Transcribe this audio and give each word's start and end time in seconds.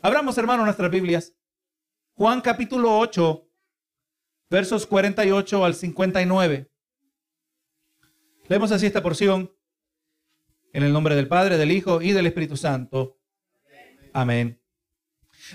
Abramos, 0.00 0.38
hermano, 0.38 0.64
nuestras 0.64 0.90
Biblias. 0.92 1.34
Juan 2.14 2.40
capítulo 2.40 2.96
8, 2.98 3.48
versos 4.48 4.86
48 4.86 5.64
al 5.64 5.74
59. 5.74 6.70
Leemos 8.46 8.70
así 8.70 8.86
esta 8.86 9.02
porción. 9.02 9.52
En 10.72 10.84
el 10.84 10.92
nombre 10.92 11.16
del 11.16 11.26
Padre, 11.26 11.56
del 11.56 11.72
Hijo 11.72 12.00
y 12.00 12.12
del 12.12 12.26
Espíritu 12.26 12.56
Santo. 12.56 13.18
Amén. 14.12 14.62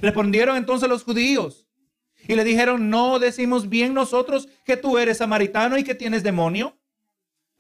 Respondieron 0.02 0.58
entonces 0.58 0.90
los 0.90 1.04
judíos 1.04 1.70
y 2.28 2.36
le 2.36 2.44
dijeron, 2.44 2.90
¿no 2.90 3.20
decimos 3.20 3.70
bien 3.70 3.94
nosotros 3.94 4.50
que 4.66 4.76
tú 4.76 4.98
eres 4.98 5.20
samaritano 5.20 5.78
y 5.78 5.86
que 5.86 5.96
tienes 5.96 6.22
demonio? 6.22 6.78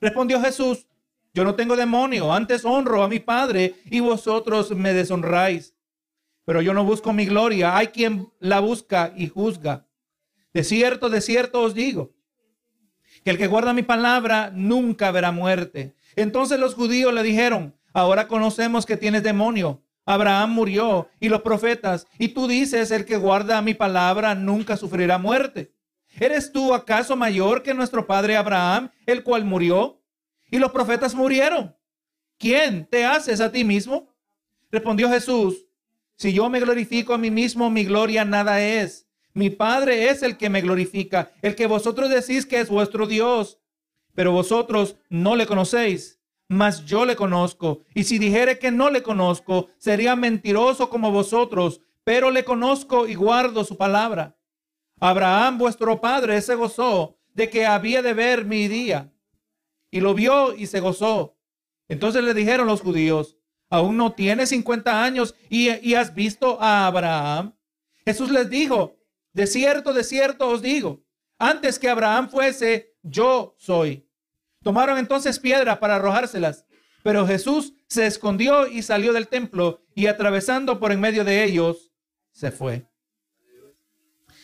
Respondió 0.01 0.41
Jesús, 0.41 0.87
yo 1.33 1.45
no 1.45 1.55
tengo 1.55 1.77
demonio, 1.77 2.33
antes 2.33 2.65
honro 2.65 3.03
a 3.03 3.07
mi 3.07 3.19
Padre 3.19 3.75
y 3.85 4.01
vosotros 4.01 4.71
me 4.71 4.93
deshonráis. 4.93 5.72
Pero 6.45 6.61
yo 6.61 6.73
no 6.73 6.83
busco 6.83 7.13
mi 7.13 7.25
gloria, 7.25 7.77
hay 7.77 7.87
quien 7.87 8.29
la 8.39 8.59
busca 8.59 9.13
y 9.15 9.27
juzga. 9.27 9.87
De 10.53 10.63
cierto, 10.63 11.09
de 11.09 11.21
cierto 11.21 11.61
os 11.61 11.73
digo, 11.73 12.13
que 13.23 13.31
el 13.31 13.37
que 13.37 13.47
guarda 13.47 13.73
mi 13.73 13.83
palabra 13.83 14.51
nunca 14.53 15.11
verá 15.11 15.31
muerte. 15.31 15.95
Entonces 16.15 16.59
los 16.59 16.75
judíos 16.75 17.13
le 17.13 17.23
dijeron, 17.23 17.75
ahora 17.93 18.27
conocemos 18.27 18.85
que 18.85 18.97
tienes 18.97 19.23
demonio. 19.23 19.81
Abraham 20.05 20.51
murió 20.51 21.07
y 21.19 21.29
los 21.29 21.41
profetas, 21.41 22.07
y 22.19 22.29
tú 22.29 22.47
dices, 22.47 22.91
el 22.91 23.05
que 23.05 23.15
guarda 23.15 23.61
mi 23.61 23.73
palabra 23.73 24.35
nunca 24.35 24.75
sufrirá 24.75 25.17
muerte. 25.17 25.73
¿Eres 26.19 26.51
tú 26.51 26.73
acaso 26.73 27.15
mayor 27.15 27.63
que 27.63 27.73
nuestro 27.73 28.05
padre 28.05 28.35
Abraham, 28.35 28.91
el 29.05 29.23
cual 29.23 29.45
murió? 29.45 30.01
Y 30.51 30.59
los 30.59 30.71
profetas 30.71 31.15
murieron. 31.15 31.75
¿Quién 32.37 32.85
te 32.85 33.05
haces 33.05 33.39
a 33.39 33.51
ti 33.51 33.63
mismo? 33.63 34.13
Respondió 34.69 35.09
Jesús, 35.09 35.62
si 36.15 36.33
yo 36.33 36.49
me 36.49 36.59
glorifico 36.59 37.13
a 37.13 37.17
mí 37.17 37.31
mismo, 37.31 37.69
mi 37.69 37.85
gloria 37.85 38.25
nada 38.25 38.63
es. 38.63 39.07
Mi 39.33 39.49
Padre 39.49 40.09
es 40.09 40.21
el 40.21 40.37
que 40.37 40.49
me 40.49 40.61
glorifica, 40.61 41.31
el 41.41 41.55
que 41.55 41.65
vosotros 41.65 42.09
decís 42.09 42.45
que 42.45 42.59
es 42.59 42.69
vuestro 42.69 43.07
Dios. 43.07 43.59
Pero 44.13 44.31
vosotros 44.31 44.95
no 45.09 45.35
le 45.35 45.47
conocéis, 45.47 46.21
mas 46.47 46.85
yo 46.85 47.05
le 47.05 47.15
conozco. 47.15 47.81
Y 47.95 48.03
si 48.03 48.19
dijere 48.19 48.59
que 48.59 48.71
no 48.71 48.91
le 48.91 49.01
conozco, 49.01 49.69
sería 49.77 50.15
mentiroso 50.15 50.89
como 50.89 51.11
vosotros, 51.11 51.81
pero 52.03 52.29
le 52.29 52.43
conozco 52.43 53.07
y 53.07 53.15
guardo 53.15 53.63
su 53.63 53.75
palabra. 53.75 54.37
Abraham, 54.99 55.57
vuestro 55.57 55.99
padre, 55.99 56.39
se 56.41 56.53
gozó 56.55 57.17
de 57.33 57.49
que 57.49 57.65
había 57.65 58.03
de 58.03 58.13
ver 58.13 58.45
mi 58.45 58.67
día. 58.67 59.11
Y 59.89 59.99
lo 59.99 60.13
vio 60.13 60.53
y 60.55 60.67
se 60.67 60.79
gozó. 60.79 61.37
Entonces 61.87 62.23
le 62.23 62.33
dijeron 62.33 62.67
los 62.67 62.81
judíos, 62.81 63.37
aún 63.73 63.97
no 63.97 64.13
tienes 64.13 64.49
50 64.49 65.03
años 65.03 65.33
y, 65.49 65.71
y 65.81 65.95
has 65.95 66.13
visto 66.13 66.61
a 66.61 66.85
Abraham. 66.85 67.55
Jesús 68.05 68.29
les 68.29 68.47
dijo, 68.47 68.99
de 69.33 69.47
cierto, 69.47 69.93
de 69.93 70.03
cierto 70.03 70.47
os 70.47 70.61
digo, 70.61 71.03
antes 71.39 71.79
que 71.79 71.89
Abraham 71.89 72.29
fuese, 72.29 72.93
yo 73.01 73.55
soy. 73.57 74.07
Tomaron 74.61 74.99
entonces 74.99 75.39
piedras 75.39 75.79
para 75.79 75.95
arrojárselas, 75.95 76.67
pero 77.01 77.25
Jesús 77.25 77.73
se 77.87 78.05
escondió 78.05 78.67
y 78.67 78.83
salió 78.83 79.11
del 79.11 79.27
templo 79.27 79.81
y 79.95 80.05
atravesando 80.05 80.79
por 80.79 80.91
en 80.91 80.99
medio 80.99 81.25
de 81.25 81.43
ellos, 81.43 81.91
se 82.31 82.51
fue. 82.51 82.85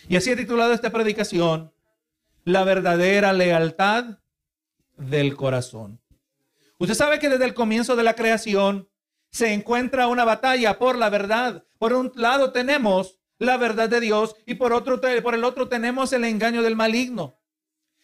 Y 0.07 0.15
así 0.15 0.31
he 0.31 0.35
titulado 0.35 0.73
esta 0.73 0.89
predicación, 0.89 1.71
La 2.45 2.63
verdadera 2.63 3.31
lealtad 3.31 4.17
del 4.97 5.35
corazón. 5.35 6.01
Usted 6.79 6.95
sabe 6.95 7.19
que 7.19 7.29
desde 7.29 7.45
el 7.45 7.53
comienzo 7.53 7.95
de 7.95 8.03
la 8.03 8.15
creación 8.15 8.88
se 9.31 9.53
encuentra 9.53 10.07
una 10.07 10.25
batalla 10.25 10.77
por 10.77 10.97
la 10.97 11.09
verdad. 11.09 11.63
Por 11.77 11.93
un 11.93 12.11
lado 12.15 12.51
tenemos 12.51 13.19
la 13.37 13.57
verdad 13.57 13.89
de 13.89 13.99
Dios 13.99 14.35
y 14.45 14.55
por 14.55 14.73
otro 14.73 14.99
por 15.23 15.35
el 15.35 15.43
otro 15.43 15.67
tenemos 15.67 16.11
el 16.13 16.25
engaño 16.25 16.61
del 16.61 16.75
maligno. 16.75 17.39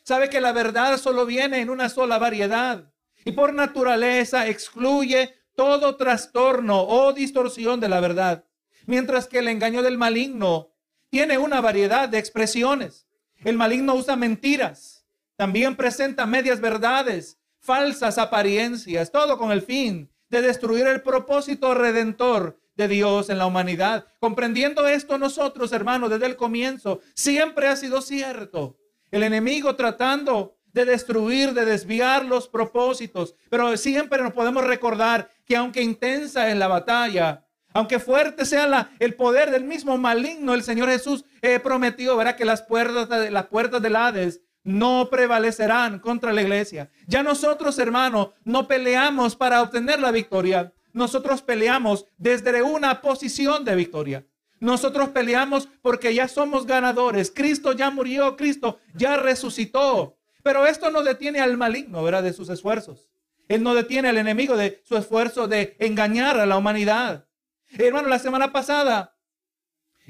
Sabe 0.04 0.30
que 0.30 0.42
la 0.42 0.52
verdad 0.52 0.98
solo 0.98 1.26
viene 1.26 1.60
en 1.60 1.70
una 1.70 1.90
sola 1.90 2.20
variedad 2.20 2.92
y 3.26 3.32
por 3.32 3.54
naturaleza 3.54 4.48
excluye 4.48 5.34
todo 5.56 5.96
trastorno 5.96 6.84
o 6.84 7.12
distorsión 7.12 7.80
de 7.80 7.90
la 7.90 8.00
verdad, 8.00 8.46
mientras 8.86 9.28
que 9.28 9.40
el 9.40 9.48
engaño 9.48 9.82
del 9.82 9.98
maligno 9.98 10.70
tiene 11.10 11.38
una 11.38 11.60
variedad 11.60 12.08
de 12.08 12.20
expresiones. 12.20 13.08
El 13.44 13.58
maligno 13.58 13.96
usa 13.96 14.16
mentiras, 14.16 15.06
también 15.36 15.76
presenta 15.76 16.26
medias 16.26 16.62
verdades, 16.62 17.40
falsas 17.60 18.18
apariencias, 18.18 19.12
todo 19.12 19.38
con 19.38 19.52
el 19.52 19.62
fin 19.62 20.10
de 20.36 20.48
destruir 20.48 20.86
el 20.88 21.02
propósito 21.02 21.74
redentor 21.74 22.60
de 22.76 22.88
Dios 22.88 23.30
en 23.30 23.38
la 23.38 23.46
humanidad. 23.46 24.06
Comprendiendo 24.20 24.88
esto 24.88 25.18
nosotros, 25.18 25.72
hermanos, 25.72 26.10
desde 26.10 26.26
el 26.26 26.36
comienzo, 26.36 27.00
siempre 27.14 27.68
ha 27.68 27.76
sido 27.76 28.02
cierto. 28.02 28.78
El 29.12 29.24
enemigo 29.24 29.76
tratando 29.76 30.58
de 30.74 30.84
destruir, 30.84 31.54
de 31.54 31.64
desviar 31.64 32.26
los 32.26 32.50
propósitos, 32.50 33.36
pero 33.50 33.78
siempre 33.78 34.22
nos 34.22 34.34
podemos 34.34 34.66
recordar 34.66 35.30
que 35.46 35.56
aunque 35.56 35.82
intensa 35.82 36.50
es 36.50 36.58
la 36.58 36.68
batalla, 36.68 37.46
aunque 37.74 38.00
fuerte 38.00 38.46
sea 38.46 38.90
el 39.00 39.16
poder 39.16 39.52
del 39.52 39.64
mismo 39.64 39.98
maligno, 39.98 40.54
el 40.54 40.64
Señor 40.64 40.90
Jesús 40.90 41.24
eh, 41.42 41.60
prometió, 41.60 42.18
verá 42.18 42.36
que 42.36 42.46
las 42.46 42.62
puertas, 42.62 43.08
de, 43.08 43.32
las 43.32 43.46
puertas 43.48 43.82
del 43.82 43.96
Hades 43.96 44.42
no 44.66 45.10
prevalecerán 45.10 46.00
contra 46.00 46.34
la 46.34 46.42
iglesia. 46.42 46.90
Ya 47.08 47.24
nosotros, 47.24 47.80
hermanos, 47.80 48.32
no 48.44 48.68
peleamos 48.68 49.36
para 49.36 49.62
obtener 49.62 50.00
la 50.00 50.12
victoria. 50.12 50.74
Nosotros 50.92 51.42
peleamos 51.42 52.08
desde 52.18 52.62
una 52.64 53.02
posición 53.02 53.64
de 53.64 53.76
victoria. 53.76 54.26
Nosotros 54.60 55.10
peleamos 55.10 55.70
porque 55.82 56.14
ya 56.14 56.28
somos 56.28 56.66
ganadores. 56.66 57.32
Cristo 57.32 57.74
ya 57.74 57.92
murió, 57.92 58.36
Cristo 58.36 58.80
ya 58.96 59.18
resucitó. 59.18 60.18
Pero 60.42 60.66
esto 60.66 60.90
no 60.90 61.04
detiene 61.04 61.42
al 61.42 61.58
maligno, 61.58 62.04
¿verdad? 62.04 62.24
De 62.24 62.34
sus 62.34 62.50
esfuerzos. 62.50 63.10
Él 63.48 63.62
no 63.62 63.76
detiene 63.76 64.10
al 64.10 64.18
enemigo 64.18 64.58
de 64.58 64.82
su 64.84 64.98
esfuerzo 64.98 65.48
de 65.48 65.76
engañar 65.80 66.40
a 66.40 66.46
la 66.48 66.58
humanidad. 66.58 67.28
Hermano, 67.70 68.08
la 68.08 68.20
semana 68.20 68.52
pasada 68.52 69.15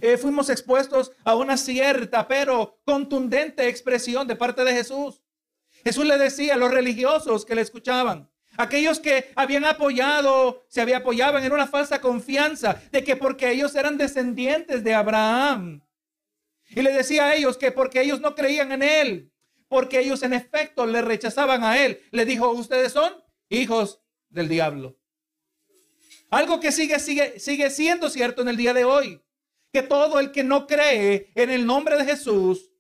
eh, 0.02 0.18
fuimos 0.18 0.50
expuestos 0.50 1.12
a 1.24 1.36
una 1.36 1.58
cierta 1.58 2.28
pero 2.28 2.80
contundente 2.86 3.68
expresión 3.68 4.28
de 4.28 4.36
parte 4.36 4.64
de 4.64 4.74
Jesús. 4.74 5.22
Jesús 5.84 6.06
le 6.06 6.18
decía 6.18 6.56
a 6.56 6.58
los 6.58 6.72
religiosos 6.72 7.46
que 7.46 7.56
le 7.56 7.62
escuchaban, 7.62 8.30
aquellos 8.58 9.00
que 9.00 9.32
habían 9.36 9.66
apoyado, 9.66 10.66
se 10.68 10.82
había 10.82 10.98
apoyaban 10.98 11.44
en 11.44 11.52
una 11.52 11.68
falsa 11.68 12.02
confianza 12.02 12.82
de 12.92 13.04
que 13.04 13.16
porque 13.16 13.52
ellos 13.52 13.76
eran 13.76 13.98
descendientes 13.98 14.84
de 14.84 14.94
Abraham. 14.94 15.82
Y 16.70 16.82
le 16.82 16.92
decía 16.92 17.26
a 17.26 17.36
ellos 17.36 17.58
que 17.58 17.72
porque 17.72 18.02
ellos 18.02 18.20
no 18.20 18.34
creían 18.34 18.72
en 18.72 18.82
él, 18.82 19.32
porque 19.68 20.00
ellos 20.00 20.24
en 20.24 20.34
efecto 20.34 20.86
le 20.86 21.02
rechazaban 21.02 21.64
a 21.64 21.84
él, 21.84 22.02
le 22.12 22.26
dijo, 22.26 22.50
ustedes 22.52 22.92
son 22.92 23.14
hijos 23.50 24.02
del 24.30 24.50
diablo. 24.50 24.98
Algo 26.32 26.60
que 26.60 26.72
sigue, 26.72 27.00
sigue, 27.00 27.40
sigue 27.40 27.70
siendo 27.70 28.10
cierto 28.10 28.42
en 28.42 28.48
el 28.50 28.58
día 28.58 28.74
de 28.74 28.84
hoy. 28.84 29.22
Que 29.76 29.84
todo 29.84 30.22
el 30.22 30.32
que 30.32 30.42
no 30.42 30.68
cree 30.68 31.34
en 31.36 31.50
el 31.50 31.66
nombre 31.66 31.98
de 31.98 32.06
Jesús, 32.06 32.72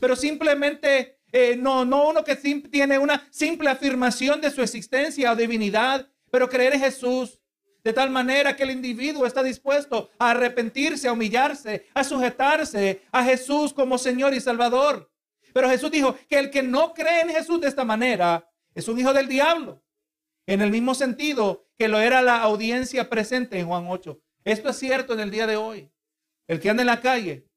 pero 0.00 0.16
simplemente 0.16 1.20
eh, 1.30 1.54
no, 1.56 1.84
no 1.84 2.08
uno 2.08 2.24
que 2.24 2.34
tiene 2.34 2.98
una 2.98 3.28
simple 3.30 3.70
afirmación 3.70 4.40
de 4.40 4.50
su 4.50 4.60
existencia 4.60 5.30
o 5.30 5.36
divinidad, 5.36 6.10
pero 6.32 6.48
creer 6.48 6.74
en 6.74 6.80
Jesús 6.80 7.38
de 7.84 7.92
tal 7.92 8.10
manera 8.10 8.56
que 8.56 8.64
el 8.64 8.72
individuo 8.72 9.24
está 9.24 9.44
dispuesto 9.44 10.10
a 10.18 10.32
arrepentirse, 10.32 11.06
a 11.06 11.12
humillarse, 11.12 11.86
a 11.94 12.02
sujetarse 12.02 13.02
a 13.12 13.22
Jesús 13.22 13.72
como 13.72 13.96
Señor 13.96 14.34
y 14.34 14.40
Salvador. 14.40 15.12
Pero 15.54 15.70
Jesús 15.70 15.92
dijo 15.92 16.16
que 16.28 16.40
el 16.40 16.50
que 16.50 16.64
no 16.64 16.92
cree 16.92 17.20
en 17.20 17.28
Jesús 17.28 17.60
de 17.60 17.68
esta 17.68 17.84
manera 17.84 18.50
es 18.74 18.88
un 18.88 18.98
hijo 18.98 19.12
del 19.12 19.28
diablo. 19.28 19.80
En 20.46 20.60
el 20.60 20.72
mismo 20.72 20.96
sentido 20.96 21.68
que 21.78 21.86
lo 21.86 22.00
era 22.00 22.20
la 22.20 22.42
audiencia 22.42 23.08
presente 23.08 23.60
en 23.60 23.68
Juan 23.68 23.84
8. 23.88 24.20
Esto 24.44 24.70
es 24.70 24.76
cierto 24.76 25.12
en 25.12 25.20
el 25.20 25.30
día 25.30 25.46
de 25.46 25.54
hoy. 25.54 25.91
El 26.52 26.60
que 26.60 26.68
anda 26.68 26.82
en 26.82 26.88
la 26.88 27.00
calle. 27.00 27.48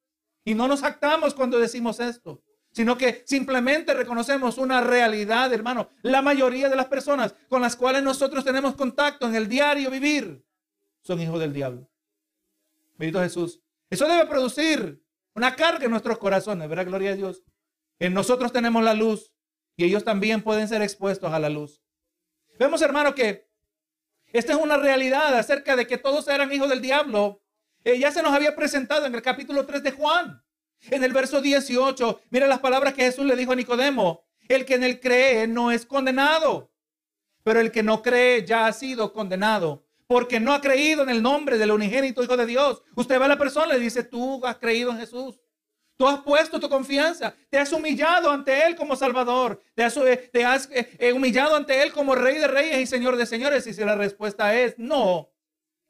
Y 0.45 0.53
no 0.53 0.69
nos 0.69 0.81
actamos 0.81 1.33
cuando 1.33 1.59
decimos 1.59 1.99
esto, 1.99 2.41
sino 2.71 2.97
que 2.97 3.23
simplemente 3.25 3.93
reconocemos 3.93 4.57
una 4.57 4.79
realidad, 4.79 5.51
hermano. 5.51 5.89
La 6.01 6.21
mayoría 6.21 6.69
de 6.69 6.77
las 6.77 6.85
personas 6.85 7.35
con 7.49 7.61
las 7.61 7.75
cuales 7.75 8.03
nosotros 8.03 8.45
tenemos 8.45 8.75
contacto 8.75 9.27
en 9.27 9.35
el 9.35 9.49
diario 9.49 9.91
vivir 9.91 10.45
son 11.01 11.19
hijos 11.19 11.41
del 11.41 11.51
diablo. 11.51 11.89
Bendito 12.97 13.19
Jesús. 13.19 13.61
Eso 13.89 14.07
debe 14.07 14.27
producir 14.27 15.03
una 15.33 15.57
carga 15.57 15.83
en 15.83 15.91
nuestros 15.91 16.17
corazones, 16.17 16.69
¿verdad? 16.69 16.85
Gloria 16.85 17.11
a 17.11 17.15
Dios. 17.15 17.43
En 17.99 18.13
nosotros 18.13 18.53
tenemos 18.53 18.81
la 18.81 18.93
luz 18.93 19.33
y 19.75 19.83
ellos 19.83 20.05
también 20.05 20.41
pueden 20.41 20.69
ser 20.69 20.81
expuestos 20.81 21.33
a 21.33 21.39
la 21.39 21.49
luz. 21.49 21.83
Vemos, 22.57 22.81
hermano, 22.81 23.13
que 23.13 23.49
esta 24.27 24.53
es 24.53 24.57
una 24.57 24.77
realidad 24.77 25.37
acerca 25.37 25.75
de 25.75 25.85
que 25.85 25.97
todos 25.97 26.29
eran 26.29 26.53
hijos 26.53 26.69
del 26.69 26.81
diablo. 26.81 27.41
Eh, 27.85 27.99
ya 27.99 28.11
se 28.11 28.21
nos 28.21 28.33
había 28.33 28.55
presentado 28.55 29.05
en 29.05 29.15
el 29.15 29.21
capítulo 29.21 29.65
3 29.65 29.83
de 29.83 29.91
Juan. 29.91 30.43
En 30.89 31.03
el 31.03 31.13
verso 31.13 31.39
18, 31.39 32.19
mira 32.31 32.47
las 32.47 32.59
palabras 32.59 32.93
que 32.93 33.03
Jesús 33.03 33.25
le 33.25 33.35
dijo 33.35 33.53
a 33.53 33.55
Nicodemo. 33.55 34.25
El 34.49 34.65
que 34.65 34.75
en 34.75 34.83
él 34.83 34.99
cree 34.99 35.47
no 35.47 35.71
es 35.71 35.85
condenado, 35.85 36.71
pero 37.43 37.59
el 37.59 37.71
que 37.71 37.83
no 37.83 38.01
cree 38.01 38.45
ya 38.45 38.67
ha 38.67 38.73
sido 38.73 39.13
condenado 39.13 39.85
porque 40.07 40.39
no 40.39 40.53
ha 40.53 40.61
creído 40.61 41.03
en 41.03 41.09
el 41.09 41.21
nombre 41.21 41.57
del 41.57 41.71
unigénito 41.71 42.23
Hijo 42.23 42.37
de 42.37 42.45
Dios. 42.45 42.81
Usted 42.95 43.17
ve 43.17 43.25
a 43.25 43.29
la 43.29 43.37
persona 43.37 43.75
y 43.75 43.79
le 43.79 43.85
dice, 43.85 44.03
tú 44.03 44.45
has 44.45 44.57
creído 44.57 44.91
en 44.91 44.99
Jesús. 44.99 45.39
Tú 45.97 46.07
has 46.07 46.19
puesto 46.21 46.59
tu 46.59 46.67
confianza, 46.67 47.33
te 47.49 47.57
has 47.57 47.71
humillado 47.71 48.29
ante 48.29 48.67
Él 48.67 48.75
como 48.75 48.97
Salvador, 48.97 49.61
te 49.73 49.81
has, 49.81 49.95
eh, 49.95 50.29
eh, 50.99 51.13
humillado 51.13 51.55
ante 51.55 51.81
Él 51.81 51.93
como 51.93 52.15
Rey 52.15 52.37
de 52.37 52.47
Reyes 52.47 52.79
y 52.79 52.85
Señor 52.85 53.15
de 53.15 53.25
Señores. 53.25 53.65
Y 53.65 53.73
si 53.73 53.81
la 53.81 53.95
respuesta 53.95 54.53
es 54.53 54.77
no, 54.77 55.29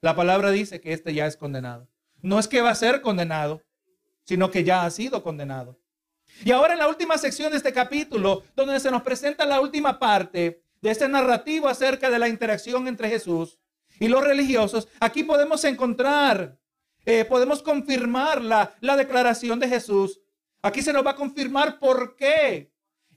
la 0.01 0.15
palabra 0.15 0.51
dice 0.51 0.81
que 0.81 0.93
este 0.93 1.13
ya 1.13 1.25
es 1.25 1.37
condenado. 1.37 1.87
No 2.21 2.39
es 2.39 2.47
que 2.47 2.61
va 2.61 2.71
a 2.71 2.75
ser 2.75 3.01
condenado, 3.01 3.61
sino 4.23 4.51
que 4.51 4.63
ya 4.63 4.85
ha 4.85 4.91
sido 4.91 5.23
condenado. 5.23 5.79
Y 6.43 6.51
ahora 6.51 6.73
en 6.73 6.79
la 6.79 6.87
última 6.87 7.17
sección 7.17 7.51
de 7.51 7.57
este 7.57 7.71
capítulo, 7.71 8.43
donde 8.55 8.79
se 8.79 8.91
nos 8.91 9.03
presenta 9.03 9.45
la 9.45 9.61
última 9.61 9.99
parte 9.99 10.63
de 10.81 10.89
este 10.91 11.07
narrativo 11.07 11.67
acerca 11.67 12.09
de 12.09 12.19
la 12.19 12.27
interacción 12.27 12.87
entre 12.87 13.09
Jesús 13.09 13.59
y 13.99 14.07
los 14.07 14.23
religiosos, 14.23 14.87
aquí 14.99 15.23
podemos 15.23 15.63
encontrar, 15.63 16.57
eh, 17.05 17.25
podemos 17.25 17.61
confirmar 17.61 18.41
la, 18.41 18.75
la 18.81 18.97
declaración 18.97 19.59
de 19.59 19.69
Jesús. 19.69 20.19
Aquí 20.61 20.81
se 20.81 20.91
nos 20.91 21.05
va 21.05 21.11
a 21.11 21.15
confirmar 21.15 21.79
por 21.79 22.15
qué. 22.15 22.71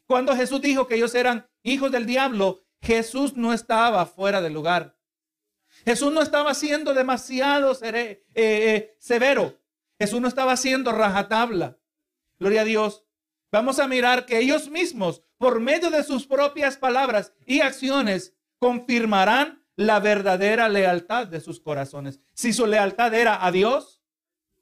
Cuando 0.06 0.36
Jesús 0.36 0.60
dijo 0.60 0.86
que 0.86 0.94
ellos 0.94 1.14
eran 1.14 1.48
hijos 1.62 1.90
del 1.90 2.06
diablo, 2.06 2.60
Jesús 2.80 3.36
no 3.36 3.52
estaba 3.52 4.06
fuera 4.06 4.40
del 4.40 4.52
lugar. 4.52 4.97
Jesús 5.84 6.12
no 6.12 6.22
estaba 6.22 6.54
siendo 6.54 6.94
demasiado 6.94 7.76
eh, 7.82 8.24
eh, 8.34 8.96
severo. 8.98 9.58
Jesús 9.98 10.20
no 10.20 10.28
estaba 10.28 10.52
haciendo 10.52 10.92
rajatabla. 10.92 11.78
Gloria 12.38 12.62
a 12.62 12.64
Dios. 12.64 13.04
Vamos 13.50 13.78
a 13.78 13.88
mirar 13.88 14.26
que 14.26 14.38
ellos 14.38 14.68
mismos, 14.68 15.22
por 15.38 15.60
medio 15.60 15.90
de 15.90 16.04
sus 16.04 16.26
propias 16.26 16.76
palabras 16.76 17.32
y 17.46 17.60
acciones, 17.60 18.34
confirmarán 18.58 19.64
la 19.76 20.00
verdadera 20.00 20.68
lealtad 20.68 21.26
de 21.28 21.40
sus 21.40 21.60
corazones. 21.60 22.20
Si 22.34 22.52
su 22.52 22.66
lealtad 22.66 23.14
era 23.14 23.44
a 23.44 23.50
Dios 23.50 24.02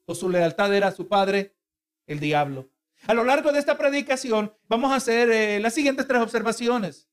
o 0.05 0.15
su 0.15 0.29
lealtad 0.29 0.73
era 0.73 0.87
a 0.87 0.91
su 0.91 1.07
padre, 1.07 1.55
el 2.05 2.19
diablo. 2.19 2.69
A 3.05 3.13
lo 3.13 3.23
largo 3.23 3.51
de 3.51 3.59
esta 3.59 3.77
predicación 3.77 4.55
vamos 4.67 4.91
a 4.91 4.95
hacer 4.95 5.29
eh, 5.29 5.59
las 5.59 5.73
siguientes 5.73 6.07
tres 6.07 6.21
observaciones. 6.21 7.09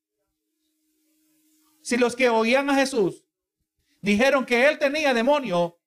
Si 1.82 1.96
los 1.96 2.16
que 2.16 2.28
oían 2.28 2.70
a 2.70 2.74
Jesús 2.76 3.24
dijeron 4.04 4.44
que 4.44 4.68
él 4.68 4.78
tenía 4.78 5.14
demonio, 5.14 5.80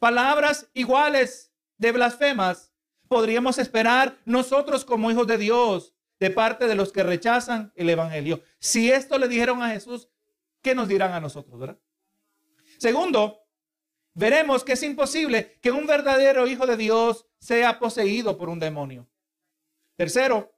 palabras 0.00 0.68
iguales 0.74 1.52
de 1.78 1.92
blasfemas 1.92 2.72
podríamos 3.06 3.58
esperar 3.58 4.18
nosotros 4.24 4.84
como 4.84 5.12
hijos 5.12 5.28
de 5.28 5.38
Dios 5.38 5.94
de 6.18 6.30
parte 6.30 6.66
de 6.66 6.74
los 6.74 6.90
que 6.90 7.04
rechazan 7.04 7.72
el 7.76 7.88
Evangelio. 7.88 8.42
Si 8.58 8.90
esto 8.90 9.16
le 9.16 9.28
dijeron 9.28 9.62
a 9.62 9.70
Jesús, 9.70 10.08
¿qué 10.60 10.74
nos 10.74 10.88
dirán 10.88 11.12
a 11.12 11.20
nosotros? 11.20 11.60
¿verdad? 11.60 11.78
Segundo, 12.78 13.46
veremos 14.14 14.64
que 14.64 14.72
es 14.72 14.82
imposible 14.82 15.56
que 15.62 15.70
un 15.70 15.86
verdadero 15.86 16.48
hijo 16.48 16.66
de 16.66 16.76
Dios 16.76 17.26
sea 17.38 17.78
poseído 17.78 18.36
por 18.36 18.48
un 18.48 18.58
demonio. 18.58 19.08
Tercero, 19.94 20.52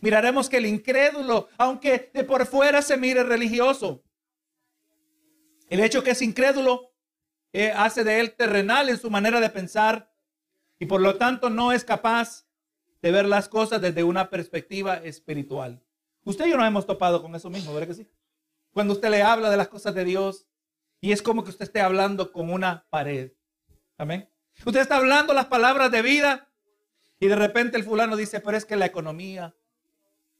miraremos 0.00 0.48
que 0.48 0.56
el 0.56 0.66
incrédulo, 0.66 1.48
aunque 1.56 2.10
de 2.12 2.24
por 2.24 2.46
fuera 2.46 2.82
se 2.82 2.96
mire 2.96 3.22
religioso, 3.22 4.02
el 5.70 5.80
hecho 5.80 6.04
que 6.04 6.10
es 6.10 6.20
incrédulo 6.20 6.92
eh, 7.52 7.72
hace 7.74 8.04
de 8.04 8.20
él 8.20 8.34
terrenal 8.34 8.90
en 8.90 8.98
su 8.98 9.10
manera 9.10 9.40
de 9.40 9.48
pensar 9.48 10.12
y 10.78 10.86
por 10.86 11.00
lo 11.00 11.16
tanto 11.16 11.48
no 11.48 11.72
es 11.72 11.84
capaz 11.84 12.46
de 13.00 13.10
ver 13.10 13.24
las 13.24 13.48
cosas 13.48 13.80
desde 13.80 14.04
una 14.04 14.28
perspectiva 14.28 14.96
espiritual. 14.96 15.82
Usted 16.24 16.46
y 16.46 16.50
yo 16.50 16.56
nos 16.56 16.66
hemos 16.66 16.86
topado 16.86 17.22
con 17.22 17.34
eso 17.34 17.48
mismo, 17.48 17.72
¿verdad 17.72 17.88
que 17.88 17.94
sí? 17.94 18.06
Cuando 18.72 18.92
usted 18.92 19.10
le 19.10 19.22
habla 19.22 19.48
de 19.48 19.56
las 19.56 19.68
cosas 19.68 19.94
de 19.94 20.04
Dios 20.04 20.46
y 21.00 21.12
es 21.12 21.22
como 21.22 21.44
que 21.44 21.50
usted 21.50 21.64
esté 21.64 21.80
hablando 21.80 22.30
con 22.30 22.50
una 22.50 22.86
pared. 22.90 23.32
Amén. 23.96 24.28
Usted 24.66 24.80
está 24.80 24.96
hablando 24.96 25.32
las 25.32 25.46
palabras 25.46 25.90
de 25.90 26.02
vida 26.02 26.48
y 27.18 27.28
de 27.28 27.36
repente 27.36 27.76
el 27.76 27.84
fulano 27.84 28.16
dice, 28.16 28.40
pero 28.40 28.56
es 28.56 28.64
que 28.64 28.76
la 28.76 28.86
economía, 28.86 29.54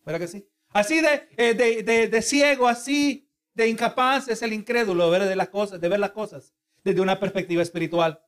¿verdad 0.05 0.21
que 0.21 0.29
sí? 0.29 0.49
Así 0.71 1.01
de, 1.01 1.29
eh, 1.37 1.55
de, 1.55 2.09
de, 2.09 2.23
ciego, 2.23 2.69
así 2.69 3.30
de 3.61 3.69
incapaz 3.69 4.29
es 4.29 4.41
el 4.41 4.55
incrédulo 4.55 5.11
de 5.11 5.37
las 5.37 5.51
cosas, 5.51 5.81
de 5.81 5.89
ver 5.89 6.01
las 6.01 6.13
cosas 6.13 6.55
desde 6.83 7.03
una 7.03 7.21
perspectiva 7.21 7.63
espiritual. 7.63 8.19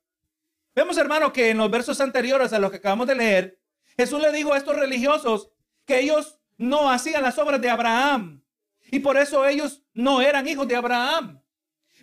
Vemos, 0.75 0.99
hermano, 0.99 1.33
que 1.33 1.49
en 1.49 1.57
los 1.57 1.71
versos 1.71 2.03
anteriores 2.03 2.53
a 2.53 2.59
los 2.59 2.71
que 2.71 2.77
acabamos 2.77 3.07
de 3.07 3.15
leer, 3.15 3.59
Jesús 3.97 4.21
le 4.21 4.31
dijo 4.31 4.53
a 4.53 4.59
estos 4.59 4.77
religiosos 4.77 5.51
que 5.87 6.01
ellos 6.01 6.39
no 6.59 6.91
hacían 6.91 7.23
las 7.23 7.39
obras 7.39 7.63
de 7.63 7.71
Abraham. 7.71 8.43
Y 8.91 8.99
por 8.99 9.17
eso 9.17 9.47
ellos 9.47 9.83
no 9.95 10.21
eran 10.21 10.47
hijos 10.47 10.69
de 10.69 10.77
Abraham. 10.77 11.41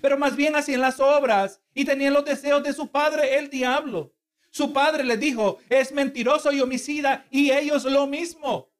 Pero 0.02 0.18
más 0.18 0.36
bien 0.36 0.56
hacían 0.56 0.81
las 0.81 1.00
obras 1.00 1.62
y 1.76 1.86
tenían 1.86 2.14
los 2.14 2.26
deseos 2.26 2.64
de 2.64 2.74
su 2.74 2.90
padre, 2.90 3.38
el 3.38 3.52
diablo. 3.52 4.12
Su 4.50 4.74
padre 4.74 5.04
les 5.04 5.20
dijo, 5.20 5.60
es 5.70 5.92
mentiroso 5.92 6.52
y 6.52 6.62
homicida, 6.62 7.28
y 7.30 7.52
ellos 7.52 7.86
lo 7.86 8.08
mismo. 8.08 8.72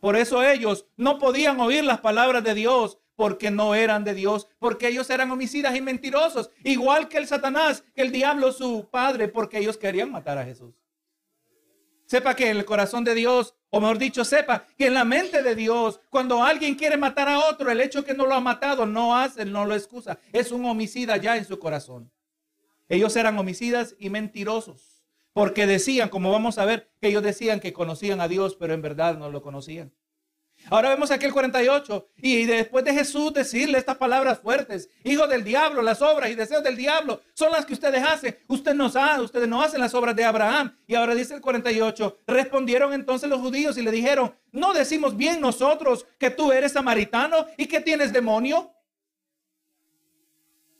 Por 0.00 0.16
eso 0.16 0.42
ellos 0.42 0.86
no 0.96 1.20
podían 1.20 1.60
oír 1.60 1.84
las 1.84 2.00
palabras 2.00 2.42
de 2.42 2.54
Dios, 2.54 2.99
porque 3.20 3.50
no 3.50 3.74
eran 3.74 4.02
de 4.02 4.14
Dios, 4.14 4.48
porque 4.58 4.88
ellos 4.88 5.10
eran 5.10 5.30
homicidas 5.30 5.76
y 5.76 5.82
mentirosos, 5.82 6.48
igual 6.64 7.06
que 7.06 7.18
el 7.18 7.26
Satanás, 7.26 7.84
que 7.94 8.00
el 8.00 8.12
diablo 8.12 8.50
su 8.50 8.88
padre, 8.90 9.28
porque 9.28 9.58
ellos 9.58 9.76
querían 9.76 10.10
matar 10.10 10.38
a 10.38 10.44
Jesús. 10.46 10.74
Sepa 12.06 12.34
que 12.34 12.48
en 12.48 12.56
el 12.56 12.64
corazón 12.64 13.04
de 13.04 13.14
Dios, 13.14 13.54
o 13.68 13.78
mejor 13.78 13.98
dicho, 13.98 14.24
sepa 14.24 14.64
que 14.78 14.86
en 14.86 14.94
la 14.94 15.04
mente 15.04 15.42
de 15.42 15.54
Dios, 15.54 16.00
cuando 16.08 16.42
alguien 16.42 16.76
quiere 16.76 16.96
matar 16.96 17.28
a 17.28 17.40
otro, 17.40 17.70
el 17.70 17.82
hecho 17.82 18.06
que 18.06 18.14
no 18.14 18.24
lo 18.24 18.34
ha 18.34 18.40
matado 18.40 18.86
no 18.86 19.14
hace, 19.14 19.44
no 19.44 19.66
lo 19.66 19.74
excusa. 19.74 20.18
Es 20.32 20.50
un 20.50 20.64
homicida 20.64 21.18
ya 21.18 21.36
en 21.36 21.44
su 21.44 21.58
corazón. 21.58 22.10
Ellos 22.88 23.14
eran 23.16 23.38
homicidas 23.38 23.96
y 23.98 24.08
mentirosos, 24.08 25.04
porque 25.34 25.66
decían, 25.66 26.08
como 26.08 26.32
vamos 26.32 26.56
a 26.56 26.64
ver, 26.64 26.90
que 27.02 27.08
ellos 27.08 27.22
decían 27.22 27.60
que 27.60 27.74
conocían 27.74 28.22
a 28.22 28.28
Dios, 28.28 28.56
pero 28.58 28.72
en 28.72 28.80
verdad 28.80 29.18
no 29.18 29.28
lo 29.28 29.42
conocían. 29.42 29.92
Ahora 30.68 30.90
vemos 30.90 31.10
aquí 31.10 31.26
el 31.26 31.32
48 31.32 32.08
y 32.18 32.44
después 32.44 32.84
de 32.84 32.92
Jesús 32.92 33.32
decirle 33.32 33.78
estas 33.78 33.96
palabras 33.96 34.38
fuertes, 34.38 34.88
hijo 35.02 35.26
del 35.26 35.42
diablo, 35.42 35.82
las 35.82 36.00
obras 36.02 36.30
y 36.30 36.34
deseos 36.34 36.62
del 36.62 36.76
diablo 36.76 37.22
son 37.34 37.50
las 37.50 37.66
que 37.66 37.72
ustedes 37.72 38.02
hacen. 38.04 38.38
Usted 38.46 38.74
no 38.74 38.88
sabe, 38.88 39.24
ustedes 39.24 39.48
no 39.48 39.62
hacen 39.62 39.80
las 39.80 39.94
obras 39.94 40.14
de 40.14 40.24
Abraham. 40.24 40.76
Y 40.86 40.94
ahora 40.94 41.14
dice 41.14 41.34
el 41.34 41.40
48, 41.40 42.18
respondieron 42.26 42.92
entonces 42.92 43.28
los 43.28 43.40
judíos 43.40 43.78
y 43.78 43.82
le 43.82 43.90
dijeron, 43.90 44.34
¿no 44.52 44.72
decimos 44.72 45.16
bien 45.16 45.40
nosotros 45.40 46.06
que 46.18 46.30
tú 46.30 46.52
eres 46.52 46.72
samaritano 46.72 47.46
y 47.56 47.66
que 47.66 47.80
tienes 47.80 48.12
demonio? 48.12 48.72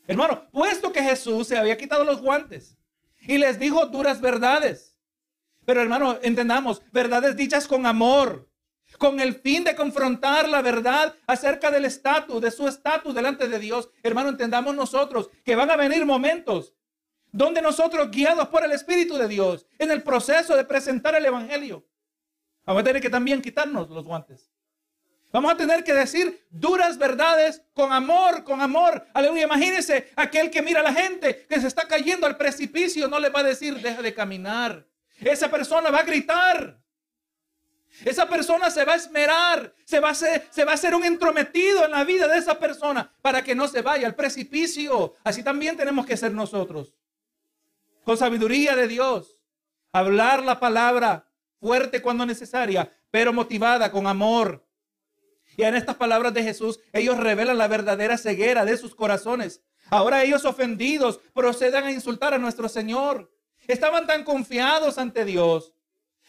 Hermano, 0.07 0.49
puesto 0.51 0.91
que 0.93 1.03
Jesús 1.03 1.47
se 1.47 1.57
había 1.57 1.77
quitado 1.77 2.03
los 2.03 2.21
guantes 2.21 2.77
y 3.21 3.37
les 3.37 3.59
dijo 3.59 3.85
duras 3.87 4.21
verdades. 4.21 4.97
Pero 5.65 5.81
hermano, 5.81 6.17
entendamos, 6.21 6.81
verdades 6.91 7.35
dichas 7.35 7.67
con 7.67 7.85
amor 7.85 8.50
con 9.01 9.19
el 9.19 9.33
fin 9.33 9.63
de 9.63 9.73
confrontar 9.73 10.47
la 10.47 10.61
verdad 10.61 11.15
acerca 11.25 11.71
del 11.71 11.85
estatus, 11.85 12.39
de 12.39 12.51
su 12.51 12.67
estatus 12.67 13.15
delante 13.15 13.47
de 13.47 13.57
Dios. 13.57 13.89
Hermano, 14.03 14.29
entendamos 14.29 14.75
nosotros 14.75 15.31
que 15.43 15.55
van 15.55 15.71
a 15.71 15.75
venir 15.75 16.05
momentos 16.05 16.75
donde 17.31 17.63
nosotros, 17.63 18.11
guiados 18.11 18.49
por 18.49 18.63
el 18.63 18.73
Espíritu 18.73 19.17
de 19.17 19.27
Dios, 19.27 19.65
en 19.79 19.89
el 19.89 20.03
proceso 20.03 20.55
de 20.55 20.65
presentar 20.65 21.15
el 21.15 21.25
Evangelio, 21.25 21.83
vamos 22.63 22.81
a 22.81 22.83
tener 22.83 23.01
que 23.01 23.09
también 23.09 23.41
quitarnos 23.41 23.89
los 23.89 24.05
guantes. 24.05 24.51
Vamos 25.31 25.51
a 25.51 25.57
tener 25.57 25.83
que 25.83 25.95
decir 25.95 26.45
duras 26.51 26.99
verdades 26.99 27.63
con 27.73 27.91
amor, 27.91 28.43
con 28.43 28.61
amor. 28.61 29.07
Aleluya. 29.15 29.45
Imagínense 29.45 30.11
aquel 30.15 30.51
que 30.51 30.61
mira 30.61 30.81
a 30.81 30.83
la 30.83 30.93
gente 30.93 31.47
que 31.49 31.59
se 31.59 31.65
está 31.65 31.87
cayendo 31.87 32.27
al 32.27 32.37
precipicio, 32.37 33.07
no 33.07 33.17
le 33.17 33.29
va 33.29 33.39
a 33.39 33.45
decir, 33.45 33.81
deja 33.81 34.03
de 34.03 34.13
caminar. 34.13 34.85
Esa 35.19 35.49
persona 35.49 35.89
va 35.89 36.01
a 36.01 36.03
gritar. 36.03 36.80
Esa 38.05 38.27
persona 38.27 38.69
se 38.71 38.83
va 38.83 38.93
a 38.93 38.97
esmerar, 38.97 39.73
se 39.85 39.99
va 39.99 40.09
a, 40.09 40.11
hacer, 40.11 40.47
se 40.49 40.65
va 40.65 40.71
a 40.71 40.75
hacer 40.75 40.95
un 40.95 41.03
entrometido 41.03 41.85
en 41.85 41.91
la 41.91 42.03
vida 42.03 42.27
de 42.27 42.37
esa 42.37 42.57
persona 42.57 43.13
para 43.21 43.43
que 43.43 43.53
no 43.53 43.67
se 43.67 43.81
vaya 43.81 44.07
al 44.07 44.15
precipicio. 44.15 45.13
Así 45.23 45.43
también 45.43 45.77
tenemos 45.77 46.05
que 46.05 46.17
ser 46.17 46.33
nosotros. 46.33 46.95
Con 48.03 48.17
sabiduría 48.17 48.75
de 48.75 48.87
Dios. 48.87 49.37
Hablar 49.91 50.43
la 50.43 50.59
palabra 50.59 51.29
fuerte 51.59 52.01
cuando 52.01 52.25
necesaria, 52.25 52.91
pero 53.11 53.33
motivada 53.33 53.91
con 53.91 54.07
amor. 54.07 54.65
Y 55.57 55.63
en 55.63 55.75
estas 55.75 55.97
palabras 55.97 56.33
de 56.33 56.43
Jesús, 56.43 56.79
ellos 56.93 57.17
revelan 57.17 57.57
la 57.57 57.67
verdadera 57.67 58.17
ceguera 58.17 58.65
de 58.65 58.77
sus 58.77 58.95
corazones. 58.95 59.61
Ahora 59.89 60.23
ellos 60.23 60.45
ofendidos 60.45 61.19
procedan 61.33 61.83
a 61.83 61.91
insultar 61.91 62.33
a 62.33 62.37
nuestro 62.37 62.69
Señor. 62.69 63.31
Estaban 63.67 64.07
tan 64.07 64.23
confiados 64.23 64.97
ante 64.97 65.25
Dios 65.25 65.73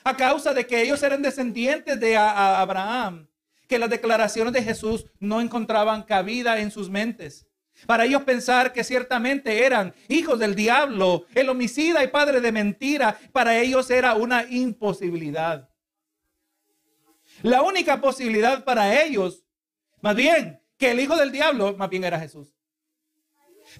a 0.04 0.16
causa 0.16 0.54
de 0.54 0.66
que 0.66 0.82
ellos 0.82 1.02
eran 1.02 1.22
descendientes 1.22 1.98
de 1.98 2.16
Abraham, 2.16 3.28
que 3.68 3.78
las 3.78 3.90
declaraciones 3.90 4.52
de 4.52 4.62
Jesús 4.62 5.06
no 5.18 5.40
encontraban 5.40 6.02
cabida 6.02 6.58
en 6.60 6.70
sus 6.70 6.90
mentes. 6.90 7.46
Para 7.86 8.04
ellos 8.04 8.22
pensar 8.22 8.72
que 8.72 8.84
ciertamente 8.84 9.64
eran 9.64 9.94
hijos 10.08 10.38
del 10.38 10.54
diablo, 10.54 11.26
el 11.34 11.48
homicida 11.48 12.04
y 12.04 12.08
padre 12.08 12.40
de 12.40 12.52
mentira, 12.52 13.18
para 13.32 13.58
ellos 13.58 13.90
era 13.90 14.14
una 14.14 14.44
imposibilidad. 14.48 15.68
La 17.42 17.62
única 17.62 18.00
posibilidad 18.00 18.62
para 18.62 19.02
ellos, 19.02 19.44
más 20.00 20.14
bien, 20.14 20.60
que 20.76 20.90
el 20.92 21.00
hijo 21.00 21.16
del 21.16 21.32
diablo, 21.32 21.74
más 21.76 21.88
bien 21.88 22.04
era 22.04 22.20
Jesús. 22.20 22.54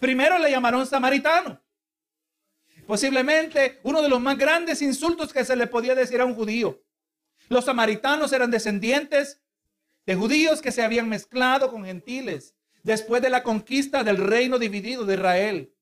Primero 0.00 0.38
le 0.38 0.50
llamaron 0.50 0.87
samaritano. 0.87 1.62
Posiblemente 2.93 3.81
uno 3.85 4.03
de 4.03 4.11
los 4.11 4.21
más 4.21 4.37
grandes 4.37 4.83
insultos 4.83 5.33
que 5.33 5.47
se 5.47 5.57
le 5.57 5.67
podía 5.67 5.95
decir 5.95 6.21
a 6.21 6.27
un 6.27 6.35
judío. 6.35 6.83
Los 7.49 7.65
samaritanos 7.65 8.35
eran 8.35 8.51
descendientes 8.51 9.41
de 10.05 10.15
judíos 10.15 10.61
que 10.61 10.73
se 10.73 10.83
habían 10.83 11.09
mezclado 11.09 11.71
con 11.71 11.87
gentiles 11.87 12.55
después 12.83 13.23
de 13.23 13.31
la 13.31 13.43
conquista 13.43 14.05
del 14.05 14.19
reino 14.19 14.59
dividido 14.59 15.07
de 15.07 15.15
Israel. 15.15 15.75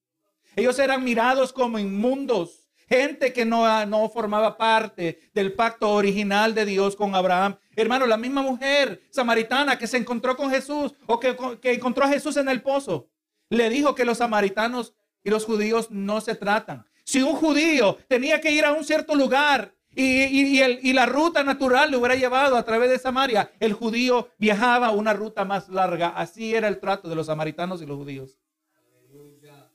Ellos 0.54 0.78
eran 0.78 1.02
mirados 1.02 1.52
como 1.52 1.80
inmundos, 1.80 2.68
gente 2.88 3.32
que 3.32 3.44
no, 3.44 3.84
no 3.86 4.08
formaba 4.08 4.56
parte 4.56 5.18
del 5.34 5.52
pacto 5.54 5.90
original 5.90 6.54
de 6.54 6.64
Dios 6.64 6.94
con 6.94 7.16
Abraham. 7.16 7.58
Hermano, 7.74 8.06
la 8.06 8.18
misma 8.18 8.42
mujer 8.42 9.02
samaritana 9.10 9.76
que 9.76 9.88
se 9.88 9.96
encontró 9.96 10.36
con 10.36 10.48
Jesús 10.48 10.94
o 11.06 11.18
que, 11.18 11.36
que 11.60 11.72
encontró 11.72 12.04
a 12.04 12.08
Jesús 12.08 12.36
en 12.36 12.48
el 12.48 12.62
pozo, 12.62 13.10
le 13.48 13.68
dijo 13.68 13.96
que 13.96 14.04
los 14.04 14.18
samaritanos 14.18 14.94
y 15.24 15.30
los 15.30 15.44
judíos 15.44 15.90
no 15.90 16.20
se 16.20 16.36
tratan. 16.36 16.86
Si 17.04 17.22
un 17.22 17.34
judío 17.34 17.98
tenía 18.08 18.40
que 18.40 18.50
ir 18.50 18.64
a 18.64 18.72
un 18.72 18.84
cierto 18.84 19.14
lugar 19.14 19.74
y, 19.94 20.92
la 20.92 21.06
ruta 21.06 21.42
natural 21.42 21.90
le 21.90 21.96
hubiera 21.96 22.14
llevado 22.14 22.56
a 22.56 22.64
través 22.64 22.90
de 22.90 22.98
Samaria, 22.98 23.50
el 23.58 23.72
judío 23.72 24.28
viajaba 24.38 24.90
una 24.90 25.12
ruta 25.12 25.44
más 25.44 25.68
larga. 25.68 26.08
Así 26.08 26.54
era 26.54 26.68
el 26.68 26.78
trato 26.78 27.08
de 27.08 27.14
los 27.14 27.26
samaritanos 27.26 27.82
y 27.82 27.86
los 27.86 27.96
judíos. 27.96 28.38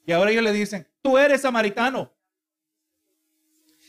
Y 0.06 0.12
ahora 0.12 0.32
ellos 0.32 0.44
le 0.44 0.54
dicen, 0.54 0.88
tú 1.02 1.18
eres 1.18 1.42
samaritano. 1.42 2.14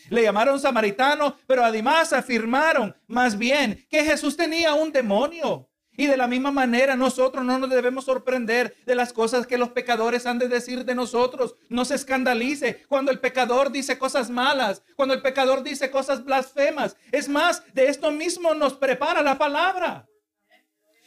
Le 0.08 0.22
llamaron 0.22 0.58
samaritano, 0.58 1.36
pero 1.46 1.64
además 1.64 2.12
afirmaron 2.12 2.94
más 3.06 3.36
bien 3.36 3.86
que 3.90 4.04
Jesús 4.04 4.36
tenía 4.36 4.74
un 4.74 4.92
demonio. 4.92 5.68
Y 5.96 6.06
de 6.06 6.16
la 6.16 6.26
misma 6.26 6.50
manera 6.50 6.96
nosotros 6.96 7.44
no 7.44 7.58
nos 7.58 7.70
debemos 7.70 8.04
sorprender 8.04 8.76
de 8.84 8.94
las 8.94 9.12
cosas 9.12 9.46
que 9.46 9.58
los 9.58 9.70
pecadores 9.70 10.26
han 10.26 10.38
de 10.38 10.48
decir 10.48 10.84
de 10.84 10.94
nosotros. 10.94 11.56
No 11.68 11.84
se 11.84 11.94
escandalice 11.94 12.84
cuando 12.88 13.10
el 13.10 13.20
pecador 13.20 13.72
dice 13.72 13.98
cosas 13.98 14.30
malas, 14.30 14.82
cuando 14.94 15.14
el 15.14 15.22
pecador 15.22 15.62
dice 15.62 15.90
cosas 15.90 16.24
blasfemas. 16.24 16.96
Es 17.12 17.28
más, 17.28 17.62
de 17.74 17.88
esto 17.88 18.10
mismo 18.10 18.54
nos 18.54 18.74
prepara 18.74 19.22
la 19.22 19.38
palabra. 19.38 20.06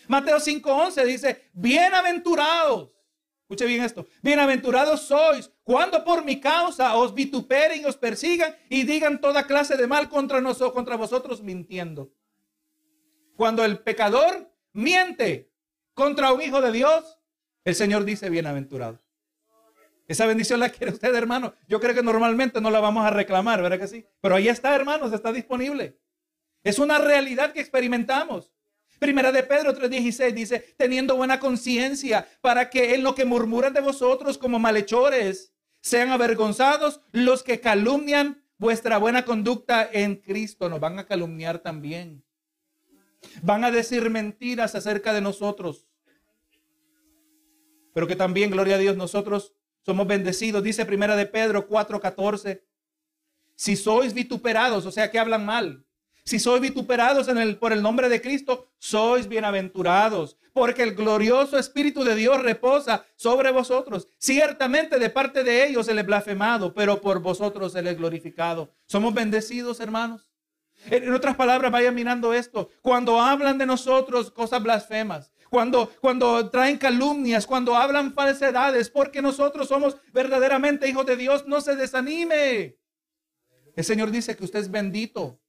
Mateo 0.08 0.38
5:11 0.38 1.06
dice, 1.06 1.50
bienaventurados. 1.54 2.90
Escuche 3.50 3.66
bien 3.66 3.84
esto. 3.84 4.06
Bienaventurados 4.22 5.02
sois 5.02 5.52
cuando 5.64 6.04
por 6.04 6.24
mi 6.24 6.40
causa 6.40 6.96
os 6.96 7.14
vituperen 7.14 7.82
y 7.82 7.86
os 7.86 7.98
persigan 7.98 8.56
y 8.70 8.84
digan 8.84 9.22
toda 9.22 9.48
clase 9.48 9.76
de 9.76 9.88
mal 9.88 10.08
contra 10.08 10.40
nosotros, 10.42 10.74
contra 10.74 10.96
vosotros 10.96 11.42
mintiendo. 11.42 12.12
Cuando 13.36 13.64
el 13.66 13.80
pecador 13.80 14.49
miente 14.74 15.52
contra 15.94 16.32
un 16.34 16.42
hijo 16.42 16.62
de 16.62 16.72
Dios, 16.72 17.20
el 17.66 17.76
Señor 17.76 18.06
dice 18.06 18.30
bienaventurado. 18.30 19.00
Esa 20.08 20.26
bendición 20.26 20.60
la 20.60 20.70
quiere 20.70 20.92
usted, 20.92 21.14
hermano. 21.14 21.54
Yo 21.68 21.80
creo 21.80 21.94
que 21.94 22.02
normalmente 22.02 22.60
no 22.60 22.72
la 22.72 22.80
vamos 22.80 23.06
a 23.06 23.12
reclamar, 23.12 23.62
¿verdad 23.62 23.78
que 23.80 23.88
sí? 23.88 24.06
Pero 24.22 24.36
ahí 24.36 24.48
está, 24.48 24.76
hermanos, 24.76 25.14
está 25.14 25.32
disponible. 25.32 26.00
Es 26.64 26.80
una 26.80 26.98
realidad 26.98 27.54
que 27.54 27.60
experimentamos. 27.60 28.52
Primera 28.98 29.32
de 29.32 29.44
Pedro 29.44 29.74
3:16 29.74 30.34
dice, 30.34 30.76
teniendo 30.78 31.16
buena 31.16 31.40
conciencia 31.40 32.28
para 32.42 32.70
que 32.70 32.96
en 32.96 33.04
lo 33.04 33.14
que 33.14 33.24
murmuran 33.24 33.74
de 33.74 33.82
vosotros 33.82 34.38
como 34.38 34.58
malhechores 34.58 35.54
sean 35.82 36.10
avergonzados 36.10 37.02
los 37.12 37.44
que 37.44 37.62
calumnian 37.62 38.44
vuestra 38.58 38.98
buena 38.98 39.24
conducta 39.24 39.90
en 39.92 40.18
Cristo. 40.18 40.70
Nos 40.70 40.80
van 40.80 41.00
a 41.00 41.06
calumniar 41.06 41.60
también. 41.60 42.24
Van 43.42 43.64
a 43.64 43.72
decir 43.72 44.10
mentiras 44.10 44.76
acerca 44.76 45.14
de 45.14 45.22
nosotros. 45.22 45.88
Pero 47.94 48.08
que 48.08 48.16
también, 48.16 48.52
gloria 48.52 48.76
a 48.76 48.80
Dios, 48.80 48.96
nosotros 48.96 49.54
somos 49.86 50.08
bendecidos. 50.08 50.64
Dice 50.64 50.86
primera 50.86 51.16
de 51.16 51.26
Pedro 51.26 51.68
4:14. 51.68 52.64
Si 53.56 53.76
sois 53.76 54.14
vituperados, 54.14 54.86
o 54.86 54.92
sea 54.92 55.12
que 55.12 55.20
hablan 55.20 55.46
mal. 55.46 55.86
Si 56.24 56.38
sois 56.38 56.62
vituperados 56.62 57.28
en 57.28 57.40
el, 57.40 57.58
por 57.58 57.74
el 57.74 57.82
nombre 57.82 58.08
de 58.08 58.22
Cristo, 58.22 58.68
sois 58.78 59.28
bienaventurados, 59.28 60.38
porque 60.54 60.84
el 60.84 60.94
glorioso 60.94 61.58
Espíritu 61.58 62.04
de 62.04 62.16
Dios 62.16 62.42
reposa 62.44 63.04
sobre 63.16 63.52
vosotros. 63.52 64.08
Ciertamente 64.20 65.00
de 65.00 65.10
parte 65.10 65.44
de 65.44 65.68
ellos 65.68 65.88
el 65.88 65.98
es 65.98 66.06
blasfemado, 66.06 66.74
pero 66.74 67.02
por 67.02 67.20
vosotros 67.20 67.74
el 67.76 67.88
es 67.88 67.98
glorificado. 67.98 68.72
Somos 68.86 69.14
bendecidos, 69.14 69.80
hermanos. 69.80 70.29
En 70.86 71.14
otras 71.14 71.36
palabras, 71.36 71.72
vaya 71.72 71.92
mirando 71.92 72.34
esto. 72.34 72.70
Cuando 72.82 73.20
hablan 73.20 73.58
de 73.58 73.66
nosotros 73.66 74.32
cosas 74.32 74.64
blasfemas, 74.64 75.32
cuando, 75.50 75.90
cuando 76.00 76.50
traen 76.50 76.78
calumnias, 76.78 77.46
cuando 77.46 77.76
hablan 77.76 78.14
falsedades, 78.14 78.90
porque 78.90 79.22
nosotros 79.22 79.68
somos 79.68 79.98
verdaderamente 80.14 80.88
hijos 80.88 81.06
de 81.06 81.16
Dios, 81.16 81.48
no 81.48 81.60
se 81.60 81.76
desanime. 81.76 82.78
El 83.76 83.84
Señor 83.84 84.12
dice 84.12 84.36
que 84.36 84.44
usted 84.44 84.60
es 84.60 84.72
bendito. 84.72 85.42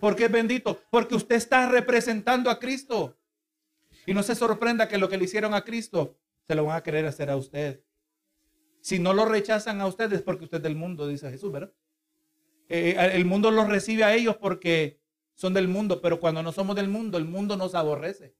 ¿Por 0.00 0.16
qué 0.16 0.24
es 0.24 0.32
bendito? 0.32 0.80
Porque 0.90 1.14
usted 1.14 1.36
está 1.36 1.68
representando 1.68 2.50
a 2.50 2.58
Cristo. 2.58 3.18
Y 4.06 4.14
no 4.14 4.22
se 4.22 4.34
sorprenda 4.34 4.88
que 4.88 4.98
lo 4.98 5.08
que 5.08 5.16
le 5.16 5.24
hicieron 5.24 5.54
a 5.54 5.62
Cristo 5.62 6.18
se 6.46 6.54
lo 6.54 6.64
van 6.64 6.76
a 6.76 6.82
querer 6.82 7.06
hacer 7.06 7.30
a 7.30 7.36
usted. 7.36 7.84
Si 8.80 8.98
no 8.98 9.12
lo 9.12 9.26
rechazan 9.26 9.80
a 9.80 9.86
ustedes 9.86 10.22
porque 10.22 10.44
usted 10.44 10.56
es 10.56 10.62
del 10.64 10.74
mundo, 10.74 11.06
dice 11.06 11.30
Jesús, 11.30 11.52
¿verdad? 11.52 11.72
Eh, 12.74 12.96
el 13.12 13.26
mundo 13.26 13.50
los 13.50 13.68
recibe 13.68 14.02
a 14.02 14.14
ellos 14.14 14.38
porque 14.38 14.98
son 15.34 15.52
del 15.52 15.68
mundo, 15.68 16.00
pero 16.00 16.18
cuando 16.18 16.42
no 16.42 16.52
somos 16.52 16.74
del 16.74 16.88
mundo, 16.88 17.18
el 17.18 17.26
mundo 17.26 17.54
nos 17.54 17.74
aborrece. 17.74 18.34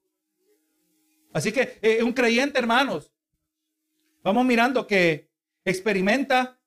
Así 1.34 1.52
que 1.52 1.78
eh, 1.82 2.02
un 2.02 2.14
creyente, 2.14 2.58
hermanos, 2.58 3.12
vamos 4.22 4.46
mirando 4.46 4.86
que 4.86 5.30
experimenta 5.66 6.58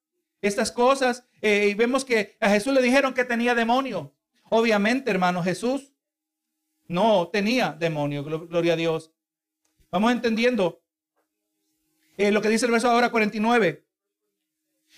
estas 0.41 0.71
cosas 0.71 1.27
eh, 1.41 1.69
y 1.71 1.73
vemos 1.73 2.05
que 2.05 2.37
a 2.39 2.51
Jesús 2.51 2.71
le 2.71 2.83
dijeron 2.83 3.15
que 3.15 3.25
tenía 3.25 3.55
demonio. 3.55 4.13
Obviamente, 4.51 5.09
hermano, 5.09 5.41
Jesús 5.41 5.91
no 6.87 7.29
tenía 7.29 7.71
demonio, 7.71 8.23
gloria 8.23 8.73
a 8.73 8.77
Dios. 8.77 9.11
Vamos 9.89 10.11
entendiendo 10.11 10.83
lo 12.15 12.41
que 12.43 12.49
dice 12.49 12.67
el 12.67 12.71
verso 12.71 12.91
ahora 12.91 13.09
49. 13.09 13.87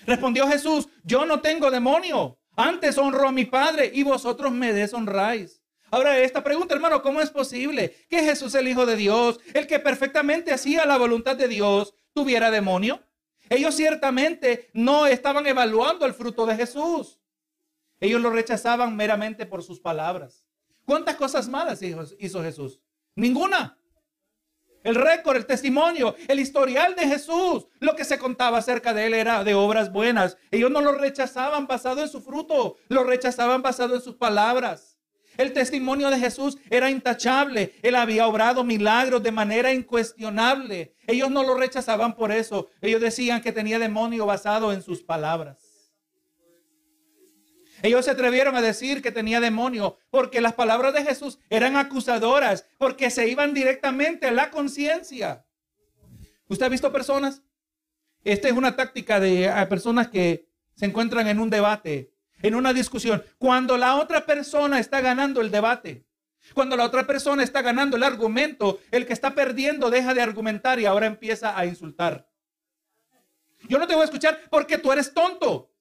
Respondió 0.05 0.45
Jesús, 0.49 0.89
yo 1.05 1.25
no 1.25 1.39
tengo 1.39 1.71
demonio, 1.71 2.37
antes 2.57 2.97
honro 2.97 3.29
a 3.29 3.31
mi 3.31 3.45
Padre 3.45 3.89
y 3.93 4.03
vosotros 4.03 4.51
me 4.51 4.73
deshonráis. 4.73 5.61
Ahora, 5.89 6.19
esta 6.19 6.43
pregunta, 6.43 6.75
hermano, 6.75 7.01
¿cómo 7.01 7.21
es 7.21 7.29
posible 7.29 7.95
que 8.09 8.23
Jesús, 8.23 8.53
el 8.55 8.67
Hijo 8.67 8.85
de 8.85 8.97
Dios, 8.97 9.39
el 9.53 9.67
que 9.67 9.79
perfectamente 9.79 10.51
hacía 10.51 10.85
la 10.85 10.97
voluntad 10.97 11.37
de 11.37 11.47
Dios, 11.47 11.93
tuviera 12.13 12.51
demonio? 12.51 13.01
Ellos 13.49 13.75
ciertamente 13.75 14.69
no 14.73 15.07
estaban 15.07 15.47
evaluando 15.47 16.05
el 16.05 16.13
fruto 16.13 16.45
de 16.45 16.57
Jesús. 16.57 17.21
Ellos 18.01 18.21
lo 18.21 18.31
rechazaban 18.31 18.95
meramente 18.95 19.45
por 19.45 19.63
sus 19.63 19.79
palabras. 19.79 20.43
¿Cuántas 20.83 21.15
cosas 21.15 21.47
malas 21.47 21.81
hizo 21.81 22.43
Jesús? 22.43 22.81
Ninguna. 23.15 23.77
El 24.87 24.95
récord, 24.95 25.35
el 25.35 25.45
testimonio, 25.45 26.15
el 26.29 26.39
historial 26.39 26.95
de 26.95 27.05
Jesús, 27.05 27.67
lo 27.81 27.93
que 27.97 28.05
se 28.05 28.17
contaba 28.17 28.59
acerca 28.59 28.93
de 28.93 29.07
él 29.07 29.15
era 29.15 29.43
de 29.43 29.53
obras 29.53 29.91
buenas. 29.91 30.37
Ellos 30.49 30.71
no 30.71 30.79
lo 30.79 30.93
rechazaban 30.93 31.67
basado 31.67 32.01
en 32.01 32.07
su 32.07 32.21
fruto, 32.21 32.77
lo 32.87 33.03
rechazaban 33.03 33.61
basado 33.61 33.95
en 33.95 34.01
sus 34.01 34.15
palabras. 34.15 34.97
El 35.35 35.51
testimonio 35.51 36.09
de 36.09 36.17
Jesús 36.17 36.57
era 36.69 36.89
intachable. 36.89 37.73
Él 37.81 37.95
había 37.95 38.27
obrado 38.27 38.63
milagros 38.63 39.21
de 39.21 39.33
manera 39.33 39.73
incuestionable. 39.73 40.95
Ellos 41.05 41.29
no 41.29 41.43
lo 41.43 41.55
rechazaban 41.55 42.15
por 42.15 42.31
eso. 42.31 42.69
Ellos 42.79 43.01
decían 43.01 43.41
que 43.41 43.51
tenía 43.51 43.79
demonio 43.79 44.25
basado 44.25 44.71
en 44.71 44.81
sus 44.81 45.03
palabras. 45.03 45.66
Ellos 47.81 48.05
se 48.05 48.11
atrevieron 48.11 48.55
a 48.55 48.61
decir 48.61 49.01
que 49.01 49.11
tenía 49.11 49.39
demonio 49.39 49.97
porque 50.09 50.41
las 50.41 50.53
palabras 50.53 50.93
de 50.93 51.03
Jesús 51.03 51.39
eran 51.49 51.75
acusadoras, 51.75 52.65
porque 52.77 53.09
se 53.09 53.27
iban 53.27 53.53
directamente 53.53 54.27
a 54.27 54.31
la 54.31 54.49
conciencia. 54.49 55.45
¿Usted 56.47 56.65
ha 56.65 56.69
visto 56.69 56.91
personas? 56.91 57.43
Esta 58.23 58.47
es 58.47 58.53
una 58.53 58.75
táctica 58.75 59.19
de 59.19 59.51
personas 59.69 60.07
que 60.07 60.47
se 60.75 60.85
encuentran 60.85 61.27
en 61.27 61.39
un 61.39 61.49
debate, 61.49 62.11
en 62.41 62.55
una 62.55 62.73
discusión. 62.73 63.23
Cuando 63.37 63.77
la 63.77 63.95
otra 63.95 64.25
persona 64.25 64.79
está 64.79 65.01
ganando 65.01 65.41
el 65.41 65.51
debate, 65.51 66.05
cuando 66.53 66.77
la 66.77 66.85
otra 66.85 67.05
persona 67.05 67.43
está 67.43 67.61
ganando 67.61 67.97
el 67.97 68.03
argumento, 68.03 68.79
el 68.91 69.05
que 69.05 69.13
está 69.13 69.35
perdiendo 69.35 69.89
deja 69.89 70.13
de 70.13 70.21
argumentar 70.21 70.79
y 70.79 70.85
ahora 70.85 71.05
empieza 71.05 71.57
a 71.57 71.65
insultar. 71.65 72.29
Yo 73.67 73.79
no 73.79 73.87
te 73.87 73.93
voy 73.93 74.03
a 74.03 74.05
escuchar 74.05 74.39
porque 74.49 74.77
tú 74.77 74.91
eres 74.91 75.13
tonto. 75.13 75.71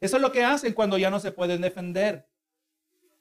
Eso 0.00 0.16
es 0.16 0.22
lo 0.22 0.32
que 0.32 0.44
hacen 0.44 0.72
cuando 0.72 0.98
ya 0.98 1.10
no 1.10 1.20
se 1.20 1.32
pueden 1.32 1.60
defender. 1.60 2.28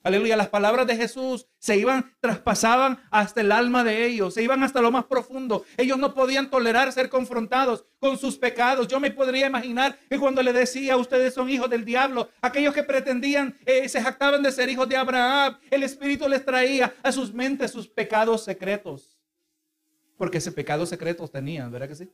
Aleluya, 0.06 0.38
las 0.38 0.50
palabras 0.50 0.86
de 0.86 0.96
Jesús 0.96 1.48
se 1.58 1.78
iban, 1.78 2.16
traspasaban 2.20 3.00
hasta 3.10 3.42
el 3.42 3.52
alma 3.52 3.84
de 3.84 4.06
ellos, 4.06 4.36
se 4.36 4.44
iban 4.44 4.62
hasta 4.62 4.80
lo 4.80 4.92
más 4.92 5.06
profundo. 5.06 5.66
Ellos 5.78 5.98
no 5.98 6.14
podían 6.14 6.52
tolerar 6.52 6.92
ser 6.92 7.10
confrontados 7.10 7.86
con 7.98 8.16
sus 8.20 8.38
pecados. 8.38 8.88
Yo 8.88 9.00
me 9.00 9.10
podría 9.10 9.48
imaginar 9.48 9.98
que 10.08 10.20
cuando 10.20 10.44
le 10.44 10.54
decía, 10.54 10.96
ustedes 10.96 11.34
son 11.34 11.50
hijos 11.50 11.72
del 11.72 11.86
diablo, 11.86 12.30
aquellos 12.40 12.72
que 12.76 12.84
pretendían, 12.84 13.58
eh, 13.66 13.90
se 13.90 14.00
jactaban 14.00 14.44
de 14.44 14.52
ser 14.52 14.70
hijos 14.70 14.88
de 14.88 14.96
Abraham, 14.96 15.58
el 15.72 15.82
Espíritu 15.82 16.30
les 16.30 16.46
traía 16.46 16.94
a 17.02 17.12
sus 17.12 17.34
mentes 17.34 17.72
sus 17.72 17.88
pecados 17.88 18.44
secretos. 18.44 19.18
Porque 20.18 20.38
ese 20.38 20.52
pecado 20.52 20.86
secretos 20.86 21.32
tenían, 21.32 21.72
¿verdad 21.72 21.88
que 21.88 21.96
sí? 21.96 22.12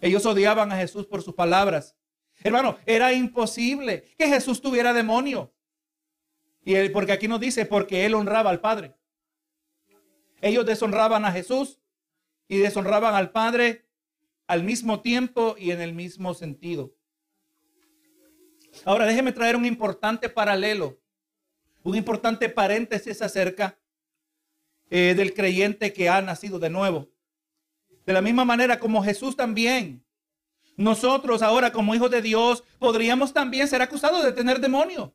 Ellos 0.00 0.24
odiaban 0.24 0.70
a 0.70 0.76
Jesús 0.76 1.04
por 1.04 1.20
sus 1.20 1.34
palabras. 1.34 1.96
Hermano, 2.42 2.78
era 2.86 3.12
imposible 3.12 4.04
que 4.16 4.28
Jesús 4.28 4.60
tuviera 4.60 4.92
demonio. 4.92 5.52
Y 6.64 6.88
porque 6.90 7.12
aquí 7.12 7.28
nos 7.28 7.40
dice, 7.40 7.66
porque 7.66 8.04
él 8.04 8.14
honraba 8.14 8.50
al 8.50 8.60
Padre. 8.60 8.94
Ellos 10.40 10.66
deshonraban 10.66 11.24
a 11.24 11.32
Jesús 11.32 11.80
y 12.46 12.58
deshonraban 12.58 13.14
al 13.14 13.30
Padre 13.30 13.86
al 14.46 14.62
mismo 14.62 15.00
tiempo 15.00 15.56
y 15.58 15.72
en 15.72 15.80
el 15.80 15.94
mismo 15.94 16.34
sentido. 16.34 16.94
Ahora 18.84 19.06
déjeme 19.06 19.32
traer 19.32 19.56
un 19.56 19.66
importante 19.66 20.28
paralelo, 20.28 21.00
un 21.82 21.96
importante 21.96 22.48
paréntesis 22.48 23.20
acerca 23.22 23.78
eh, 24.90 25.14
del 25.16 25.34
creyente 25.34 25.92
que 25.92 26.08
ha 26.08 26.20
nacido 26.22 26.58
de 26.58 26.70
nuevo. 26.70 27.08
De 28.06 28.12
la 28.12 28.22
misma 28.22 28.44
manera 28.44 28.78
como 28.78 29.02
Jesús 29.02 29.36
también, 29.36 30.04
nosotros 30.78 31.42
ahora 31.42 31.72
como 31.72 31.94
hijos 31.94 32.10
de 32.10 32.22
Dios 32.22 32.64
podríamos 32.78 33.34
también 33.34 33.68
ser 33.68 33.82
acusados 33.82 34.24
de 34.24 34.32
tener 34.32 34.60
demonio. 34.60 35.12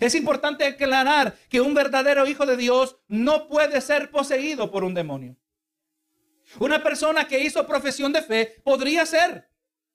Es 0.00 0.14
importante 0.14 0.66
aclarar 0.66 1.38
que 1.48 1.60
un 1.60 1.72
verdadero 1.72 2.26
hijo 2.26 2.44
de 2.44 2.56
Dios 2.56 2.96
no 3.08 3.48
puede 3.48 3.80
ser 3.80 4.10
poseído 4.10 4.70
por 4.70 4.84
un 4.84 4.92
demonio. 4.92 5.36
Una 6.58 6.82
persona 6.82 7.26
que 7.28 7.38
hizo 7.38 7.66
profesión 7.66 8.12
de 8.12 8.22
fe 8.22 8.60
podría 8.64 9.06
ser, 9.06 9.48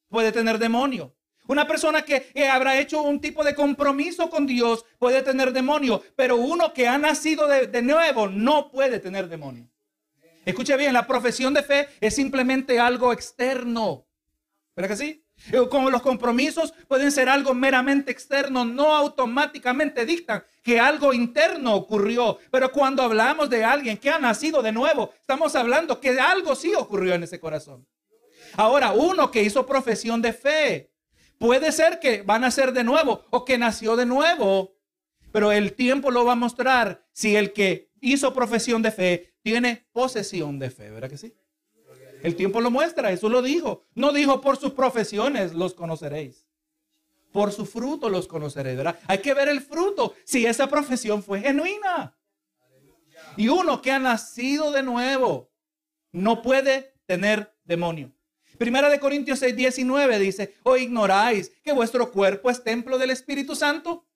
puede 0.08 0.32
tener 0.32 0.58
demonio. 0.58 1.14
Una 1.48 1.68
persona 1.68 2.04
que, 2.04 2.32
habrá 2.50 2.80
hecho 2.80 3.02
un 3.02 3.20
tipo 3.20 3.44
de 3.44 3.54
compromiso 3.54 4.30
con 4.30 4.48
Dios 4.48 4.86
puede 4.98 5.22
tener 5.22 5.52
demonio, 5.52 6.02
pero 6.16 6.38
uno 6.38 6.74
que 6.74 6.88
ha 6.88 6.98
nacido 6.98 7.48
de, 7.48 7.82
nuevo 7.82 8.28
no 8.30 8.72
puede 8.72 9.00
tener 9.00 9.28
demonio. 9.28 9.70
Escuche 10.46 10.78
bien, 10.78 10.94
la 10.94 11.06
profesión 11.06 11.54
de 11.54 11.62
fe 11.62 11.90
es 12.00 12.16
simplemente 12.16 12.80
algo 12.80 13.12
externo. 13.12 14.05
¿Verdad 14.76 14.90
que 14.90 14.98
sí? 14.98 15.26
Eh, 15.52 15.68
como 15.70 15.90
los 15.90 16.02
compromisos 16.02 16.74
pueden 16.88 17.12
ser 17.12 17.30
algo 17.30 17.54
meramente 17.54 18.12
externo, 18.12 18.66
no 18.66 18.94
automáticamente 18.94 20.06
dictan 20.06 20.44
que 20.62 20.80
algo 20.80 21.14
interno 21.14 21.76
ocurrió. 21.76 22.40
Pero 22.52 22.72
cuando 22.72 23.02
hablamos 23.04 23.50
de 23.50 23.64
alguien 23.64 23.98
que 23.98 24.10
ha 24.10 24.20
nacido 24.20 24.62
de 24.62 24.74
nuevo, 24.74 25.14
estamos 25.20 25.56
hablando 25.56 26.02
que 26.02 26.20
algo 26.20 26.56
sí 26.56 26.74
ocurrió 26.76 27.14
en 27.14 27.24
ese 27.24 27.40
corazón. 27.40 27.88
Ahora, 28.58 28.92
uno 28.92 29.32
que 29.32 29.44
hizo 29.44 29.66
profesión 29.66 30.22
de 30.22 30.34
fe, 30.34 30.92
puede 31.38 31.72
ser 31.72 32.00
que 32.00 32.22
van 32.22 32.44
a 32.44 32.52
ser 32.52 32.74
de 32.74 32.84
nuevo 32.84 33.26
o 33.30 33.46
que 33.46 33.58
nació 33.58 33.96
de 33.96 34.06
nuevo, 34.06 34.76
pero 35.32 35.52
el 35.52 35.74
tiempo 35.74 36.12
lo 36.12 36.26
va 36.26 36.34
a 36.34 36.38
mostrar 36.38 37.06
si 37.14 37.36
el 37.36 37.54
que 37.54 37.92
hizo 38.02 38.34
profesión 38.34 38.82
de 38.82 38.92
fe 38.92 39.36
tiene 39.42 39.88
posesión 39.92 40.60
de 40.60 40.70
fe, 40.70 40.90
¿verdad 40.90 41.10
que 41.10 41.18
sí? 41.18 41.34
El 42.26 42.36
tiempo 42.36 42.60
lo 42.60 42.72
muestra, 42.72 43.12
eso 43.12 43.30
lo 43.30 43.44
dijo. 43.44 43.84
No 43.94 44.12
dijo 44.12 44.42
por 44.42 44.58
sus 44.58 44.72
profesiones 44.72 45.54
los 45.54 45.76
conoceréis. 45.76 46.48
Por 47.32 47.52
su 47.52 47.68
fruto 47.68 48.10
los 48.10 48.28
conoceréis, 48.28 48.78
¿verdad? 48.78 48.98
Hay 49.06 49.20
que 49.20 49.36
ver 49.36 49.48
el 49.48 49.62
fruto, 49.62 50.16
si 50.24 50.44
esa 50.44 50.66
profesión 50.66 51.22
fue 51.22 51.42
genuina. 51.42 52.18
Y 53.38 53.48
uno 53.48 53.80
que 53.80 53.92
ha 53.92 54.00
nacido 54.00 54.72
de 54.72 54.82
nuevo 54.82 55.52
no 56.12 56.42
puede 56.42 56.96
tener 57.06 57.56
demonio. 57.64 58.12
Primera 58.58 58.90
de 58.90 59.00
Corintios 59.00 59.38
6, 59.38 59.56
19 59.56 60.18
dice, 60.18 60.56
o 60.64 60.78
ignoráis 60.78 61.52
que 61.64 61.74
vuestro 61.74 62.12
cuerpo 62.12 62.50
es 62.50 62.64
templo 62.64 62.98
del 62.98 63.12
Espíritu 63.12 63.56
Santo, 63.56 64.08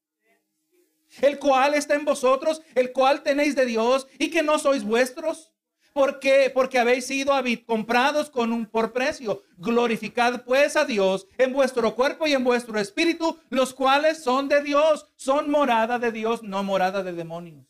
el 1.21 1.37
cual 1.37 1.75
está 1.75 1.93
en 1.93 2.05
vosotros, 2.05 2.63
el 2.73 2.91
cual 2.91 3.21
tenéis 3.21 3.55
de 3.55 3.67
Dios 3.67 4.07
y 4.17 4.31
que 4.31 4.41
no 4.41 4.57
sois 4.57 4.83
vuestros 4.83 5.51
¿Por 5.93 6.19
qué? 6.19 6.51
Porque 6.53 6.79
habéis 6.79 7.07
sido 7.07 7.33
comprados 7.65 8.29
con 8.29 8.53
un 8.53 8.65
por 8.65 8.93
precio. 8.93 9.43
Glorificad 9.57 10.43
pues 10.43 10.75
a 10.75 10.85
Dios 10.85 11.27
en 11.37 11.51
vuestro 11.51 11.95
cuerpo 11.95 12.27
y 12.27 12.33
en 12.33 12.43
vuestro 12.43 12.79
espíritu, 12.79 13.39
los 13.49 13.73
cuales 13.73 14.23
son 14.23 14.47
de 14.47 14.61
Dios, 14.61 15.07
son 15.15 15.49
morada 15.49 15.97
de 15.99 16.11
Dios, 16.11 16.43
no 16.43 16.63
morada 16.63 17.03
de 17.03 17.13
demonios. 17.13 17.65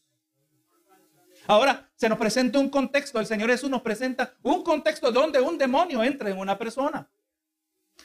Ahora 1.48 1.90
se 1.96 2.10
nos 2.10 2.20
presenta 2.20 2.60
un 2.60 2.70
contexto, 2.70 3.20
el 3.20 3.26
Señor 3.26 3.50
Jesús 3.50 3.70
nos 3.70 3.82
presenta 3.82 4.36
un 4.44 4.64
contexto 4.64 5.12
donde 5.12 5.42
un 5.42 5.58
demonio 5.58 6.04
entra 6.04 6.30
en 6.30 6.38
una 6.38 6.58
persona. 6.58 7.10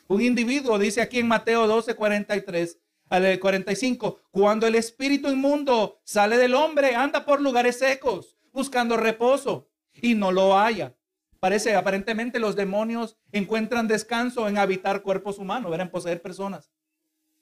Un 0.07 0.22
individuo, 0.22 0.79
dice 0.79 1.03
aquí 1.03 1.18
en 1.18 1.29
Mateo 1.29 1.66
12, 1.66 1.94
43 1.94 2.79
al 3.11 3.38
45, 3.38 4.20
cuando 4.31 4.66
el 4.66 4.77
espíritu 4.77 5.29
inmundo 5.29 6.00
sale 6.05 6.38
del 6.38 6.55
hombre, 6.55 6.94
anda 6.94 7.24
por 7.27 7.40
lugares 7.40 7.79
secos, 7.79 8.37
buscando 8.53 8.96
reposo 8.96 9.68
y 9.94 10.14
no 10.14 10.33
lo 10.33 10.59
haya. 10.59 10.94
Parece, 11.40 11.76
aparentemente 11.76 12.38
los 12.38 12.57
demonios 12.57 13.18
encuentran 13.30 13.87
descanso 13.87 14.48
en 14.48 14.57
habitar 14.57 15.02
cuerpos 15.02 15.38
humanos, 15.38 15.78
en 15.78 15.90
poseer 15.90 16.22
personas. 16.22 16.70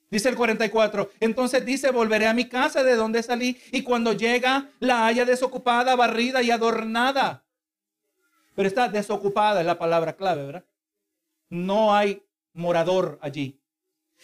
Dice 0.09 0.29
el 0.29 0.35
44, 0.35 1.09
entonces 1.21 1.65
dice, 1.65 1.89
volveré 1.89 2.27
a 2.27 2.33
mi 2.33 2.49
casa 2.49 2.83
de 2.83 2.95
donde 2.95 3.23
salí 3.23 3.57
y 3.71 3.81
cuando 3.81 4.13
llega 4.13 4.69
la 4.79 5.07
haya 5.07 5.25
desocupada, 5.25 5.95
barrida 5.95 6.41
y 6.41 6.51
adornada. 6.51 7.45
Pero 8.55 8.67
está 8.67 8.89
desocupada, 8.89 9.61
es 9.61 9.65
la 9.65 9.79
palabra 9.79 10.15
clave, 10.15 10.45
¿verdad? 10.45 10.65
No 11.49 11.95
hay 11.95 12.21
morador 12.53 13.17
allí. 13.21 13.59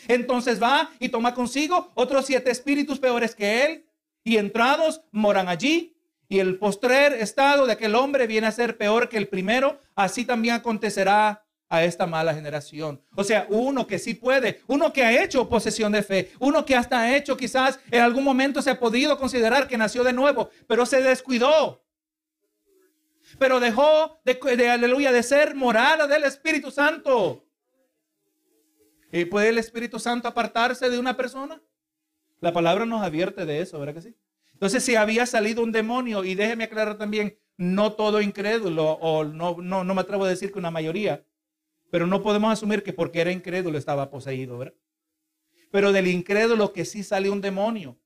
Entonces 0.07 0.61
va 0.61 0.91
y 0.99 1.09
toma 1.09 1.33
consigo 1.33 1.91
otros 1.95 2.25
siete 2.25 2.51
espíritus 2.51 2.99
peores 2.99 3.33
que 3.33 3.65
él 3.65 3.85
y 4.23 4.37
entrados 4.37 5.01
moran 5.11 5.49
allí 5.49 5.95
y 6.29 6.39
el 6.39 6.59
postrer 6.59 7.13
estado 7.13 7.65
de 7.65 7.73
aquel 7.73 7.95
hombre 7.95 8.27
viene 8.27 8.45
a 8.45 8.51
ser 8.51 8.77
peor 8.77 9.09
que 9.09 9.17
el 9.17 9.27
primero, 9.27 9.81
así 9.95 10.25
también 10.25 10.55
acontecerá 10.55 11.43
a 11.67 11.83
esta 11.83 12.05
mala 12.05 12.35
generación. 12.35 13.01
O 13.15 13.23
sea, 13.23 13.47
uno 13.49 13.87
que 13.87 13.97
sí 13.97 14.13
puede, 14.13 14.61
uno 14.67 14.93
que 14.93 15.03
ha 15.03 15.23
hecho 15.23 15.49
posesión 15.49 15.91
de 15.91 16.03
fe, 16.03 16.31
uno 16.39 16.65
que 16.65 16.75
hasta 16.75 17.01
ha 17.01 17.17
hecho 17.17 17.35
quizás 17.35 17.79
en 17.89 18.01
algún 18.01 18.23
momento 18.23 18.61
se 18.61 18.69
ha 18.69 18.79
podido 18.79 19.17
considerar 19.17 19.67
que 19.67 19.77
nació 19.77 20.03
de 20.03 20.13
nuevo, 20.13 20.51
pero 20.67 20.85
se 20.85 21.01
descuidó. 21.01 21.83
Pero 23.39 23.59
dejó 23.59 24.19
de, 24.23 24.69
aleluya 24.69 25.11
de 25.11 25.23
ser 25.23 25.55
morada 25.55 26.07
del 26.07 26.23
Espíritu 26.23 26.69
Santo. 26.69 27.43
¿Y 29.11 29.25
puede 29.25 29.49
el 29.49 29.57
Espíritu 29.57 29.99
Santo 29.99 30.27
apartarse 30.27 30.89
de 30.89 30.99
una 30.99 31.17
persona? 31.17 31.59
La 32.39 32.53
palabra 32.53 32.85
nos 32.85 33.01
advierte 33.01 33.45
de 33.45 33.61
eso, 33.61 33.79
¿verdad 33.79 33.95
que 33.95 34.01
sí? 34.01 34.15
Entonces, 34.59 34.83
si 34.83 34.97
había 34.97 35.25
salido 35.25 35.63
un 35.63 35.71
demonio, 35.71 36.25
y 36.25 36.35
déjeme 36.35 36.65
aclarar 36.65 36.97
también, 36.97 37.39
no 37.55 37.93
todo 37.93 38.19
incrédulo, 38.19 38.91
o 38.91 39.23
no, 39.23 39.55
no, 39.61 39.85
no 39.85 39.95
me 39.95 40.01
atrevo 40.01 40.25
a 40.25 40.29
decir 40.29 40.51
que 40.51 40.59
una 40.59 40.69
mayoría, 40.69 41.23
pero 41.89 42.07
no 42.07 42.21
podemos 42.21 42.51
asumir 42.51 42.83
que 42.83 42.91
porque 42.91 43.21
era 43.21 43.31
incrédulo 43.31 43.77
estaba 43.77 44.09
poseído, 44.09 44.57
¿verdad? 44.57 44.73
Pero 45.71 45.93
del 45.93 46.07
incrédulo 46.07 46.73
que 46.73 46.83
sí 46.83 47.03
salió 47.03 47.31
un 47.31 47.39
demonio, 47.39 47.97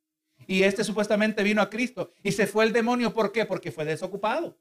y 0.45 0.61
este 0.61 0.83
supuestamente 0.83 1.41
vino 1.41 1.59
a 1.59 1.71
Cristo, 1.71 2.11
y 2.21 2.31
se 2.33 2.45
fue 2.45 2.65
el 2.65 2.71
demonio, 2.71 3.15
¿por 3.15 3.31
qué? 3.31 3.47
Porque 3.47 3.71
fue 3.71 3.83
desocupado. 3.83 4.55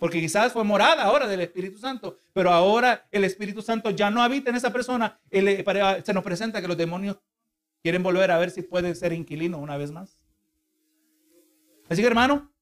Porque 0.00 0.20
quizás 0.20 0.52
fue 0.52 0.64
morada 0.64 1.04
ahora 1.04 1.28
del 1.28 1.42
Espíritu 1.42 1.78
Santo, 1.78 2.18
pero 2.32 2.50
ahora 2.50 3.06
el 3.12 3.22
Espíritu 3.22 3.62
Santo 3.62 3.90
ya 3.90 4.10
no 4.10 4.20
habita 4.22 4.50
en 4.50 4.56
esa 4.56 4.72
persona. 4.72 5.20
se 5.30 6.12
nos 6.12 6.24
presenta 6.24 6.60
que 6.60 6.66
los 6.66 6.76
demonios 6.76 7.16
quieren 7.86 8.02
volver 8.02 8.32
a 8.32 8.38
ver 8.38 8.50
si 8.50 8.62
pueden 8.62 8.96
ser 8.96 9.12
inquilinos 9.12 9.60
una 9.60 9.76
vez 9.76 9.92
más. 9.92 10.18
Así 11.88 12.02
que 12.02 12.08
hermano, 12.08 12.52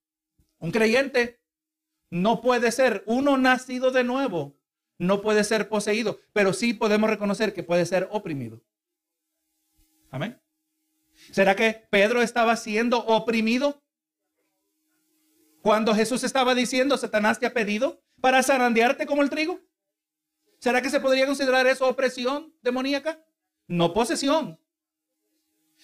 un 0.59 0.71
creyente 0.71 1.41
no 2.11 2.43
puede 2.43 2.71
ser 2.71 3.03
uno 3.07 3.39
nacido 3.39 3.91
de 3.91 4.05
nuevo, 4.05 4.55
no 4.99 5.23
puede 5.23 5.43
ser 5.45 5.71
poseído, 5.71 6.21
pero 6.35 6.53
sí 6.53 6.75
podemos 6.75 7.09
reconocer 7.09 7.55
que 7.55 7.63
puede 7.63 7.87
ser 7.87 8.07
oprimido. 8.11 8.63
Amén. 10.11 10.39
¿Será 11.31 11.57
que 11.57 11.87
Pedro 11.89 12.21
estaba 12.21 12.55
siendo 12.57 12.99
oprimido? 12.99 13.83
Cuando 15.63 15.95
Jesús 15.95 16.23
estaba 16.23 16.55
diciendo, 16.55 16.99
Satanás 16.99 17.41
te 17.41 17.47
ha 17.47 17.55
pedido 17.55 18.05
para 18.21 18.43
zarandearte 18.43 19.07
como 19.07 19.23
el 19.23 19.31
trigo. 19.31 19.59
¿Será 20.59 20.83
que 20.83 20.91
se 20.91 21.01
podría 21.01 21.25
considerar 21.25 21.67
eso 21.67 21.89
opresión 21.89 22.55
demoníaca? 22.61 23.25
No 23.67 23.95
posesión. 23.95 24.61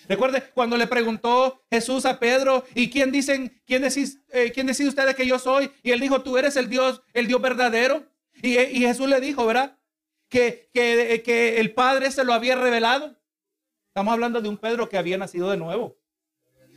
Recuerde 0.09 0.43
cuando 0.55 0.77
le 0.77 0.87
preguntó 0.87 1.63
Jesús 1.71 2.05
a 2.05 2.19
Pedro, 2.19 2.65
¿y 2.75 2.91
quién 2.91 3.13
dicen, 3.13 3.61
quién 3.67 3.83
decís, 3.83 4.21
eh, 4.31 4.51
quién 4.53 4.67
decide 4.67 4.89
ustedes 4.89 5.15
que 5.15 5.27
yo 5.27 5.39
soy? 5.39 5.71
Y 5.83 5.93
él 5.93 6.01
dijo, 6.01 6.23
tú 6.23 6.37
eres 6.37 6.57
el 6.57 6.69
Dios, 6.69 7.03
el 7.13 7.27
Dios 7.27 7.41
verdadero. 7.41 8.07
Y, 8.43 8.59
y 8.59 8.81
Jesús 8.81 9.09
le 9.09 9.21
dijo, 9.21 9.47
¿verdad? 9.47 9.79
Que, 10.29 10.71
que, 10.73 11.23
que 11.25 11.61
el 11.61 11.75
Padre 11.75 12.11
se 12.11 12.25
lo 12.25 12.33
había 12.33 12.57
revelado. 12.57 13.17
Estamos 13.89 14.13
hablando 14.13 14.41
de 14.41 14.49
un 14.49 14.57
Pedro 14.57 14.89
que 14.89 14.99
había 14.99 15.19
nacido 15.19 15.51
de 15.51 15.57
nuevo. 15.57 15.99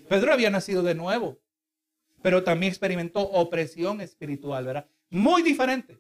Pedro 0.10 0.34
había 0.34 0.50
nacido 0.50 0.84
de 0.84 0.96
nuevo, 0.96 1.40
pero 2.22 2.44
también 2.44 2.72
experimentó 2.72 3.22
opresión 3.22 4.02
espiritual, 4.02 4.66
¿verdad? 4.66 4.88
Muy 5.10 5.42
diferente 5.42 6.00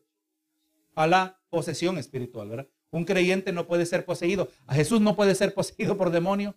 a 0.96 1.08
la 1.08 1.40
posesión 1.50 1.98
espiritual, 1.98 2.50
¿verdad? 2.50 2.68
Un 2.92 3.06
creyente 3.06 3.52
no 3.52 3.66
puede 3.66 3.86
ser 3.86 4.06
poseído. 4.06 4.50
A 4.68 4.76
Jesús 4.76 5.02
no 5.02 5.16
puede 5.16 5.36
ser 5.36 5.54
poseído 5.54 5.98
por 5.98 6.12
demonios 6.12 6.56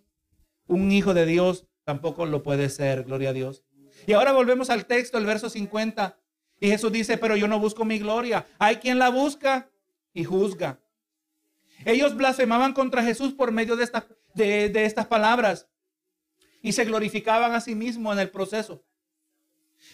un 0.67 0.91
hijo 0.91 1.13
de 1.13 1.25
Dios 1.25 1.65
tampoco 1.83 2.25
lo 2.25 2.43
puede 2.43 2.69
ser, 2.69 3.03
gloria 3.03 3.29
a 3.29 3.33
Dios. 3.33 3.63
Y 4.05 4.13
ahora 4.13 4.33
volvemos 4.33 4.69
al 4.69 4.85
texto, 4.85 5.17
el 5.17 5.25
verso 5.25 5.49
50. 5.49 6.17
Y 6.59 6.67
Jesús 6.69 6.91
dice, 6.91 7.17
pero 7.17 7.35
yo 7.35 7.47
no 7.47 7.59
busco 7.59 7.85
mi 7.85 7.99
gloria. 7.99 8.45
Hay 8.59 8.77
quien 8.77 8.99
la 8.99 9.09
busca. 9.09 9.69
y 10.13 10.23
juzga. 10.23 10.79
Ellos 11.85 12.15
blasfemaban 12.15 12.73
contra 12.73 13.03
Jesús 13.03 13.33
por 13.33 13.51
medio 13.51 13.75
de, 13.75 13.83
estas 13.83 14.05
de, 14.33 14.85
estas 14.85 15.05
palabras 15.05 15.67
y 16.63 16.71
se 16.71 16.85
glorificaban 16.85 17.53
a 17.53 17.61
sí 17.61 17.75
mismos 17.75 18.13
en 18.13 18.19
el 18.21 18.31
proceso. 18.31 18.83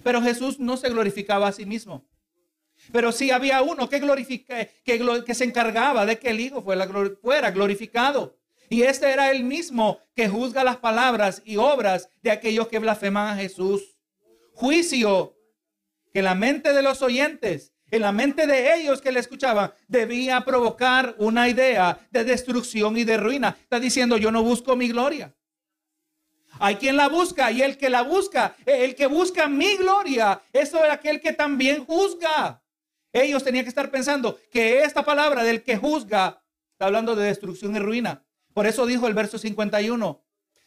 Pero 0.01 0.21
Jesús 0.21 0.59
no 0.59 0.77
se 0.77 0.89
glorificaba 0.89 1.49
a 1.49 1.51
sí 1.51 1.65
mismo. 1.65 2.07
Pero 2.93 3.12
sí 3.12 3.31
había 3.31 3.62
uno 3.62 3.89
que, 3.89 3.99
que, 4.86 5.33
se 5.36 5.43
encargaba 5.43 6.05
de 6.05 6.17
que 6.17 6.29
el 6.29 6.39
Hijo 6.39 6.62
fuera 6.62 7.51
glorificado. 7.51 8.38
Y 8.73 8.81
este 8.81 9.12
era 9.12 9.29
el 9.29 9.43
mismo 9.43 9.99
que 10.15 10.27
juzga 10.27 10.63
las 10.63 10.77
palabras 10.77 11.43
y 11.45 11.57
obras 11.57 12.09
de 12.23 12.31
aquellos 12.31 12.67
que 12.69 12.79
blasfeman 12.79 13.27
a 13.27 13.39
Jesús. 13.39 13.99
Juicio 14.55 15.38
que 16.12 16.23
la 16.23 16.33
mente 16.33 16.73
de 16.73 16.81
los 16.81 17.03
oyentes, 17.03 17.71
en 17.91 18.01
la 18.01 18.12
mente 18.12 18.47
de 18.47 18.73
ellos 18.73 18.99
que 18.99 19.12
le 19.12 19.19
escuchaban, 19.19 19.71
debía 19.88 20.41
provocar 20.41 21.13
una 21.19 21.47
idea 21.49 21.99
de 22.09 22.23
destrucción 22.23 22.97
y 22.97 23.03
de 23.03 23.17
ruina. 23.17 23.55
Está 23.62 23.79
diciendo, 23.79 24.17
yo 24.17 24.31
no 24.31 24.41
busco 24.41 24.75
mi 24.75 24.88
gloria. 24.88 25.36
Hay 26.57 26.77
quien 26.77 26.97
la 26.97 27.09
busca 27.09 27.51
y 27.51 27.62
el 27.62 27.77
que 27.77 27.91
la 27.91 28.01
busca, 28.01 28.55
el 28.65 28.95
que 28.95 29.05
busca 29.05 29.47
mi 29.47 29.75
gloria, 29.75 30.41
eso 30.51 30.83
es 30.83 30.89
aquel 30.89 31.21
que 31.21 31.33
también 31.33 31.86
juzga. 31.86 32.63
Ellos 33.12 33.43
tenían 33.43 33.65
que 33.65 33.69
estar 33.69 33.91
pensando 33.91 34.39
que 34.49 34.79
esta 34.79 35.05
palabra 35.05 35.43
del 35.43 35.62
que 35.62 35.77
juzga 35.77 36.41
está 36.71 36.88
hablando 36.88 37.15
de 37.15 37.27
destrucción 37.27 37.75
y 37.75 37.79
ruina. 37.79 38.22
Por 38.53 38.67
eso 38.67 38.85
dijo 38.85 39.07
el 39.07 39.13
verso 39.13 39.37
51. 39.37 40.21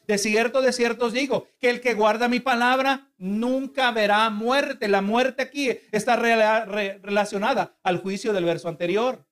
De 0.07 0.19
cierto, 0.19 0.63
de 0.63 0.73
cierto 0.73 1.07
os 1.07 1.13
digo, 1.13 1.49
que 1.61 1.69
el 1.69 1.81
que 1.81 1.95
guarda 1.95 2.29
mi 2.29 2.39
palabra 2.39 3.09
nunca 3.19 3.91
verá 3.91 4.31
muerte. 4.31 4.87
La 4.87 5.03
muerte 5.03 5.43
aquí 5.43 5.71
está 5.91 6.17
relacionada 6.17 7.77
al 7.83 7.99
juicio 7.99 8.33
del 8.33 8.45
verso 8.45 8.69
anterior. 8.69 9.27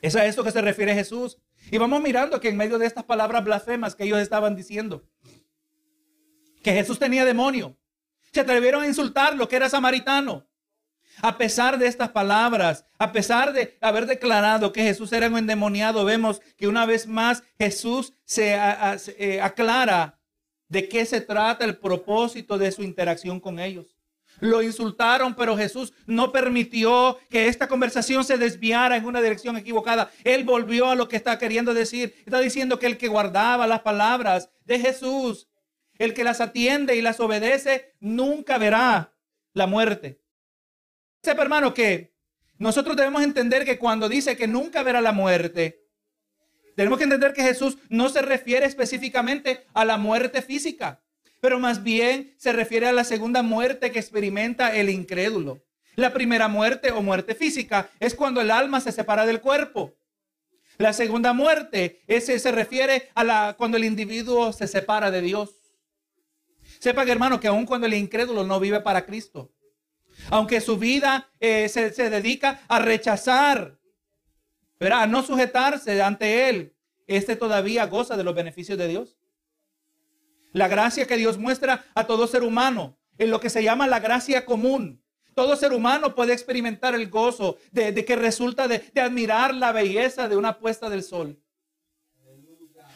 Es 0.00 0.16
a 0.16 0.24
esto 0.24 0.42
que 0.42 0.50
se 0.50 0.62
refiere 0.62 0.94
Jesús. 0.94 1.38
Y 1.70 1.76
vamos 1.76 2.00
mirando 2.00 2.40
que 2.40 2.48
en 2.48 2.56
medio 2.56 2.78
de 2.78 2.86
estas 2.86 3.04
palabras 3.04 3.44
blasfemas 3.44 3.94
que 3.94 4.04
ellos 4.04 4.18
estaban 4.18 4.56
diciendo, 4.56 5.04
que 6.62 6.72
Jesús 6.72 6.98
tenía 6.98 7.24
demonio, 7.24 7.76
se 8.32 8.40
atrevieron 8.40 8.82
a 8.82 8.86
insultar 8.86 9.36
lo 9.36 9.48
que 9.48 9.56
era 9.56 9.68
samaritano. 9.68 10.46
A 11.22 11.36
pesar 11.36 11.78
de 11.78 11.86
estas 11.86 12.10
palabras, 12.10 12.86
a 12.98 13.12
pesar 13.12 13.52
de 13.52 13.76
haber 13.80 14.06
declarado 14.06 14.72
que 14.72 14.82
Jesús 14.82 15.12
era 15.12 15.28
un 15.28 15.38
endemoniado, 15.38 16.04
vemos 16.04 16.40
que 16.56 16.68
una 16.68 16.86
vez 16.86 17.06
más 17.06 17.42
Jesús 17.58 18.14
se 18.24 18.54
eh, 18.54 19.40
aclara 19.42 20.18
de 20.68 20.88
qué 20.88 21.04
se 21.04 21.20
trata 21.20 21.64
el 21.64 21.76
propósito 21.76 22.56
de 22.56 22.72
su 22.72 22.82
interacción 22.82 23.40
con 23.40 23.58
ellos. 23.58 23.96
Lo 24.38 24.62
insultaron, 24.62 25.34
pero 25.34 25.56
Jesús 25.56 25.92
no 26.06 26.32
permitió 26.32 27.18
que 27.28 27.48
esta 27.48 27.68
conversación 27.68 28.24
se 28.24 28.38
desviara 28.38 28.96
en 28.96 29.04
una 29.04 29.20
dirección 29.20 29.56
equivocada. 29.56 30.10
Él 30.24 30.44
volvió 30.44 30.88
a 30.88 30.94
lo 30.94 31.08
que 31.08 31.16
está 31.16 31.38
queriendo 31.38 31.74
decir. 31.74 32.14
Está 32.24 32.40
diciendo 32.40 32.78
que 32.78 32.86
el 32.86 32.96
que 32.96 33.08
guardaba 33.08 33.66
las 33.66 33.80
palabras 33.80 34.48
de 34.64 34.78
Jesús, 34.78 35.48
el 35.98 36.14
que 36.14 36.24
las 36.24 36.40
atiende 36.40 36.96
y 36.96 37.02
las 37.02 37.20
obedece, 37.20 37.94
nunca 38.00 38.56
verá 38.56 39.12
la 39.52 39.66
muerte. 39.66 40.19
Sepa, 41.22 41.42
hermano, 41.42 41.74
que 41.74 42.14
nosotros 42.58 42.96
debemos 42.96 43.22
entender 43.22 43.64
que 43.64 43.78
cuando 43.78 44.08
dice 44.08 44.36
que 44.36 44.46
nunca 44.46 44.82
verá 44.82 45.00
la 45.00 45.12
muerte, 45.12 45.86
tenemos 46.76 46.98
que 46.98 47.04
entender 47.04 47.32
que 47.32 47.42
Jesús 47.42 47.78
no 47.88 48.08
se 48.08 48.22
refiere 48.22 48.66
específicamente 48.66 49.66
a 49.74 49.84
la 49.84 49.98
muerte 49.98 50.42
física 50.42 51.02
pero 51.40 51.58
más 51.58 51.82
bien 51.82 52.34
se 52.36 52.52
refiere 52.52 52.86
a 52.86 52.92
la 52.92 53.04
segunda 53.04 53.42
muerte 53.42 53.90
que 53.90 53.98
experimenta 53.98 54.74
el 54.76 54.90
incrédulo. 54.90 55.64
La 55.96 56.12
primera 56.12 56.48
muerte 56.48 56.92
o 56.92 57.02
muerte 57.02 57.34
física 57.34 57.90
es 57.98 58.14
cuando 58.14 58.40
el 58.40 58.50
alma 58.50 58.80
se 58.80 58.92
separa 58.92 59.26
del 59.26 59.40
cuerpo. 59.40 59.94
La 60.78 60.92
segunda 60.92 61.32
muerte 61.32 62.00
ese 62.06 62.38
se 62.38 62.52
refiere 62.52 63.10
a 63.14 63.24
la 63.24 63.54
cuando 63.58 63.76
el 63.76 63.84
individuo 63.84 64.52
se 64.52 64.66
separa 64.66 65.10
de 65.10 65.22
Dios. 65.22 65.50
Sepa 66.78 67.02
hermano 67.02 67.40
que 67.40 67.48
aun 67.48 67.66
cuando 67.66 67.86
el 67.86 67.94
incrédulo 67.94 68.44
no 68.44 68.60
vive 68.60 68.80
para 68.80 69.04
Cristo, 69.04 69.50
aunque 70.28 70.60
su 70.60 70.76
vida 70.76 71.30
eh, 71.40 71.68
se, 71.68 71.92
se, 71.92 72.10
dedica 72.10 72.60
a 72.68 72.78
rechazar, 72.78 73.78
a 74.80 75.06
no 75.06 75.22
sujetarse 75.22 76.02
ante 76.02 76.48
Él, 76.48 76.74
este 77.06 77.36
todavía 77.36 77.86
goza 77.86 78.16
de 78.16 78.24
los 78.24 78.34
beneficios 78.34 78.78
de 78.78 78.88
Dios. 78.88 79.16
La 80.52 80.68
gracia 80.68 81.06
que 81.06 81.16
Dios 81.16 81.38
muestra 81.38 81.84
a 81.94 82.06
todo 82.06 82.26
ser 82.26 82.42
humano, 82.42 82.98
en 83.18 83.30
lo 83.30 83.38
que 83.38 83.50
se 83.50 83.62
llama 83.62 83.86
la 83.86 84.00
gracia 84.00 84.44
común. 84.44 85.02
Todo 85.34 85.54
ser 85.56 85.72
humano 85.72 86.14
puede 86.14 86.32
experimentar 86.32 86.94
el 86.94 87.08
gozo 87.08 87.58
de, 87.70 88.04
que 88.04 88.16
resulta 88.16 88.66
de, 88.66 88.90
admirar 89.00 89.54
la 89.54 89.72
belleza 89.72 90.28
de 90.28 90.36
una 90.36 90.58
puesta 90.58 90.90
del 90.90 91.02
sol. 91.02 91.38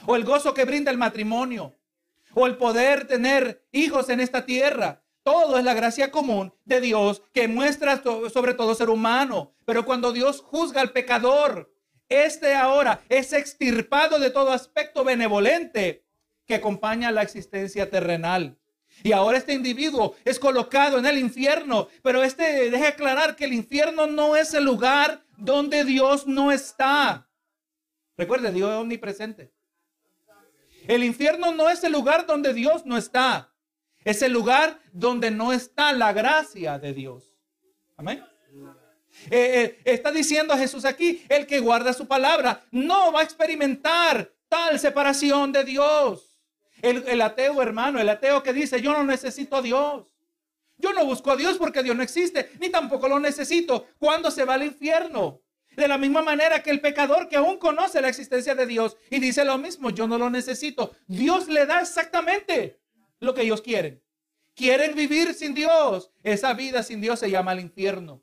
O 0.06 0.16
el 0.16 0.24
gozo 0.24 0.54
que 0.54 0.64
brinda 0.64 0.90
el 0.90 0.98
matrimonio. 0.98 1.76
O 2.34 2.46
el 2.46 2.56
poder 2.56 3.06
tener 3.06 3.64
hijos 3.70 4.08
en 4.08 4.20
esta 4.20 4.44
tierra. 4.44 5.03
Todo 5.24 5.58
es 5.58 5.64
la 5.64 5.72
gracia 5.72 6.10
común 6.10 6.52
de 6.66 6.82
Dios 6.82 7.22
que 7.32 7.48
muestra 7.48 8.02
sobre 8.02 8.52
todo 8.52 8.74
ser 8.74 8.90
humano. 8.90 9.54
Pero 9.64 9.86
cuando 9.86 10.12
Dios 10.12 10.42
juzga 10.42 10.82
al 10.82 10.92
pecador, 10.92 11.74
este 12.10 12.54
ahora 12.54 13.02
es 13.08 13.32
extirpado 13.32 14.18
de 14.18 14.30
todo 14.30 14.52
aspecto 14.52 15.02
benevolente 15.02 16.04
que 16.46 16.56
acompaña 16.56 17.10
la 17.10 17.22
existencia 17.22 17.88
terrenal. 17.88 18.58
Y 19.02 19.12
ahora 19.12 19.38
este 19.38 19.54
individuo 19.54 20.14
es 20.26 20.38
colocado 20.38 20.98
en 20.98 21.06
el 21.06 21.18
infierno, 21.18 21.88
pero 22.02 22.22
este 22.22 22.70
deja 22.70 22.88
aclarar 22.88 23.34
que 23.34 23.46
el 23.46 23.54
infierno 23.54 24.06
no 24.06 24.36
es 24.36 24.52
el 24.52 24.64
lugar 24.64 25.24
donde 25.38 25.84
Dios 25.84 26.26
no 26.26 26.52
está. 26.52 27.30
Recuerde, 28.18 28.52
Dios 28.52 28.70
es 28.70 28.76
omnipresente. 28.76 29.52
El 30.86 31.02
infierno 31.02 31.52
no 31.52 31.70
es 31.70 31.82
el 31.82 31.92
lugar 31.92 32.26
donde 32.26 32.52
Dios 32.52 32.84
no 32.84 32.98
está. 32.98 33.53
Es 34.04 34.20
el 34.22 34.32
lugar 34.32 34.78
donde 34.92 35.30
no 35.30 35.52
está 35.52 35.92
la 35.92 36.12
gracia 36.12 36.78
de 36.78 36.92
Dios. 36.92 37.38
Amén. 37.96 38.22
Eh, 39.30 39.30
eh, 39.30 39.80
está 39.84 40.12
diciendo 40.12 40.56
Jesús 40.56 40.84
aquí, 40.84 41.24
el 41.28 41.46
que 41.46 41.60
guarda 41.60 41.92
su 41.92 42.06
palabra 42.06 42.64
no 42.70 43.12
va 43.12 43.20
a 43.20 43.24
experimentar 43.24 44.32
tal 44.48 44.78
separación 44.78 45.52
de 45.52 45.64
Dios. 45.64 46.30
El, 46.82 47.22
ateo, 47.22 47.62
hermano, 47.62 47.98
el 47.98 48.08
ateo 48.10 48.42
que 48.42 48.52
dice, 48.52 48.82
yo 48.82 48.92
no 48.92 49.04
necesito 49.04 49.56
a 49.56 49.62
Dios. 49.62 50.04
Yo 50.76 50.92
no 50.92 51.06
busco 51.06 51.30
a 51.30 51.36
Dios 51.36 51.56
porque 51.56 51.82
Dios 51.82 51.96
no 51.96 52.02
existe, 52.02 52.50
ni 52.60 52.68
tampoco 52.68 53.08
lo 53.08 53.18
necesito. 53.18 53.86
cuando 53.98 54.30
se 54.30 54.44
va 54.44 54.54
al 54.54 54.64
infierno? 54.64 55.40
De 55.76 55.88
la 55.88 55.96
misma 55.96 56.22
manera 56.22 56.62
que 56.62 56.70
el 56.70 56.80
pecador 56.80 57.28
que 57.28 57.36
aún 57.36 57.56
conoce 57.58 58.00
la 58.00 58.08
existencia 58.08 58.54
de 58.54 58.66
Dios 58.66 58.96
y 59.10 59.18
dice 59.18 59.44
lo 59.44 59.56
mismo, 59.56 59.90
yo 59.90 60.06
no 60.06 60.18
lo 60.18 60.28
necesito. 60.28 60.94
Dios 61.06 61.48
le 61.48 61.64
da 61.66 61.80
exactamente 61.80 62.83
lo 63.20 63.34
que 63.34 63.42
ellos 63.42 63.62
quieren. 63.62 64.02
Quieren 64.54 64.94
vivir 64.94 65.34
sin 65.34 65.54
Dios. 65.54 66.10
Esa 66.22 66.54
vida 66.54 66.82
sin 66.82 67.00
Dios 67.00 67.18
se 67.18 67.30
llama 67.30 67.52
el 67.52 67.60
infierno. 67.60 68.22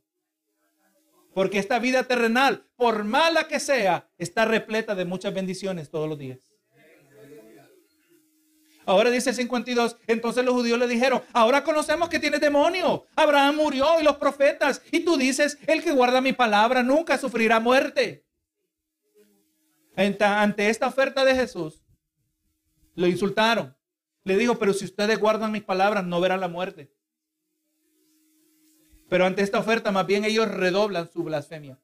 Porque 1.34 1.60
esta 1.60 1.80
vida 1.80 2.04
terrenal, 2.04 2.68
por 2.76 3.04
mala 3.04 3.48
que 3.48 3.60
sea, 3.60 4.10
está 4.18 4.46
repleta 4.46 4.96
de 4.96 5.06
muchas 5.06 5.34
bendiciones 5.34 5.90
todos 5.90 6.10
los 6.10 6.18
días. 6.18 6.52
Ahora 8.86 9.10
dice 9.10 9.30
el 9.30 9.36
52, 9.36 9.98
entonces 10.08 10.44
los 10.44 10.54
judíos 10.54 10.80
le 10.80 10.88
dijeron, 10.88 11.22
ahora 11.34 11.64
conocemos 11.64 12.10
que 12.10 12.20
tiene 12.20 12.40
demonio. 12.40 13.06
Abraham 13.16 13.56
murió 13.58 14.00
y 14.00 14.04
los 14.04 14.18
profetas. 14.18 14.82
Y 14.92 15.02
tú 15.02 15.18
dices, 15.18 15.58
el 15.68 15.84
que 15.84 15.92
guarda 15.92 16.20
mi 16.20 16.34
palabra 16.34 16.82
nunca 16.82 17.18
sufrirá 17.18 17.60
muerte. 17.60 18.26
Ante 19.96 20.70
esta 20.70 20.88
oferta 20.88 21.24
de 21.24 21.36
Jesús, 21.36 21.84
lo 22.96 23.08
insultaron. 23.08 23.76
Le 24.24 24.38
dijo, 24.38 24.58
pero 24.60 24.74
si 24.74 24.86
ustedes 24.86 25.20
guardan 25.20 25.52
mis 25.52 25.64
palabras, 25.64 26.06
no 26.06 26.22
verán 26.22 26.40
la 26.40 26.48
muerte. 26.48 26.92
Pero 29.10 29.26
ante 29.26 29.42
esta 29.42 29.60
oferta, 29.60 29.92
más 29.92 30.06
bien 30.06 30.26
ellos 30.26 30.48
redoblan 30.48 31.12
su 31.12 31.24
blasfemia. 31.24 31.80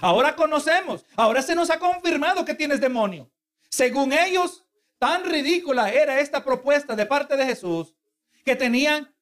Ahora 0.00 0.34
conocemos, 0.36 1.04
ahora 1.16 1.42
se 1.42 1.54
nos 1.54 1.70
ha 1.70 1.78
confirmado 1.78 2.44
que 2.44 2.54
tienes 2.54 2.80
demonio. 2.80 3.30
Según 3.70 4.12
ellos, 4.12 4.62
Tan 5.02 5.24
ridícula 5.24 5.90
era 5.90 6.20
esta 6.20 6.44
propuesta 6.44 6.94
de 6.94 7.06
parte 7.06 7.36
de 7.36 7.44
Jesús 7.44 7.96
que 8.44 8.54
tenían, 8.54 9.12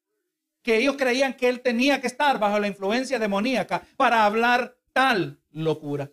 que 0.60 0.76
ellos 0.76 0.94
creían 0.98 1.32
que 1.32 1.48
él 1.48 1.62
tenía 1.62 2.02
que 2.02 2.06
estar 2.06 2.38
bajo 2.38 2.58
la 2.58 2.66
influencia 2.66 3.18
demoníaca 3.18 3.82
para 3.96 4.26
hablar 4.26 4.76
tal 4.92 5.40
locura. 5.50 6.12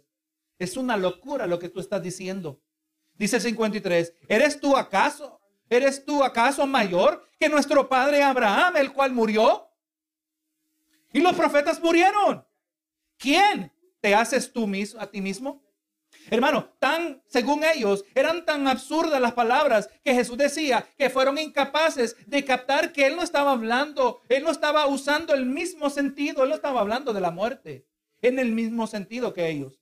Es 0.58 0.78
una 0.78 0.96
locura 0.96 1.48
lo 1.48 1.60
que 1.60 1.68
tú 1.68 1.82
estás 1.82 2.02
diciendo. 2.02 2.62
Dice 3.16 3.36
el 3.36 3.42
53, 3.42 4.14
¿eres 4.30 4.58
tú 4.62 4.78
acaso? 4.78 5.37
¿Eres 5.70 6.06
tú 6.06 6.24
acaso 6.24 6.66
mayor 6.66 7.28
que 7.40 7.50
nuestro 7.50 7.90
padre 7.90 8.24
Abraham, 8.24 8.78
el 8.78 8.94
cual 8.94 9.12
murió? 9.12 9.70
Y 11.12 11.20
los 11.20 11.36
profetas 11.36 11.82
murieron. 11.82 12.46
¿Quién 13.18 13.72
te 14.00 14.16
haces 14.16 14.52
tú 14.52 14.68
mismo 14.68 15.02
a 15.02 15.08
ti 15.08 15.22
mismo? 15.22 15.64
Hermano, 16.30 16.74
tan, 16.80 17.22
según 17.28 17.64
ellos, 17.64 18.04
eran 18.14 18.46
tan 18.46 18.68
absurdas 18.68 19.22
las 19.22 19.34
palabras 19.34 19.90
que 20.04 20.14
Jesús 20.14 20.38
decía 20.38 20.88
que 20.98 21.10
fueron 21.10 21.38
incapaces 21.38 22.16
de 22.26 22.44
captar 22.44 22.92
que 22.92 23.06
Él 23.08 23.16
no 23.16 23.24
estaba 23.24 23.52
hablando, 23.52 24.22
Él 24.28 24.44
no 24.44 24.52
estaba 24.52 24.88
usando 24.88 25.34
el 25.34 25.46
mismo 25.46 25.90
sentido, 25.90 26.44
Él 26.44 26.50
no 26.50 26.56
estaba 26.56 26.82
hablando 26.82 27.14
de 27.14 27.22
la 27.22 27.32
muerte. 27.32 27.86
en 28.20 28.40
el 28.40 28.52
mismo 28.52 28.88
sentido 28.88 29.32
que 29.32 29.48
ellos. 29.48 29.80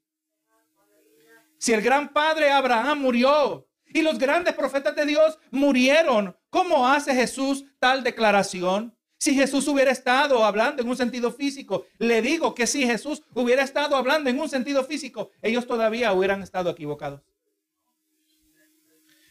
Si 1.57 1.71
el 1.71 1.81
gran 1.81 2.11
padre 2.11 2.51
Abraham 2.51 2.99
murió 2.99 3.65
y 3.95 4.01
los 4.01 4.19
grandes 4.19 4.53
profetas 4.55 4.93
de 4.93 5.05
Dios 5.05 5.39
murieron, 5.51 6.35
¿cómo 6.49 6.85
hace 6.85 7.15
Jesús 7.15 7.63
tal 7.79 8.03
declaración? 8.03 8.93
Si 9.17 9.33
Jesús 9.33 9.69
hubiera 9.69 9.89
estado 9.89 10.43
hablando 10.43 10.81
en 10.81 10.89
un 10.89 10.97
sentido 10.97 11.31
físico, 11.31 11.85
le 11.97 12.21
digo 12.21 12.53
que 12.53 12.67
si 12.67 12.85
Jesús 12.85 13.23
hubiera 13.33 13.63
estado 13.63 13.95
hablando 13.95 14.29
en 14.29 14.37
un 14.37 14.49
sentido 14.49 14.83
físico, 14.83 15.31
ellos 15.41 15.65
todavía 15.65 16.11
hubieran 16.11 16.43
estado 16.43 16.69
equivocados. 16.71 17.21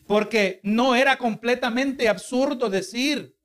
Porque 0.07 0.61
no 0.62 0.94
era 0.94 1.18
completamente 1.18 2.09
absurdo 2.09 2.70
decir 2.70 3.37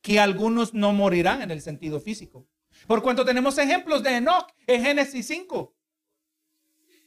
que 0.00 0.18
algunos 0.18 0.72
no 0.72 0.94
morirán 0.94 1.42
en 1.42 1.50
el 1.50 1.60
sentido 1.60 2.00
físico. 2.00 2.46
Por 2.86 3.02
cuanto 3.02 3.26
tenemos 3.26 3.58
ejemplos 3.58 4.02
de 4.02 4.16
Enoch 4.16 4.48
en 4.66 4.82
Génesis 4.82 5.26
5. 5.26 5.74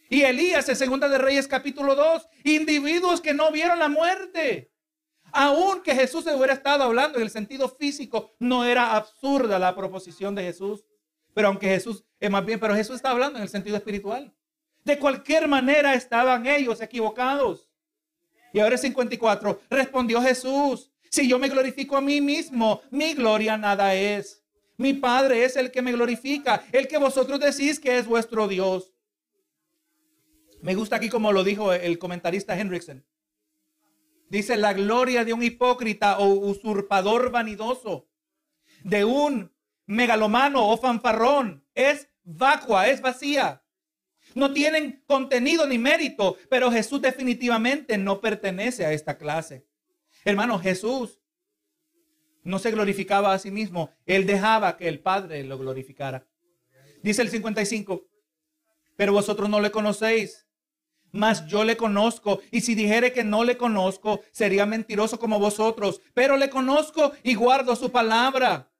Y 0.09 0.21
Elías 0.21 0.69
en 0.69 0.75
Segunda 0.75 1.09
de 1.09 1.17
Reyes 1.17 1.47
capítulo 1.47 1.95
2. 1.95 2.27
Individuos 2.45 3.19
que 3.19 3.33
no 3.33 3.51
vieron 3.51 3.79
la 3.79 3.89
muerte. 3.89 4.71
Aunque 5.33 5.93
Jesús 5.93 6.23
se 6.23 6.33
hubiera 6.33 6.53
estado 6.53 6.83
hablando 6.83 7.17
en 7.17 7.23
el 7.23 7.29
sentido 7.29 7.67
físico, 7.67 8.33
no 8.39 8.63
era 8.63 8.95
absurda 8.95 9.59
la 9.59 9.75
proposición 9.75 10.33
de 10.35 10.43
Jesús. 10.43 10.85
Pero 11.33 11.49
aunque 11.49 11.67
Jesús, 11.67 12.05
es 12.19 12.31
más 12.31 12.45
bien, 12.45 12.59
pero 12.59 12.75
Jesús 12.75 12.95
está 12.95 13.11
hablando 13.11 13.37
en 13.37 13.43
el 13.43 13.49
sentido 13.49 13.75
espiritual. 13.75 14.33
De 14.85 14.97
cualquier 14.97 15.47
manera 15.49 15.93
estaban 15.93 16.47
ellos 16.47 16.79
equivocados. 16.81 17.69
Y 18.53 18.59
ahora 18.59 18.77
54, 18.77 19.61
respondió 19.69 20.21
Jesús, 20.21 20.89
si 21.11 21.27
yo 21.27 21.37
me 21.37 21.49
glorifico 21.49 21.97
a 21.97 22.01
mí 22.01 22.21
mismo, 22.21 22.81
mi 22.89 23.13
gloria 23.13 23.57
nada 23.57 23.93
es. 23.93 24.43
Mi 24.77 24.93
Padre 24.93 25.43
es 25.43 25.57
el 25.57 25.71
que 25.71 25.81
me 25.81 25.91
glorifica, 25.91 26.63
el 26.71 26.87
que 26.87 26.97
vosotros 26.97 27.39
decís 27.39 27.79
que 27.79 27.97
es 27.97 28.07
vuestro 28.07 28.47
Dios. 28.47 28.93
Me 30.61 30.75
gusta 30.75 30.95
aquí 30.95 31.09
como 31.09 31.31
lo 31.31 31.43
dijo 31.43 31.73
el 31.73 31.99
comentarista 31.99 32.59
Hendrickson. 32.59 33.05
Dice 34.29 34.57
la 34.57 34.73
gloria 34.73 35.23
de 35.23 35.33
un 35.33 35.43
hipócrita 35.43 36.19
o 36.19 36.27
usurpador 36.27 37.31
vanidoso, 37.31 38.09
de 38.83 39.05
un 39.05 39.53
megalomano 39.85 40.67
o 40.67 40.77
fanfarrón, 40.77 41.65
es 41.73 42.09
vacua, 42.23 42.89
es 42.89 43.01
vacía. 43.01 43.63
No 44.35 44.51
tienen 44.51 45.03
contenido 45.07 45.65
ni 45.65 45.77
mérito, 45.77 46.37
pero 46.49 46.71
Jesús 46.71 47.01
definitivamente 47.01 47.97
no 47.97 48.19
pertenece 48.19 48.85
a 48.85 48.91
esta 48.91 49.17
clase. 49.17 49.65
Hermano, 50.25 50.59
Jesús 50.59 51.21
no 52.43 52.59
se 52.59 52.71
glorificaba 52.71 53.33
a 53.33 53.39
sí 53.39 53.51
mismo, 53.51 53.91
él 54.05 54.25
dejaba 54.25 54.75
que 54.77 54.89
el 54.89 54.99
Padre 54.99 55.43
lo 55.43 55.57
glorificara. 55.57 56.27
Dice 57.01 57.21
el 57.21 57.29
55, 57.29 58.07
pero 58.97 59.13
vosotros 59.13 59.49
no 59.49 59.61
le 59.61 59.71
conocéis 59.71 60.46
mas 61.11 61.45
yo 61.47 61.63
le 61.63 61.77
conozco. 61.77 62.41
Y 62.51 62.61
si 62.61 62.75
dijere 62.75 63.13
que 63.13 63.23
no 63.23 63.43
le 63.43 63.57
conozco, 63.57 64.21
sería 64.31 64.65
mentiroso 64.65 65.19
como 65.19 65.39
vosotros. 65.39 66.01
Pero 66.13 66.37
le 66.37 66.49
conozco 66.49 67.13
y 67.23 67.35
guardo 67.35 67.75
su 67.75 67.91
palabra, 67.91 68.71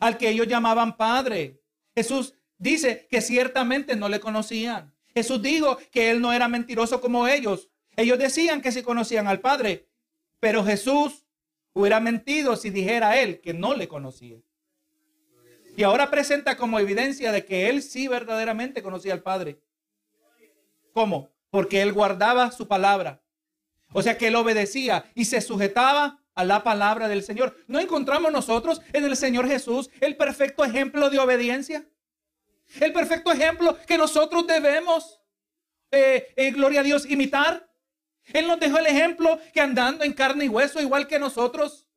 al 0.00 0.16
que 0.16 0.28
ellos 0.28 0.46
llamaban 0.46 0.96
Padre. 0.96 1.60
Jesús 1.94 2.34
dice 2.58 3.06
que 3.10 3.20
ciertamente 3.20 3.96
no 3.96 4.08
le 4.08 4.20
conocían. 4.20 4.94
Jesús 5.14 5.42
dijo 5.42 5.78
que 5.90 6.10
él 6.10 6.20
no 6.20 6.32
era 6.32 6.48
mentiroso 6.48 7.00
como 7.00 7.26
ellos. 7.26 7.70
Ellos 7.96 8.18
decían 8.18 8.60
que 8.60 8.70
sí 8.70 8.82
conocían 8.82 9.26
al 9.26 9.40
Padre, 9.40 9.88
pero 10.38 10.64
Jesús 10.64 11.26
hubiera 11.72 11.98
mentido 11.98 12.54
si 12.54 12.70
dijera 12.70 13.20
él 13.20 13.40
que 13.40 13.52
no 13.52 13.74
le 13.74 13.88
conocía. 13.88 14.38
Y 15.76 15.82
ahora 15.84 16.10
presenta 16.10 16.56
como 16.56 16.78
evidencia 16.78 17.32
de 17.32 17.44
que 17.44 17.68
él 17.68 17.82
sí 17.82 18.08
verdaderamente 18.08 18.82
conocía 18.82 19.12
al 19.12 19.22
Padre. 19.22 19.60
¿Cómo? 20.92 21.30
Porque 21.50 21.82
él 21.82 21.92
guardaba 21.92 22.50
su 22.50 22.68
palabra. 22.68 23.22
O 23.92 24.02
sea 24.02 24.18
que 24.18 24.28
él 24.28 24.36
obedecía 24.36 25.04
y 25.14 25.24
se 25.24 25.40
sujetaba 25.40 26.20
a 26.34 26.44
la 26.44 26.62
palabra 26.62 27.08
del 27.08 27.22
Señor. 27.22 27.56
¿No 27.66 27.80
encontramos 27.80 28.30
nosotros 28.30 28.80
en 28.92 29.04
el 29.04 29.16
Señor 29.16 29.48
Jesús 29.48 29.90
el 30.00 30.16
perfecto 30.16 30.64
ejemplo 30.64 31.10
de 31.10 31.18
obediencia? 31.18 31.84
El 32.80 32.92
perfecto 32.92 33.32
ejemplo 33.32 33.76
que 33.86 33.96
nosotros 33.96 34.46
debemos, 34.46 35.20
eh, 35.90 36.32
eh, 36.36 36.50
gloria 36.50 36.80
a 36.80 36.84
Dios, 36.84 37.06
imitar. 37.06 37.68
Él 38.26 38.46
nos 38.46 38.60
dejó 38.60 38.78
el 38.78 38.86
ejemplo 38.86 39.40
que 39.54 39.60
andando 39.60 40.04
en 40.04 40.12
carne 40.12 40.44
y 40.44 40.48
hueso, 40.48 40.80
igual 40.80 41.08
que 41.08 41.18
nosotros, 41.18 41.88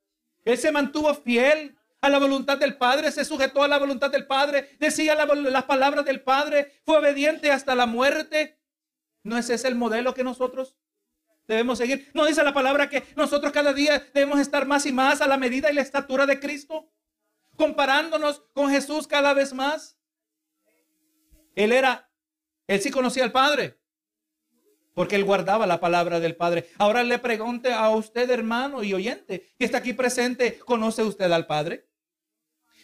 Él 0.46 0.58
se 0.58 0.72
mantuvo 0.72 1.14
fiel 1.14 1.78
a 2.00 2.10
la 2.10 2.18
voluntad 2.18 2.58
del 2.58 2.78
Padre, 2.78 3.12
se 3.12 3.26
sujetó 3.26 3.64
a 3.64 3.68
la 3.68 3.78
voluntad 3.78 4.10
del 4.10 4.26
Padre, 4.26 4.76
decía 4.80 5.14
las 5.14 5.64
palabras 5.66 6.06
del 6.06 6.22
Padre, 6.22 6.72
fue 6.84 6.98
obediente 6.98 7.52
hasta 7.52 7.76
la 7.76 7.86
muerte 7.86 8.58
¿No 9.24 9.38
es 9.38 9.50
ese 9.50 9.68
el 9.68 9.76
modelo 9.76 10.14
que 10.14 10.24
nosotros 10.24 10.76
debemos 11.48 11.78
seguir? 11.78 12.10
¿No 12.14 12.26
dice 12.26 12.44
la 12.44 12.54
palabra 12.54 12.90
que 12.90 13.04
nosotros 13.16 13.52
cada 13.52 13.74
día 13.74 14.04
debemos 14.14 14.40
estar 14.40 14.66
más 14.66 14.86
y 14.86 14.92
más 14.92 15.22
a 15.22 15.28
la 15.28 15.38
medida 15.38 15.72
y 15.72 15.76
la 15.76 15.82
estatura 15.82 16.26
de 16.26 16.40
Cristo? 16.40 16.92
Comparándonos 17.56 18.44
con 18.54 18.70
Jesús 18.72 19.08
cada 19.08 19.34
vez 19.34 19.54
más. 19.54 19.98
Él 21.56 21.72
era, 21.72 22.10
él 22.68 22.82
sí 22.82 22.90
conocía 22.90 23.24
al 23.24 23.32
Padre, 23.32 23.80
porque 24.94 25.16
él 25.16 25.26
guardaba 25.26 25.68
la 25.68 25.80
palabra 25.80 26.20
del 26.20 26.36
Padre. 26.36 26.70
Ahora 26.78 27.04
le 27.04 27.20
pregunte 27.20 27.74
a 27.74 27.90
usted, 27.90 28.30
hermano 28.30 28.84
y 28.84 28.94
oyente, 28.94 29.54
que 29.58 29.66
está 29.66 29.80
aquí 29.80 29.94
presente, 29.94 30.60
¿conoce 30.60 31.04
usted 31.04 31.32
al 31.32 31.46
Padre? 31.46 31.88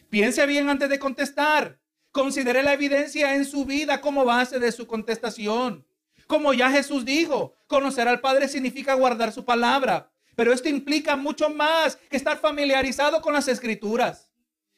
Piense 0.10 0.46
bien 0.46 0.70
antes 0.70 0.90
de 0.90 1.00
contestar. 1.00 1.80
Considere 2.12 2.64
la 2.64 2.74
evidencia 2.74 3.36
en 3.36 3.46
su 3.46 3.66
vida 3.66 4.02
como 4.02 4.26
base 4.26 4.60
de 4.60 4.72
su 4.72 4.88
contestación. 4.88 5.86
Como 6.28 6.54
ya 6.54 6.70
Jesús 6.70 7.06
dijo, 7.06 7.56
conocer 7.68 8.08
al 8.08 8.20
Padre 8.20 8.48
significa 8.48 8.94
guardar 8.94 9.32
su 9.32 9.46
palabra. 9.46 10.12
Pero 10.36 10.54
esto 10.54 10.70
implica 10.70 11.16
mucho 11.16 11.50
más 11.50 11.96
que 11.96 12.18
estar 12.18 12.38
familiarizado 12.38 13.22
con 13.22 13.34
las 13.34 13.48
escrituras. 13.48 14.30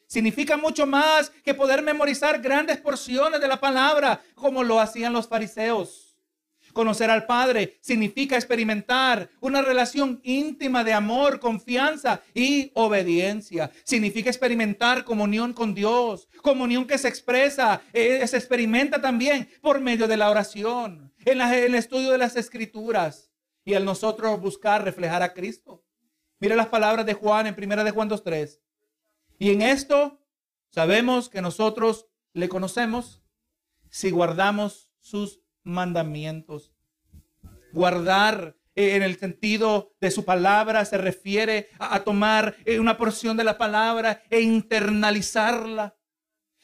Significa 0.06 0.56
mucho 0.56 0.86
más 0.86 1.30
que 1.44 1.54
poder 1.54 1.82
memorizar 1.82 2.40
grandes 2.40 2.78
porciones 2.78 3.40
de 3.40 3.46
la 3.46 3.60
palabra 3.60 4.22
como 4.34 4.64
lo 4.64 4.80
hacían 4.80 5.12
los 5.12 5.28
fariseos. 5.28 6.16
Conocer 6.72 7.10
al 7.10 7.26
Padre 7.26 7.78
significa 7.80 8.36
experimentar 8.36 9.28
una 9.40 9.60
relación 9.60 10.20
íntima 10.22 10.84
de 10.84 10.92
amor, 10.92 11.40
confianza 11.40 12.22
y 12.32 12.70
obediencia. 12.74 13.70
Significa 13.84 14.30
experimentar 14.30 15.04
comunión 15.04 15.52
con 15.52 15.74
Dios, 15.74 16.28
comunión 16.42 16.86
que 16.86 16.98
se 16.98 17.08
expresa, 17.08 17.82
eh, 17.92 18.26
se 18.26 18.36
experimenta 18.36 19.00
también 19.00 19.48
por 19.60 19.80
medio 19.80 20.06
de 20.08 20.16
la 20.16 20.30
oración, 20.30 21.09
en, 21.24 21.40
el 21.40 21.74
estudio 21.74 22.12
de 22.12 22.18
las 22.18 22.36
escrituras 22.36 23.30
y 23.64 23.74
al 23.74 23.84
nosotros 23.84 24.40
buscar 24.40 24.84
reflejar 24.84 25.22
a 25.22 25.32
Cristo. 25.32 25.84
Mire 26.38 26.56
las 26.56 26.68
palabras 26.68 27.04
de 27.06 27.14
Juan 27.14 27.46
en 27.46 27.54
primera 27.54 27.84
de 27.84 27.90
Juan 27.90 28.08
2.3. 28.08 28.60
Y 29.38 29.50
en 29.50 29.62
esto 29.62 30.20
sabemos 30.70 31.28
que 31.28 31.42
nosotros 31.42 32.06
le 32.32 32.48
conocemos 32.48 33.22
si 33.90 34.10
guardamos 34.10 34.90
sus 35.00 35.40
mandamientos. 35.62 36.72
Guardar 37.72 38.56
eh, 38.74 38.96
en 38.96 39.02
el 39.02 39.18
sentido 39.18 39.94
de 40.00 40.10
su 40.10 40.24
palabra 40.24 40.84
se 40.84 40.96
refiere 40.96 41.68
a, 41.78 42.00
tomar 42.00 42.56
eh, 42.64 42.80
una 42.80 42.96
porción 42.96 43.36
de 43.36 43.44
la 43.44 43.58
palabra 43.58 44.22
e 44.30 44.40
internalizarla. 44.40 45.96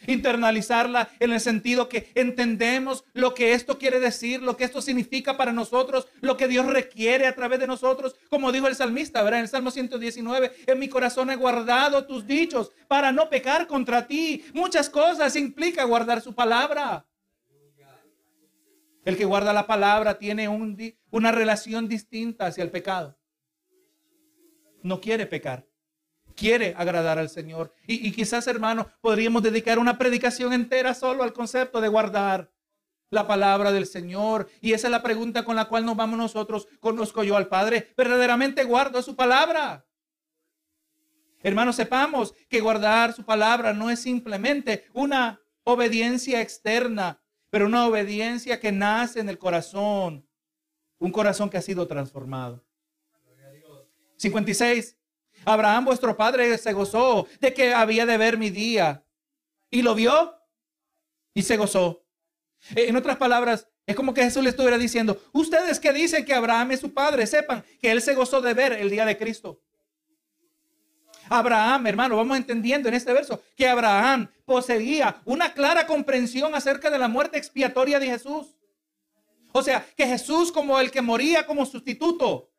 Internalizarla 0.06 1.08
en 1.20 1.32
el 1.32 1.40
sentido 1.40 1.88
que 1.88 2.10
entendemos 2.14 3.04
lo 3.12 3.34
que 3.34 3.52
esto 3.52 3.78
quiere 3.78 3.98
decir, 3.98 4.42
lo 4.42 4.56
que 4.56 4.64
esto 4.64 4.82
significa 4.82 5.36
para 5.36 5.52
nosotros, 5.52 6.06
lo 6.20 6.36
que 6.36 6.48
Dios 6.48 6.66
requiere 6.66 7.26
a 7.26 7.34
través 7.34 7.60
de 7.60 7.66
nosotros. 7.66 8.14
Como 8.28 8.52
dijo 8.52 8.68
el 8.68 8.76
salmista, 8.76 9.22
¿verdad? 9.22 9.40
En 9.40 9.44
el 9.44 9.50
Salmo 9.50 9.70
119, 9.70 10.52
en 10.66 10.78
mi 10.78 10.88
corazón 10.88 11.30
he 11.30 11.36
guardado 11.36 12.06
tus 12.06 12.26
dichos 12.26 12.72
para 12.88 13.12
no 13.12 13.30
pecar 13.30 13.66
contra 13.66 14.06
ti. 14.06 14.44
Muchas 14.52 14.90
cosas 14.90 15.34
implica 15.36 15.84
guardar 15.84 16.20
su 16.20 16.34
palabra. 16.34 17.06
El 19.04 19.16
que 19.16 19.24
guarda 19.24 19.52
la 19.52 19.68
palabra 19.68 20.18
tiene 20.18 20.48
una 20.48 21.32
relación 21.32 21.88
distinta 21.88 22.46
hacia 22.46 22.64
el 22.64 22.72
pecado. 22.72 23.16
No 24.82 25.00
quiere 25.00 25.26
pecar. 25.26 25.66
Quiere 26.36 26.74
agradar 26.76 27.18
al 27.18 27.28
Señor. 27.28 27.72
Y, 27.86 28.12
quizás, 28.12 28.46
hermano, 28.46 28.88
podríamos 29.00 29.42
dedicar 29.42 29.78
una 29.78 29.98
predicación 29.98 30.52
entera 30.52 30.94
solo 30.94 31.24
al 31.24 31.32
concepto 31.32 31.80
de 31.80 31.88
guardar 31.88 32.52
la 33.10 33.26
palabra 33.26 33.72
del 33.72 33.86
Señor. 33.86 34.48
Y 34.60 34.72
esa 34.72 34.86
es 34.86 34.90
la 34.92 35.02
pregunta 35.02 35.44
con 35.44 35.56
la 35.56 35.64
cual 35.64 35.84
nos 35.84 35.96
vamos 35.96 36.18
nosotros. 36.18 36.68
¿Conozco 36.78 37.24
yo 37.24 37.36
al 37.36 37.48
Padre? 37.48 37.92
¿Verdaderamente 37.96 38.62
guardo 38.62 39.02
su 39.02 39.16
palabra? 39.16 39.84
Hermanos, 41.42 41.76
sepamos 41.76 42.34
que 42.48 42.60
guardar 42.60 43.12
su 43.12 43.24
palabra 43.24 43.72
no 43.72 43.90
es 43.90 44.00
simplemente 44.00 44.84
una 44.92 45.40
obediencia 45.64 46.40
externa 46.40 47.20
pero 47.50 47.66
una 47.66 47.86
obediencia 47.86 48.60
que 48.60 48.72
nace 48.72 49.20
en 49.20 49.30
el 49.30 49.38
corazón, 49.38 50.28
un 50.98 51.10
corazón 51.12 51.48
que 51.48 51.56
ha 51.56 51.62
sido 51.62 51.86
transformado. 51.86 52.62
56. 54.16 54.96
Abraham, 55.46 55.84
vuestro 55.84 56.16
padre, 56.16 56.58
se 56.58 56.72
gozó 56.72 57.28
de 57.40 57.54
que 57.54 57.72
había 57.72 58.04
de 58.04 58.16
ver 58.18 58.36
mi 58.36 58.50
día. 58.50 59.04
Y 59.70 59.82
lo 59.82 59.94
vio 59.94 60.34
y 61.32 61.42
se 61.42 61.56
gozó. 61.56 62.04
En 62.74 62.96
otras 62.96 63.16
palabras, 63.16 63.68
es 63.86 63.94
como 63.94 64.12
que 64.12 64.24
Jesús 64.24 64.42
le 64.42 64.50
estuviera 64.50 64.76
diciendo, 64.76 65.22
ustedes 65.32 65.78
que 65.78 65.92
dicen 65.92 66.24
que 66.24 66.34
Abraham 66.34 66.72
es 66.72 66.80
su 66.80 66.92
padre, 66.92 67.28
sepan 67.28 67.64
que 67.80 67.92
él 67.92 68.02
se 68.02 68.16
gozó 68.16 68.40
de 68.40 68.54
ver 68.54 68.72
el 68.72 68.90
día 68.90 69.06
de 69.06 69.16
Cristo. 69.16 69.60
Abraham, 71.28 71.86
hermano, 71.86 72.16
vamos 72.16 72.36
entendiendo 72.36 72.88
en 72.88 72.94
este 72.94 73.12
verso 73.12 73.40
que 73.56 73.68
Abraham 73.68 74.28
poseía 74.44 75.20
una 75.24 75.54
clara 75.54 75.86
comprensión 75.86 76.56
acerca 76.56 76.90
de 76.90 76.98
la 76.98 77.06
muerte 77.06 77.38
expiatoria 77.38 78.00
de 78.00 78.06
Jesús. 78.06 78.56
O 79.52 79.62
sea, 79.62 79.86
que 79.96 80.06
Jesús 80.06 80.50
como 80.50 80.80
el 80.80 80.90
que 80.90 81.02
moría 81.02 81.46
como 81.46 81.64
sustituto, 81.66 82.50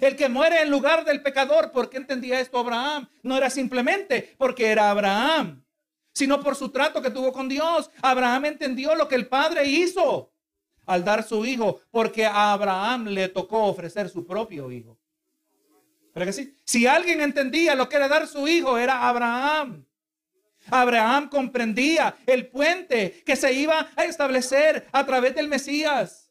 el 0.00 0.16
que 0.16 0.28
muere 0.28 0.62
en 0.62 0.70
lugar 0.70 1.04
del 1.04 1.22
pecador, 1.22 1.70
¿por 1.70 1.88
qué 1.88 1.98
entendía 1.98 2.40
esto 2.40 2.58
Abraham? 2.58 3.08
No 3.22 3.36
era 3.36 3.50
simplemente 3.50 4.34
porque 4.38 4.66
era 4.66 4.90
Abraham, 4.90 5.64
sino 6.12 6.42
por 6.42 6.56
su 6.56 6.70
trato 6.70 7.00
que 7.00 7.10
tuvo 7.10 7.32
con 7.32 7.48
Dios. 7.48 7.90
Abraham 8.02 8.46
entendió 8.46 8.94
lo 8.94 9.08
que 9.08 9.14
el 9.14 9.28
Padre 9.28 9.66
hizo 9.66 10.32
al 10.86 11.04
dar 11.04 11.22
su 11.22 11.44
hijo, 11.46 11.80
porque 11.90 12.26
a 12.26 12.52
Abraham 12.52 13.06
le 13.08 13.28
tocó 13.28 13.64
ofrecer 13.64 14.08
su 14.08 14.26
propio 14.26 14.70
hijo. 14.70 14.98
¿Pero 16.12 16.26
que 16.26 16.32
sí? 16.32 16.56
Si 16.64 16.86
alguien 16.86 17.20
entendía 17.20 17.74
lo 17.74 17.88
que 17.88 17.96
era 17.96 18.08
dar 18.08 18.28
su 18.28 18.46
hijo, 18.46 18.78
era 18.78 19.08
Abraham. 19.08 19.84
Abraham 20.70 21.28
comprendía 21.28 22.16
el 22.26 22.48
puente 22.48 23.22
que 23.26 23.36
se 23.36 23.52
iba 23.52 23.88
a 23.96 24.04
establecer 24.04 24.86
a 24.92 25.04
través 25.04 25.34
del 25.34 25.48
Mesías, 25.48 26.23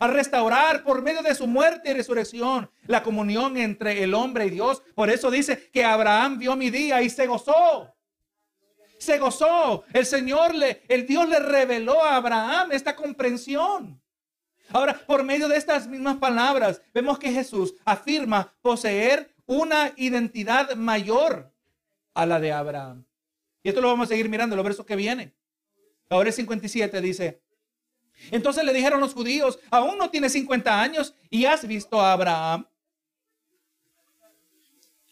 a 0.00 0.06
restaurar 0.06 0.82
por 0.82 1.02
medio 1.02 1.22
de 1.22 1.34
su 1.34 1.46
muerte 1.46 1.90
y 1.90 1.94
resurrección 1.94 2.70
la 2.86 3.02
comunión 3.02 3.56
entre 3.56 4.02
el 4.02 4.14
hombre 4.14 4.46
y 4.46 4.50
Dios. 4.50 4.82
Por 4.94 5.10
eso 5.10 5.30
dice 5.30 5.70
que 5.72 5.84
Abraham 5.84 6.38
vio 6.38 6.56
mi 6.56 6.70
día 6.70 7.02
y 7.02 7.10
se 7.10 7.26
gozó. 7.26 7.94
Se 8.98 9.18
gozó. 9.18 9.84
El 9.92 10.06
Señor 10.06 10.54
le, 10.54 10.82
el 10.88 11.06
Dios 11.06 11.28
le 11.28 11.38
reveló 11.38 12.02
a 12.02 12.16
Abraham 12.16 12.72
esta 12.72 12.96
comprensión. 12.96 14.00
Ahora, 14.70 14.98
por 15.06 15.22
medio 15.22 15.46
de 15.48 15.56
estas 15.56 15.86
mismas 15.86 16.16
palabras, 16.16 16.80
vemos 16.92 17.18
que 17.18 17.30
Jesús 17.30 17.74
afirma 17.84 18.52
poseer 18.62 19.34
una 19.46 19.92
identidad 19.96 20.74
mayor 20.74 21.52
a 22.14 22.26
la 22.26 22.40
de 22.40 22.52
Abraham. 22.52 23.04
Y 23.62 23.68
esto 23.68 23.80
lo 23.80 23.88
vamos 23.88 24.06
a 24.06 24.08
seguir 24.08 24.28
mirando 24.28 24.56
los 24.56 24.64
versos 24.64 24.86
que 24.86 24.96
vienen. 24.96 25.34
Ahora 26.08 26.28
el 26.28 26.34
57 26.34 27.00
dice, 27.00 27.42
entonces 28.30 28.64
le 28.64 28.72
dijeron 28.72 29.00
los 29.00 29.14
judíos, 29.14 29.58
aún 29.70 29.98
no 29.98 30.10
tienes 30.10 30.32
50 30.32 30.80
años 30.80 31.14
y 31.30 31.44
has 31.44 31.66
visto 31.66 32.00
a 32.00 32.12
Abraham. 32.12 32.66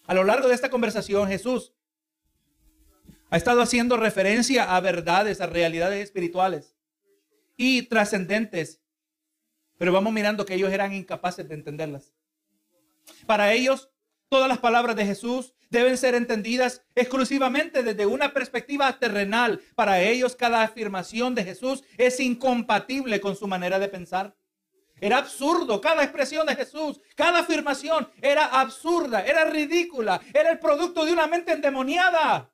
A 0.07 0.15
lo 0.15 0.25
largo 0.25 0.49
de 0.49 0.55
esta 0.55 0.71
conversación, 0.71 1.29
Jesús 1.29 1.73
ha 3.31 3.37
estado 3.37 3.63
haciendo 3.63 3.97
referencia 3.97 4.77
a 4.77 4.81
verdades, 4.81 5.41
a 5.41 5.47
realidades 5.47 6.05
espirituales 6.05 6.75
y 7.57 7.83
trascendentes 7.83 8.83
pero 9.83 9.93
vamos 9.93 10.13
mirando 10.13 10.47
que 10.47 10.55
ellos 10.55 10.73
eran 10.73 10.93
incapaces 10.93 11.49
de 11.49 11.57
entenderlas. 11.57 12.13
Para 13.27 13.53
ellos, 13.53 13.91
todas 14.29 14.49
las 14.49 14.59
palabras 14.59 14.95
de 14.95 15.05
Jesús 15.05 15.55
deben 15.73 15.97
ser 15.97 16.15
entendidas 16.15 16.83
exclusivamente 16.95 17.83
desde 17.83 18.05
una 18.05 18.33
perspectiva 18.35 18.99
terrenal. 18.99 19.61
Para 19.75 20.01
ellos, 20.03 20.37
cada 20.37 20.63
afirmación 20.63 21.35
de 21.35 21.45
Jesús 21.45 21.83
es 21.97 22.21
incompatible 22.21 23.21
con 23.21 23.35
su 23.35 23.49
manera 23.49 23.79
de 23.79 23.89
pensar. 23.89 24.37
Era 25.01 25.17
absurdo, 25.17 25.81
cada 25.81 26.05
expresión 26.05 26.47
de 26.47 26.55
Jesús, 26.55 27.01
cada 27.17 27.41
afirmación 27.41 28.09
era 28.21 28.45
absurda, 28.45 29.25
era 29.25 29.47
ridícula, 29.47 30.21
era 30.33 30.51
el 30.51 30.61
producto 30.61 31.05
de 31.05 31.13
una 31.13 31.27
mente 31.27 31.53
endemoniada. 31.53 32.53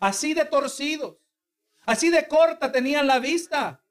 Así 0.00 0.32
de 0.32 0.46
torcidos, 0.46 1.18
así 1.84 2.08
de 2.08 2.26
corta 2.26 2.72
tenían 2.72 3.06
la 3.06 3.18
vista. 3.18 3.84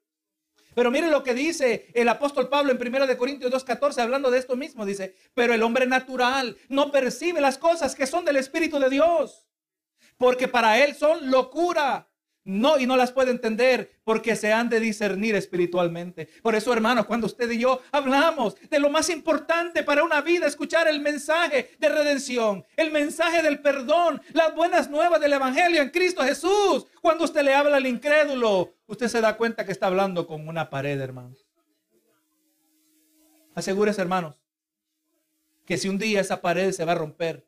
Pero 0.78 0.92
mire 0.92 1.10
lo 1.10 1.24
que 1.24 1.34
dice 1.34 1.88
el 1.92 2.08
apóstol 2.08 2.48
Pablo 2.48 2.70
en 2.70 2.78
1 2.78 3.08
de 3.08 3.16
Corintios 3.16 3.50
2:14 3.50 4.00
hablando 4.00 4.30
de 4.30 4.38
esto 4.38 4.54
mismo, 4.54 4.86
dice, 4.86 5.16
"Pero 5.34 5.52
el 5.52 5.64
hombre 5.64 5.86
natural 5.86 6.56
no 6.68 6.92
percibe 6.92 7.40
las 7.40 7.58
cosas 7.58 7.96
que 7.96 8.06
son 8.06 8.24
del 8.24 8.36
espíritu 8.36 8.78
de 8.78 8.88
Dios, 8.88 9.48
porque 10.18 10.46
para 10.46 10.78
él 10.78 10.94
son 10.94 11.32
locura 11.32 12.08
no, 12.48 12.78
y 12.78 12.86
no 12.86 12.96
las 12.96 13.12
puede 13.12 13.30
entender 13.30 13.90
porque 14.04 14.34
se 14.34 14.54
han 14.54 14.70
de 14.70 14.80
discernir 14.80 15.34
espiritualmente. 15.34 16.30
Por 16.42 16.54
eso, 16.54 16.72
hermanos, 16.72 17.04
cuando 17.04 17.26
usted 17.26 17.50
y 17.50 17.58
yo 17.58 17.82
hablamos 17.92 18.56
de 18.70 18.78
lo 18.80 18.88
más 18.88 19.10
importante 19.10 19.82
para 19.82 20.02
una 20.02 20.22
vida, 20.22 20.46
escuchar 20.46 20.88
el 20.88 21.00
mensaje 21.00 21.76
de 21.78 21.88
redención, 21.90 22.64
el 22.74 22.90
mensaje 22.90 23.42
del 23.42 23.60
perdón, 23.60 24.22
las 24.32 24.54
buenas 24.54 24.88
nuevas 24.88 25.20
del 25.20 25.34
Evangelio 25.34 25.82
en 25.82 25.90
Cristo 25.90 26.22
Jesús. 26.24 26.86
Cuando 27.02 27.24
usted 27.24 27.42
le 27.42 27.52
habla 27.52 27.76
al 27.76 27.86
incrédulo, 27.86 28.72
usted 28.86 29.08
se 29.08 29.20
da 29.20 29.36
cuenta 29.36 29.66
que 29.66 29.72
está 29.72 29.88
hablando 29.88 30.26
con 30.26 30.48
una 30.48 30.70
pared, 30.70 30.98
hermanos. 30.98 31.46
Asegúrese, 33.54 34.00
hermanos, 34.00 34.40
que 35.66 35.76
si 35.76 35.90
un 35.90 35.98
día 35.98 36.22
esa 36.22 36.40
pared 36.40 36.72
se 36.72 36.86
va 36.86 36.92
a 36.92 36.94
romper, 36.94 37.46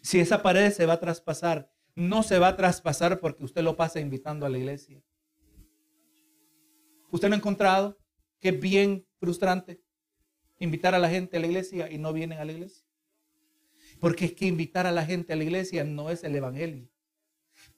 si 0.00 0.18
esa 0.18 0.40
pared 0.40 0.72
se 0.72 0.86
va 0.86 0.94
a 0.94 1.00
traspasar, 1.00 1.70
no 1.98 2.22
se 2.22 2.38
va 2.38 2.48
a 2.48 2.56
traspasar 2.56 3.18
porque 3.18 3.42
usted 3.42 3.62
lo 3.62 3.76
pasa 3.76 3.98
invitando 3.98 4.46
a 4.46 4.48
la 4.48 4.56
iglesia. 4.56 5.02
¿Usted 7.10 7.28
no 7.28 7.34
ha 7.34 7.38
encontrado 7.38 7.98
que 8.38 8.52
bien 8.52 9.04
frustrante 9.18 9.82
invitar 10.60 10.94
a 10.94 11.00
la 11.00 11.08
gente 11.08 11.36
a 11.36 11.40
la 11.40 11.48
iglesia 11.48 11.90
y 11.90 11.98
no 11.98 12.12
vienen 12.12 12.38
a 12.38 12.44
la 12.44 12.52
iglesia? 12.52 12.86
Porque 13.98 14.26
es 14.26 14.32
que 14.34 14.46
invitar 14.46 14.86
a 14.86 14.92
la 14.92 15.04
gente 15.04 15.32
a 15.32 15.36
la 15.36 15.42
iglesia 15.42 15.82
no 15.82 16.08
es 16.10 16.22
el 16.22 16.36
evangelio. 16.36 16.88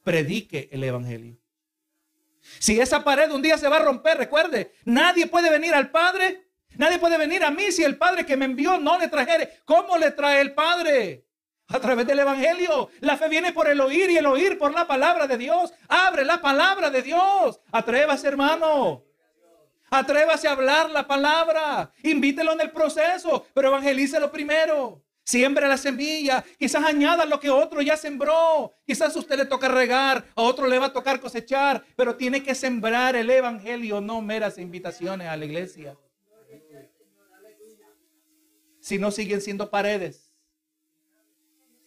Predique 0.02 0.68
el 0.70 0.84
evangelio. 0.84 1.40
Si 2.58 2.78
esa 2.78 3.02
pared 3.02 3.30
un 3.30 3.40
día 3.40 3.56
se 3.56 3.68
va 3.68 3.76
a 3.76 3.84
romper, 3.84 4.18
recuerde, 4.18 4.72
nadie 4.84 5.28
puede 5.28 5.48
venir 5.48 5.72
al 5.72 5.90
Padre, 5.90 6.46
nadie 6.76 6.98
puede 6.98 7.16
venir 7.16 7.42
a 7.42 7.50
mí 7.50 7.72
si 7.72 7.84
el 7.84 7.96
Padre 7.96 8.26
que 8.26 8.36
me 8.36 8.44
envió 8.44 8.78
no 8.78 8.98
le 8.98 9.08
trajere. 9.08 9.60
¿Cómo 9.64 9.96
le 9.96 10.10
trae 10.10 10.42
el 10.42 10.52
Padre? 10.52 11.29
A 11.70 11.80
través 11.80 12.06
del 12.06 12.18
Evangelio. 12.18 12.90
La 13.00 13.16
fe 13.16 13.28
viene 13.28 13.52
por 13.52 13.68
el 13.68 13.80
oír 13.80 14.10
y 14.10 14.16
el 14.16 14.26
oír 14.26 14.58
por 14.58 14.74
la 14.74 14.86
palabra 14.86 15.26
de 15.26 15.38
Dios. 15.38 15.72
Abre 15.88 16.24
la 16.24 16.40
palabra 16.40 16.90
de 16.90 17.02
Dios. 17.02 17.60
Atrévase, 17.70 18.28
hermano. 18.28 19.04
Atrévase 19.90 20.48
a 20.48 20.52
hablar 20.52 20.90
la 20.90 21.06
palabra. 21.06 21.92
Invítelo 22.02 22.52
en 22.52 22.60
el 22.60 22.70
proceso, 22.70 23.46
pero 23.54 23.68
evangelícelo 23.68 24.30
primero. 24.30 25.02
Siembre 25.24 25.68
la 25.68 25.76
semilla. 25.76 26.44
Quizás 26.58 26.84
añada 26.84 27.24
lo 27.24 27.38
que 27.38 27.50
otro 27.50 27.80
ya 27.82 27.96
sembró. 27.96 28.74
Quizás 28.84 29.14
a 29.14 29.18
usted 29.18 29.36
le 29.36 29.46
toca 29.46 29.68
regar, 29.68 30.24
a 30.34 30.42
otro 30.42 30.66
le 30.66 30.78
va 30.78 30.86
a 30.86 30.92
tocar 30.92 31.20
cosechar, 31.20 31.84
pero 31.94 32.16
tiene 32.16 32.42
que 32.42 32.54
sembrar 32.54 33.14
el 33.14 33.30
evangelio, 33.30 34.00
no 34.00 34.20
meras 34.22 34.58
invitaciones 34.58 35.28
a 35.28 35.36
la 35.36 35.44
iglesia. 35.44 35.96
Si 38.80 38.98
no 38.98 39.10
siguen 39.12 39.40
siendo 39.40 39.70
paredes 39.70 40.29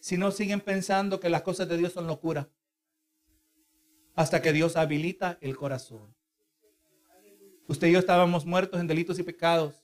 si 0.04 0.18
no 0.18 0.30
siguen 0.32 0.60
pensando 0.60 1.18
que 1.18 1.30
las 1.30 1.40
cosas 1.40 1.66
de 1.66 1.78
Dios 1.78 1.94
son 1.94 2.06
locura. 2.06 2.50
Hasta 4.14 4.42
que 4.42 4.52
Dios 4.52 4.76
habilita 4.76 5.38
el 5.40 5.56
corazón. 5.56 6.14
Usted 7.68 7.86
y 7.86 7.92
yo 7.92 8.00
estábamos 8.00 8.44
muertos 8.44 8.78
en 8.82 8.86
delitos 8.86 9.18
y 9.18 9.22
pecados. 9.22 9.82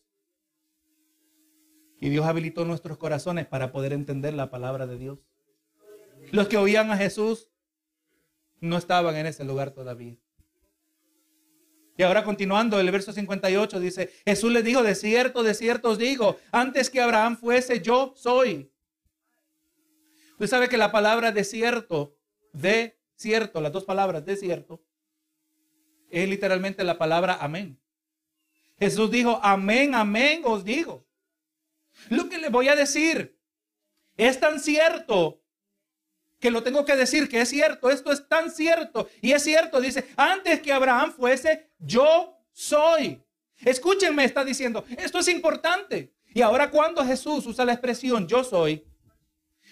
Y 2.02 2.10
Dios 2.10 2.26
habilitó 2.26 2.66
nuestros 2.66 2.98
corazones 2.98 3.46
para 3.46 3.72
poder 3.72 3.94
entender 3.94 4.34
la 4.34 4.50
palabra 4.50 4.86
de 4.86 4.98
Dios. 4.98 5.20
Los 6.32 6.48
que 6.48 6.58
oían 6.58 6.90
a 6.90 6.98
Jesús 6.98 7.48
no 8.60 8.76
estaban 8.76 9.16
en 9.16 9.24
ese 9.24 9.44
lugar 9.44 9.70
todavía. 9.70 10.18
Y 11.96 12.02
ahora 12.02 12.24
continuando, 12.24 12.78
el 12.78 12.90
verso 12.90 13.14
58 13.14 13.80
dice, 13.80 14.10
Jesús 14.26 14.52
le 14.52 14.62
dijo, 14.62 14.82
de 14.82 14.94
cierto, 14.94 15.42
de 15.42 15.54
cierto 15.54 15.88
os 15.88 15.98
digo, 15.98 16.36
antes 16.52 16.90
que 16.90 17.00
Abraham 17.00 17.38
fuese, 17.38 17.80
yo 17.80 18.12
soy. 18.16 18.69
Usted 20.40 20.56
sabe 20.56 20.68
que 20.70 20.78
la 20.78 20.90
palabra 20.90 21.32
desierto, 21.32 22.16
de 22.54 22.98
cierto, 23.14 23.60
las 23.60 23.72
dos 23.72 23.84
palabras 23.84 24.24
desierto, 24.24 24.82
es 26.08 26.26
literalmente 26.26 26.82
la 26.82 26.96
palabra 26.96 27.36
amén. 27.42 27.78
Jesús 28.78 29.10
dijo, 29.10 29.38
amén, 29.42 29.94
amén, 29.94 30.40
os 30.46 30.64
digo. 30.64 31.06
Lo 32.08 32.26
que 32.30 32.38
le 32.38 32.48
voy 32.48 32.68
a 32.68 32.74
decir 32.74 33.38
es 34.16 34.40
tan 34.40 34.60
cierto 34.60 35.42
que 36.38 36.50
lo 36.50 36.62
tengo 36.62 36.86
que 36.86 36.96
decir 36.96 37.28
que 37.28 37.42
es 37.42 37.50
cierto. 37.50 37.90
Esto 37.90 38.10
es 38.10 38.26
tan 38.26 38.50
cierto. 38.50 39.10
Y 39.20 39.32
es 39.32 39.42
cierto, 39.42 39.78
dice, 39.78 40.08
antes 40.16 40.62
que 40.62 40.72
Abraham 40.72 41.12
fuese, 41.12 41.70
yo 41.78 42.42
soy. 42.50 43.22
Escúchenme, 43.58 44.24
está 44.24 44.42
diciendo, 44.42 44.86
esto 44.96 45.18
es 45.18 45.28
importante. 45.28 46.14
Y 46.32 46.40
ahora 46.40 46.70
cuando 46.70 47.04
Jesús 47.04 47.44
usa 47.44 47.66
la 47.66 47.74
expresión 47.74 48.26
yo 48.26 48.42
soy, 48.42 48.89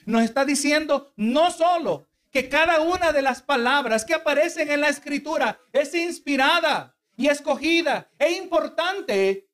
nos 0.09 0.23
está 0.23 0.47
diciendo 0.47 1.13
no 1.17 1.51
solo 1.51 2.09
que 2.31 2.49
cada 2.49 2.81
una 2.81 3.13
de 3.13 3.21
las 3.21 3.43
palabras 3.43 4.07
que 4.07 4.15
aparecen 4.15 4.71
en 4.71 4.81
la 4.81 4.89
escritura 4.89 5.61
es 5.71 5.95
inspirada 5.95 6.97
y 7.15 7.29
escogida 7.29 8.11
e 8.19 8.33
importante, 8.33 9.51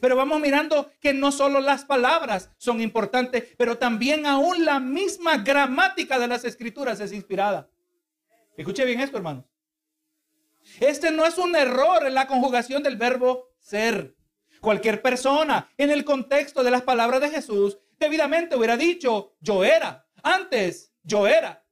pero 0.00 0.14
vamos 0.14 0.40
mirando 0.40 0.92
que 1.00 1.12
no 1.12 1.32
solo 1.32 1.58
las 1.58 1.84
palabras 1.84 2.50
son 2.58 2.80
importantes, 2.80 3.44
pero 3.58 3.76
también 3.76 4.24
aún 4.24 4.64
la 4.64 4.78
misma 4.78 5.38
gramática 5.38 6.20
de 6.20 6.28
las 6.28 6.44
escrituras 6.44 7.00
es 7.00 7.12
inspirada. 7.12 7.68
Escuche 8.56 8.84
bien 8.84 9.00
esto, 9.00 9.16
hermanos. 9.16 9.46
Este 10.78 11.10
no 11.10 11.26
es 11.26 11.38
un 11.38 11.56
error 11.56 12.06
en 12.06 12.14
la 12.14 12.28
conjugación 12.28 12.84
del 12.84 12.96
verbo 12.96 13.48
ser. 13.58 14.14
Cualquier 14.60 15.02
persona 15.02 15.72
en 15.76 15.90
el 15.90 16.04
contexto 16.04 16.62
de 16.62 16.70
las 16.70 16.82
palabras 16.82 17.20
de 17.20 17.30
Jesús 17.30 17.78
debidamente 18.00 18.56
hubiera 18.56 18.76
dicho, 18.76 19.36
yo 19.40 19.62
era. 19.62 20.06
Antes, 20.22 20.92
yo 21.02 21.26
era. 21.26 21.64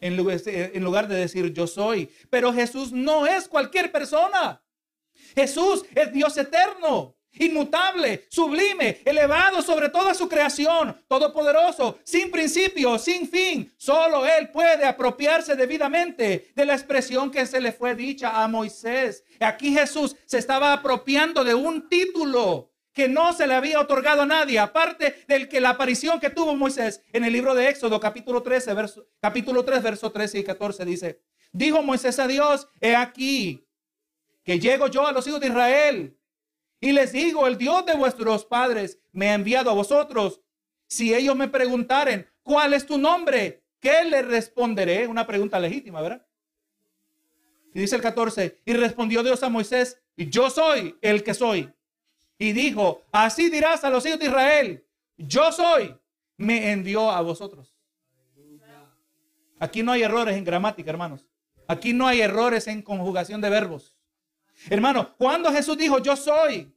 En 0.00 0.16
lugar 0.16 1.08
de 1.08 1.16
decir, 1.16 1.52
yo 1.52 1.66
soy. 1.66 2.10
Pero 2.30 2.52
Jesús 2.52 2.92
no 2.92 3.26
es 3.26 3.48
cualquier 3.48 3.90
persona. 3.90 4.62
Jesús 5.34 5.84
es 5.94 6.12
Dios 6.12 6.36
eterno 6.36 7.16
inmutable, 7.36 8.26
sublime, 8.28 9.00
elevado 9.04 9.62
sobre 9.62 9.88
toda 9.88 10.14
su 10.14 10.28
creación, 10.28 10.96
todopoderoso, 11.08 11.98
sin 12.04 12.30
principio, 12.30 12.98
sin 12.98 13.28
fin. 13.28 13.72
Solo 13.76 14.24
Él 14.26 14.50
puede 14.50 14.84
apropiarse 14.84 15.56
debidamente 15.56 16.52
de 16.54 16.64
la 16.64 16.74
expresión 16.74 17.30
que 17.30 17.46
se 17.46 17.60
le 17.60 17.72
fue 17.72 17.94
dicha 17.94 18.42
a 18.42 18.48
Moisés. 18.48 19.24
Aquí 19.40 19.72
Jesús 19.72 20.14
se 20.26 20.38
estaba 20.38 20.72
apropiando 20.72 21.44
de 21.44 21.54
un 21.54 21.88
título 21.88 22.70
que 22.94 23.08
no 23.08 23.32
se 23.32 23.46
le 23.46 23.54
había 23.54 23.80
otorgado 23.80 24.22
a 24.22 24.26
nadie, 24.26 24.58
aparte 24.58 25.24
del 25.26 25.48
que 25.48 25.60
la 25.60 25.70
aparición 25.70 26.20
que 26.20 26.30
tuvo 26.30 26.54
Moisés 26.54 27.02
en 27.12 27.24
el 27.24 27.32
libro 27.32 27.54
de 27.54 27.68
Éxodo, 27.68 27.98
capítulo 27.98 28.42
13, 28.42 28.72
verso, 28.72 29.08
capítulo 29.20 29.64
3, 29.64 29.82
verso 29.82 30.12
13 30.12 30.38
y 30.38 30.44
14 30.44 30.84
dice, 30.84 31.20
dijo 31.52 31.82
Moisés 31.82 32.18
a 32.20 32.28
Dios, 32.28 32.68
he 32.80 32.94
aquí 32.94 33.66
que 34.44 34.60
llego 34.60 34.86
yo 34.86 35.06
a 35.06 35.12
los 35.12 35.26
hijos 35.26 35.40
de 35.40 35.48
Israel 35.48 36.16
y 36.80 36.92
les 36.92 37.12
digo, 37.12 37.46
el 37.48 37.58
Dios 37.58 37.84
de 37.84 37.96
vuestros 37.96 38.44
padres 38.44 39.00
me 39.10 39.30
ha 39.30 39.34
enviado 39.34 39.70
a 39.70 39.74
vosotros. 39.74 40.40
Si 40.86 41.14
ellos 41.14 41.34
me 41.34 41.48
preguntaren, 41.48 42.28
¿cuál 42.42 42.74
es 42.74 42.86
tu 42.86 42.98
nombre? 42.98 43.64
¿Qué 43.80 44.04
le 44.04 44.22
responderé? 44.22 45.06
Una 45.08 45.26
pregunta 45.26 45.58
legítima, 45.58 46.00
¿verdad? 46.00 46.26
Y 47.72 47.80
dice 47.80 47.96
el 47.96 48.02
14, 48.02 48.60
y 48.64 48.72
respondió 48.74 49.22
Dios 49.22 49.42
a 49.42 49.48
Moisés, 49.48 50.00
yo 50.16 50.48
soy 50.50 50.96
el 51.00 51.24
que 51.24 51.34
soy. 51.34 51.72
Y 52.38 52.52
dijo, 52.52 53.02
así 53.12 53.48
dirás 53.48 53.84
a 53.84 53.90
los 53.90 54.04
hijos 54.06 54.18
de 54.18 54.26
Israel, 54.26 54.84
yo 55.16 55.52
soy, 55.52 55.96
me 56.36 56.72
envió 56.72 57.10
a 57.10 57.20
vosotros. 57.20 57.74
Aquí 59.60 59.82
no 59.82 59.92
hay 59.92 60.02
errores 60.02 60.36
en 60.36 60.44
gramática, 60.44 60.90
hermanos. 60.90 61.26
Aquí 61.68 61.92
no 61.92 62.06
hay 62.06 62.20
errores 62.20 62.66
en 62.66 62.82
conjugación 62.82 63.40
de 63.40 63.50
verbos. 63.50 63.96
Hermano, 64.68 65.14
cuando 65.16 65.52
Jesús 65.52 65.78
dijo, 65.78 65.98
yo 65.98 66.16
soy, 66.16 66.74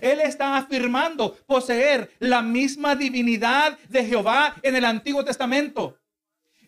él 0.00 0.20
está 0.20 0.56
afirmando 0.56 1.34
poseer 1.46 2.10
la 2.18 2.42
misma 2.42 2.96
divinidad 2.96 3.78
de 3.88 4.04
Jehová 4.04 4.56
en 4.62 4.76
el 4.76 4.84
Antiguo 4.84 5.24
Testamento. 5.24 5.98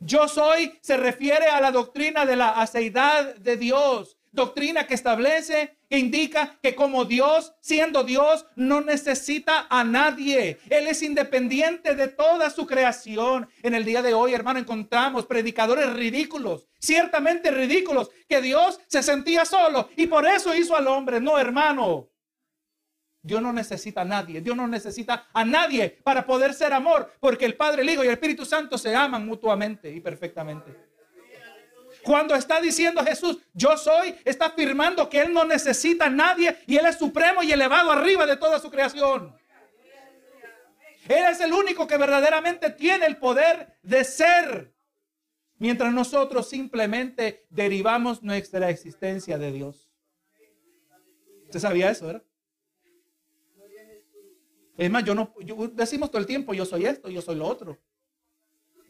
Yo 0.00 0.28
soy 0.28 0.78
se 0.80 0.96
refiere 0.96 1.46
a 1.46 1.60
la 1.60 1.72
doctrina 1.72 2.24
de 2.24 2.36
la 2.36 2.50
aceidad 2.50 3.34
de 3.36 3.56
Dios, 3.56 4.17
doctrina 4.38 4.86
que 4.86 4.94
establece 4.94 5.76
e 5.90 5.98
indica 5.98 6.58
que 6.62 6.74
como 6.74 7.04
Dios, 7.04 7.52
siendo 7.60 8.04
Dios, 8.04 8.46
no 8.56 8.80
necesita 8.80 9.66
a 9.68 9.84
nadie. 9.84 10.58
Él 10.70 10.86
es 10.86 11.02
independiente 11.02 11.94
de 11.94 12.08
toda 12.08 12.48
su 12.48 12.66
creación. 12.66 13.48
En 13.62 13.74
el 13.74 13.84
día 13.84 14.00
de 14.00 14.14
hoy, 14.14 14.32
hermano, 14.32 14.58
encontramos 14.58 15.26
predicadores 15.26 15.92
ridículos, 15.92 16.66
ciertamente 16.78 17.50
ridículos, 17.50 18.10
que 18.28 18.40
Dios 18.40 18.80
se 18.86 19.02
sentía 19.02 19.44
solo 19.44 19.90
y 19.96 20.06
por 20.06 20.26
eso 20.26 20.54
hizo 20.54 20.74
al 20.74 20.86
hombre. 20.86 21.20
No, 21.20 21.38
hermano. 21.38 22.08
Dios 23.20 23.42
no 23.42 23.52
necesita 23.52 24.02
a 24.02 24.04
nadie. 24.04 24.40
Dios 24.40 24.56
no 24.56 24.66
necesita 24.66 25.26
a 25.32 25.44
nadie 25.44 25.98
para 26.02 26.24
poder 26.24 26.54
ser 26.54 26.72
amor, 26.72 27.12
porque 27.20 27.44
el 27.44 27.56
Padre, 27.56 27.82
el 27.82 27.90
Hijo 27.90 28.04
y 28.04 28.06
el 28.06 28.14
Espíritu 28.14 28.46
Santo 28.46 28.78
se 28.78 28.94
aman 28.94 29.26
mutuamente 29.26 29.90
y 29.92 30.00
perfectamente. 30.00 30.87
Cuando 32.08 32.34
está 32.34 32.58
diciendo 32.58 33.04
Jesús, 33.04 33.36
yo 33.52 33.76
soy, 33.76 34.14
está 34.24 34.46
afirmando 34.46 35.10
que 35.10 35.20
Él 35.20 35.30
no 35.30 35.44
necesita 35.44 36.06
a 36.06 36.08
nadie 36.10 36.56
y 36.66 36.78
Él 36.78 36.86
es 36.86 36.96
supremo 36.96 37.42
y 37.42 37.52
elevado 37.52 37.92
arriba 37.92 38.24
de 38.24 38.38
toda 38.38 38.58
su 38.58 38.70
creación. 38.70 39.36
Él 41.06 41.24
es 41.30 41.38
el 41.42 41.52
único 41.52 41.86
que 41.86 41.98
verdaderamente 41.98 42.70
tiene 42.70 43.04
el 43.04 43.18
poder 43.18 43.76
de 43.82 44.04
ser. 44.04 44.72
Mientras 45.58 45.92
nosotros 45.92 46.48
simplemente 46.48 47.44
derivamos 47.50 48.22
nuestra 48.22 48.70
existencia 48.70 49.36
de 49.36 49.52
Dios. 49.52 49.90
¿Usted 51.44 51.60
sabía 51.60 51.90
eso, 51.90 52.06
verdad? 52.06 52.24
Es 54.78 54.90
más, 54.90 55.04
yo 55.04 55.14
no, 55.14 55.34
decimos 55.74 56.10
todo 56.10 56.22
el 56.22 56.26
tiempo, 56.26 56.54
yo 56.54 56.64
soy 56.64 56.86
esto, 56.86 57.10
yo 57.10 57.20
soy 57.20 57.36
lo 57.36 57.46
otro. 57.46 57.78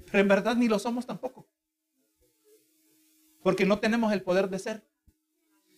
Pero 0.04 0.20
en 0.20 0.28
verdad 0.28 0.54
ni 0.54 0.68
lo 0.68 0.78
somos 0.78 1.04
tampoco. 1.04 1.48
Porque 3.42 3.66
no 3.66 3.78
tenemos 3.78 4.12
el 4.12 4.22
poder 4.22 4.48
de 4.48 4.58
ser. 4.58 4.88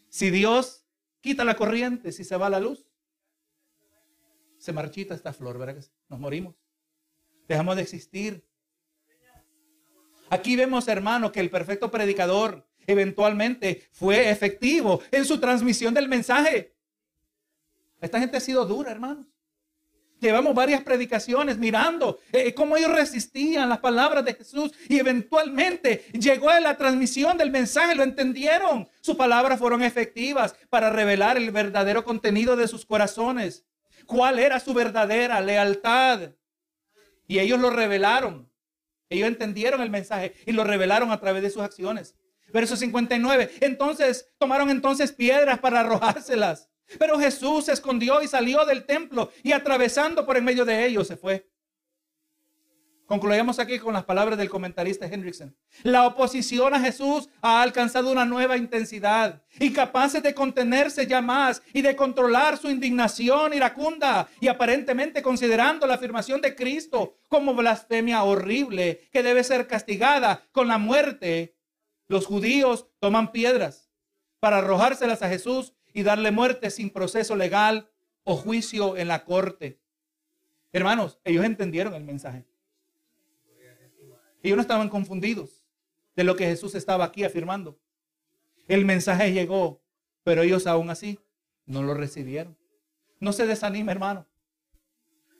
Si 0.08 0.30
Dios 0.30 0.86
quita 1.20 1.44
la 1.44 1.56
corriente, 1.56 2.12
si 2.12 2.24
se 2.24 2.36
va 2.36 2.50
la 2.50 2.60
luz, 2.60 2.90
se 4.58 4.72
marchita 4.72 5.14
esta 5.14 5.32
flor, 5.32 5.58
¿verdad? 5.58 5.84
Nos 6.08 6.20
morimos. 6.20 6.54
Dejamos 7.48 7.76
de 7.76 7.82
existir. 7.82 8.46
Aquí 10.28 10.54
vemos, 10.56 10.86
hermano, 10.88 11.32
que 11.32 11.40
el 11.40 11.50
perfecto 11.50 11.90
predicador 11.90 12.68
eventualmente 12.86 13.88
fue 13.92 14.30
efectivo 14.30 15.00
en 15.10 15.24
su 15.24 15.40
transmisión 15.40 15.94
del 15.94 16.08
mensaje. 16.08 16.76
Esta 18.00 18.20
gente 18.20 18.36
ha 18.36 18.40
sido 18.40 18.64
dura, 18.64 18.90
hermanos. 18.90 19.26
Llevamos 20.20 20.54
varias 20.54 20.82
predicaciones 20.82 21.56
mirando 21.56 22.20
eh, 22.32 22.52
cómo 22.52 22.76
ellos 22.76 22.92
resistían 22.92 23.68
las 23.70 23.78
palabras 23.78 24.24
de 24.24 24.34
Jesús 24.34 24.72
y 24.88 24.98
eventualmente 24.98 26.04
llegó 26.12 26.50
a 26.50 26.60
la 26.60 26.76
transmisión 26.76 27.38
del 27.38 27.50
mensaje, 27.50 27.94
lo 27.94 28.02
entendieron. 28.02 28.88
Sus 29.00 29.16
palabras 29.16 29.58
fueron 29.58 29.82
efectivas 29.82 30.54
para 30.68 30.90
revelar 30.90 31.36
el 31.36 31.50
verdadero 31.50 32.04
contenido 32.04 32.54
de 32.54 32.68
sus 32.68 32.84
corazones. 32.84 33.64
¿Cuál 34.06 34.38
era 34.38 34.60
su 34.60 34.74
verdadera 34.74 35.40
lealtad? 35.40 36.32
Y 37.26 37.38
ellos 37.38 37.58
lo 37.58 37.70
revelaron. 37.70 38.50
Ellos 39.08 39.28
entendieron 39.28 39.80
el 39.80 39.90
mensaje 39.90 40.34
y 40.46 40.52
lo 40.52 40.64
revelaron 40.64 41.10
a 41.10 41.20
través 41.20 41.42
de 41.42 41.50
sus 41.50 41.62
acciones. 41.62 42.14
Verso 42.52 42.76
59. 42.76 43.50
Entonces 43.60 44.28
tomaron 44.38 44.70
entonces 44.70 45.12
piedras 45.12 45.58
para 45.58 45.80
arrojárselas. 45.80 46.69
Pero 46.98 47.18
Jesús 47.18 47.66
se 47.66 47.72
escondió 47.72 48.22
y 48.22 48.28
salió 48.28 48.64
del 48.64 48.84
templo 48.84 49.30
y 49.42 49.52
atravesando 49.52 50.26
por 50.26 50.36
en 50.36 50.44
medio 50.44 50.64
de 50.64 50.86
ellos 50.86 51.06
se 51.06 51.16
fue. 51.16 51.48
Concluyamos 53.10 53.58
aquí 53.58 53.80
con 53.80 53.92
las 53.92 54.04
palabras 54.04 54.38
del 54.38 54.48
comentarista 54.48 55.04
Hendrickson. 55.04 55.56
La 55.82 56.06
oposición 56.06 56.74
a 56.74 56.78
Jesús 56.78 57.28
ha 57.42 57.60
alcanzado 57.60 58.12
una 58.12 58.24
nueva 58.24 58.56
intensidad, 58.56 59.42
incapaces 59.58 60.22
de 60.22 60.32
contenerse 60.32 61.08
ya 61.08 61.20
más 61.20 61.60
y 61.72 61.82
de 61.82 61.96
controlar 61.96 62.56
su 62.56 62.70
indignación 62.70 63.52
iracunda 63.52 64.28
y 64.40 64.46
aparentemente 64.46 65.22
considerando 65.22 65.88
la 65.88 65.94
afirmación 65.94 66.40
de 66.40 66.54
Cristo 66.54 67.16
como 67.26 67.52
blasfemia 67.52 68.22
horrible 68.22 69.08
que 69.10 69.24
debe 69.24 69.42
ser 69.42 69.66
castigada 69.66 70.46
con 70.52 70.68
la 70.68 70.78
muerte. 70.78 71.56
Los 72.06 72.26
judíos 72.26 72.86
toman 73.00 73.32
piedras 73.32 73.90
para 74.38 74.58
arrojárselas 74.58 75.22
a 75.22 75.28
Jesús 75.28 75.74
y 75.92 76.02
darle 76.02 76.30
muerte 76.30 76.70
sin 76.70 76.90
proceso 76.90 77.36
legal 77.36 77.90
o 78.24 78.36
juicio 78.36 78.96
en 78.96 79.08
la 79.08 79.24
corte. 79.24 79.80
Hermanos, 80.72 81.18
ellos 81.24 81.44
entendieron 81.44 81.94
el 81.94 82.04
mensaje. 82.04 82.46
Ellos 84.42 84.56
no 84.56 84.62
estaban 84.62 84.88
confundidos 84.88 85.64
de 86.16 86.24
lo 86.24 86.36
que 86.36 86.46
Jesús 86.46 86.74
estaba 86.74 87.04
aquí 87.04 87.24
afirmando. 87.24 87.78
El 88.68 88.84
mensaje 88.84 89.32
llegó, 89.32 89.82
pero 90.22 90.42
ellos 90.42 90.66
aún 90.66 90.90
así 90.90 91.18
no 91.66 91.82
lo 91.82 91.94
recibieron. 91.94 92.56
No 93.18 93.32
se 93.32 93.46
desanime, 93.46 93.92
hermano, 93.92 94.26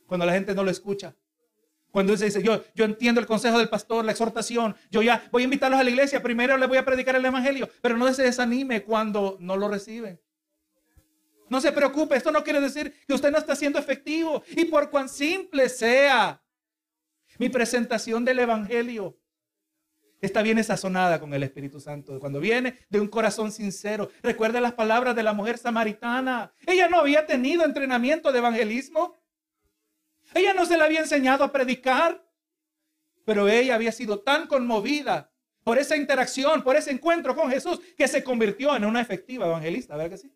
cuando 0.07 0.26
la 0.26 0.32
gente 0.32 0.55
no 0.55 0.64
lo 0.64 0.70
escucha. 0.70 1.14
Cuando 1.90 2.16
se 2.16 2.26
dice, 2.26 2.42
yo, 2.42 2.62
yo 2.74 2.84
entiendo 2.84 3.20
el 3.20 3.26
consejo 3.26 3.59
del 3.59 3.68
pastor, 3.68 4.05
la 4.05 4.12
exhortación, 4.12 4.76
yo 4.90 5.03
ya 5.03 5.28
voy 5.32 5.42
a 5.42 5.44
invitarlos 5.44 5.80
a 5.80 5.82
la 5.82 5.90
iglesia, 5.90 6.22
primero 6.22 6.57
les 6.57 6.68
voy 6.68 6.78
a 6.78 6.84
predicar 6.84 7.16
el 7.16 7.24
evangelio, 7.24 7.68
pero 7.82 7.96
no 7.96 8.12
se 8.12 8.22
desanime 8.22 8.84
cuando 8.84 9.36
no 9.40 9.57
lo 9.57 9.68
reciben. 9.68 10.20
No 11.51 11.61
se 11.61 11.72
preocupe, 11.72 12.16
esto 12.16 12.30
no 12.30 12.44
quiere 12.44 12.61
decir 12.61 12.94
que 13.07 13.12
usted 13.12 13.32
no 13.32 13.38
está 13.38 13.57
siendo 13.57 13.80
efectivo. 13.80 14.42
Y 14.51 14.66
por 14.66 14.88
cuán 14.88 15.09
simple 15.09 15.68
sea 15.68 16.40
mi 17.38 17.48
presentación 17.48 18.24
del 18.24 18.38
Evangelio, 18.38 19.18
está 20.20 20.42
bien 20.42 20.62
sazonada 20.62 21.18
con 21.18 21.34
el 21.34 21.42
Espíritu 21.42 21.80
Santo. 21.80 22.20
Cuando 22.20 22.38
viene 22.38 22.78
de 22.88 23.01
un 23.01 23.09
corazón 23.09 23.51
sincero. 23.51 24.11
Recuerda 24.22 24.61
las 24.61 24.74
palabras 24.74 25.16
de 25.16 25.24
la 25.24 25.32
mujer 25.32 25.59
samaritana. 25.59 26.53
Ella 26.66 26.88
no 26.88 26.98
había 26.98 27.26
tenido 27.26 27.64
entrenamiento 27.64 28.30
de 28.30 28.38
evangelismo. 28.38 29.16
Ella 30.34 30.55
no 30.55 30.64
se 30.66 30.78
le 30.78 30.84
había 30.84 31.01
enseñado 31.01 31.42
a 31.42 31.51
predicar. 31.51 32.24
Pero 33.24 33.48
ella 33.48 33.74
había 33.74 33.90
sido 33.90 34.20
tan 34.20 34.46
conmovida 34.46 35.32
por 35.64 35.78
esa 35.78 35.96
interacción, 35.96 36.62
por 36.62 36.76
ese 36.76 36.92
encuentro 36.92 37.34
con 37.34 37.51
Jesús, 37.51 37.80
que 37.96 38.07
se 38.07 38.22
convirtió 38.22 38.76
en 38.76 38.84
una 38.84 39.01
efectiva 39.01 39.46
evangelista. 39.46 39.96
¿Verdad 39.96 40.11
que 40.11 40.18
sí? 40.18 40.32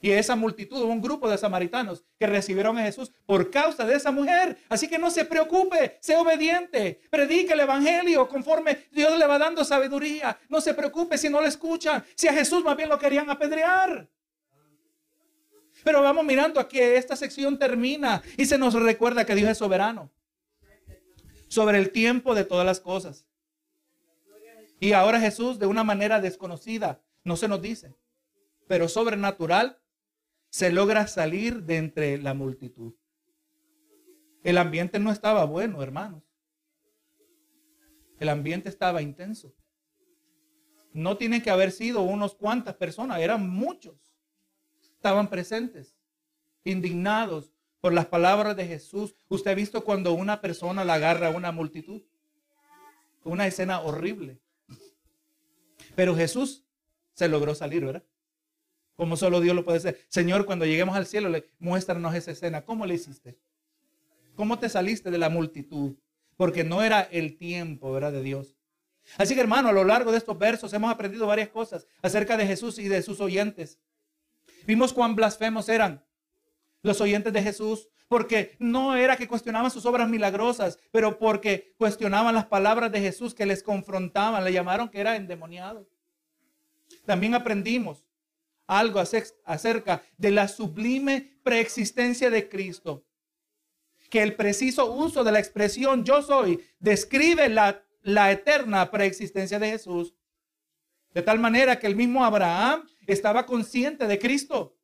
Y 0.00 0.12
esa 0.12 0.36
multitud, 0.36 0.82
un 0.82 1.02
grupo 1.02 1.28
de 1.28 1.36
samaritanos 1.36 2.04
que 2.18 2.26
recibieron 2.26 2.78
a 2.78 2.84
Jesús 2.84 3.10
por 3.26 3.50
causa 3.50 3.84
de 3.84 3.96
esa 3.96 4.12
mujer. 4.12 4.56
Así 4.68 4.88
que 4.88 4.98
no 4.98 5.10
se 5.10 5.24
preocupe, 5.24 5.98
sea 6.00 6.20
obediente, 6.20 7.00
predique 7.10 7.52
el 7.52 7.60
evangelio 7.60 8.28
conforme 8.28 8.86
Dios 8.92 9.18
le 9.18 9.26
va 9.26 9.38
dando 9.38 9.64
sabiduría. 9.64 10.38
No 10.48 10.60
se 10.60 10.74
preocupe 10.74 11.18
si 11.18 11.28
no 11.28 11.40
le 11.40 11.48
escuchan, 11.48 12.04
si 12.14 12.28
a 12.28 12.32
Jesús 12.32 12.62
más 12.62 12.76
bien 12.76 12.88
lo 12.88 12.98
querían 12.98 13.28
apedrear. 13.28 14.08
Pero 15.82 16.02
vamos 16.02 16.24
mirando 16.24 16.60
a 16.60 16.68
que 16.68 16.96
esta 16.96 17.16
sección 17.16 17.58
termina 17.58 18.22
y 18.36 18.46
se 18.46 18.58
nos 18.58 18.74
recuerda 18.74 19.24
que 19.24 19.34
Dios 19.34 19.50
es 19.50 19.58
soberano 19.58 20.10
sobre 21.48 21.78
el 21.78 21.90
tiempo 21.90 22.34
de 22.34 22.44
todas 22.44 22.66
las 22.66 22.80
cosas. 22.80 23.26
Y 24.80 24.92
ahora 24.92 25.18
Jesús, 25.18 25.58
de 25.58 25.66
una 25.66 25.82
manera 25.82 26.20
desconocida, 26.20 27.00
no 27.24 27.36
se 27.36 27.48
nos 27.48 27.60
dice, 27.60 27.96
pero 28.68 28.88
sobrenatural, 28.88 29.80
se 30.58 30.72
logra 30.72 31.06
salir 31.06 31.62
de 31.62 31.76
entre 31.76 32.18
la 32.18 32.34
multitud. 32.34 32.92
El 34.42 34.58
ambiente 34.58 34.98
no 34.98 35.12
estaba 35.12 35.44
bueno, 35.44 35.84
hermanos. 35.84 36.24
El 38.18 38.28
ambiente 38.28 38.68
estaba 38.68 39.00
intenso. 39.00 39.54
No 40.92 41.16
tienen 41.16 41.42
que 41.42 41.50
haber 41.50 41.70
sido 41.70 42.02
unos 42.02 42.34
cuantas 42.34 42.74
personas, 42.74 43.20
eran 43.20 43.48
muchos. 43.48 44.12
Estaban 44.96 45.30
presentes, 45.30 45.96
indignados 46.64 47.52
por 47.80 47.92
las 47.92 48.06
palabras 48.06 48.56
de 48.56 48.66
Jesús. 48.66 49.14
Usted 49.28 49.52
ha 49.52 49.54
visto 49.54 49.84
cuando 49.84 50.12
una 50.12 50.40
persona 50.40 50.84
la 50.84 50.94
agarra 50.94 51.28
a 51.28 51.36
una 51.36 51.52
multitud. 51.52 52.02
Una 53.22 53.46
escena 53.46 53.80
horrible. 53.80 54.40
Pero 55.94 56.16
Jesús 56.16 56.64
se 57.14 57.28
logró 57.28 57.54
salir, 57.54 57.84
¿verdad? 57.84 58.04
Como 58.98 59.16
solo 59.16 59.40
Dios 59.40 59.54
lo 59.54 59.64
puede 59.64 59.78
hacer. 59.78 60.04
Señor, 60.08 60.44
cuando 60.44 60.66
lleguemos 60.66 60.96
al 60.96 61.06
cielo, 61.06 61.30
muéstranos 61.60 62.16
esa 62.16 62.32
escena. 62.32 62.64
¿Cómo 62.64 62.84
le 62.84 62.94
hiciste? 62.94 63.38
¿Cómo 64.34 64.58
te 64.58 64.68
saliste 64.68 65.12
de 65.12 65.18
la 65.18 65.28
multitud? 65.28 65.94
Porque 66.36 66.64
no 66.64 66.82
era 66.82 67.02
el 67.02 67.36
tiempo, 67.36 67.92
¿verdad? 67.92 68.10
De 68.10 68.24
Dios. 68.24 68.56
Así 69.16 69.36
que 69.36 69.40
hermano, 69.40 69.68
a 69.68 69.72
lo 69.72 69.84
largo 69.84 70.10
de 70.10 70.18
estos 70.18 70.36
versos 70.36 70.72
hemos 70.72 70.90
aprendido 70.90 71.28
varias 71.28 71.48
cosas 71.48 71.86
acerca 72.02 72.36
de 72.36 72.44
Jesús 72.44 72.76
y 72.80 72.88
de 72.88 73.00
sus 73.02 73.20
oyentes. 73.20 73.78
Vimos 74.66 74.92
cuán 74.92 75.14
blasfemos 75.14 75.68
eran 75.68 76.04
los 76.82 77.00
oyentes 77.00 77.32
de 77.32 77.40
Jesús, 77.40 77.88
porque 78.08 78.56
no 78.58 78.96
era 78.96 79.16
que 79.16 79.28
cuestionaban 79.28 79.70
sus 79.70 79.86
obras 79.86 80.08
milagrosas, 80.08 80.80
pero 80.90 81.20
porque 81.20 81.72
cuestionaban 81.78 82.34
las 82.34 82.46
palabras 82.46 82.90
de 82.90 83.00
Jesús 83.00 83.32
que 83.32 83.46
les 83.46 83.62
confrontaban, 83.62 84.42
le 84.42 84.52
llamaron 84.52 84.88
que 84.88 84.98
era 84.98 85.14
endemoniado. 85.14 85.88
También 87.06 87.36
aprendimos 87.36 88.07
algo 88.68 89.00
acerca 89.00 90.02
de 90.16 90.30
la 90.30 90.46
sublime 90.46 91.40
preexistencia 91.42 92.30
de 92.30 92.48
Cristo. 92.48 93.04
Que 94.10 94.22
el 94.22 94.36
preciso 94.36 94.92
uso 94.92 95.24
de 95.24 95.32
la 95.32 95.40
expresión 95.40 96.04
yo 96.04 96.22
soy 96.22 96.62
describe 96.78 97.48
la, 97.48 97.82
eterna 98.30 98.90
preexistencia 98.90 99.58
de 99.58 99.70
Jesús. 99.70 100.14
De 101.12 101.22
tal 101.22 101.40
manera 101.40 101.78
que 101.78 101.86
el 101.86 101.96
mismo 101.96 102.24
Abraham 102.24 102.86
estaba 103.06 103.46
consciente 103.46 104.06
de 104.06 104.18
Cristo. 104.18 104.76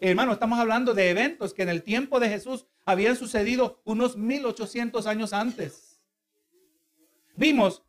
Hermano, 0.00 0.32
estamos 0.32 0.58
hablando 0.58 0.94
de 0.94 1.10
eventos 1.10 1.52
que 1.52 1.62
en 1.62 1.68
el 1.68 1.82
tiempo 1.82 2.18
de 2.18 2.30
Jesús 2.30 2.66
habían 2.86 3.16
sucedido 3.16 3.82
unos 3.84 4.16
1800 4.16 5.06
años 5.06 5.34
antes. 5.34 6.00
Vimos 7.36 7.82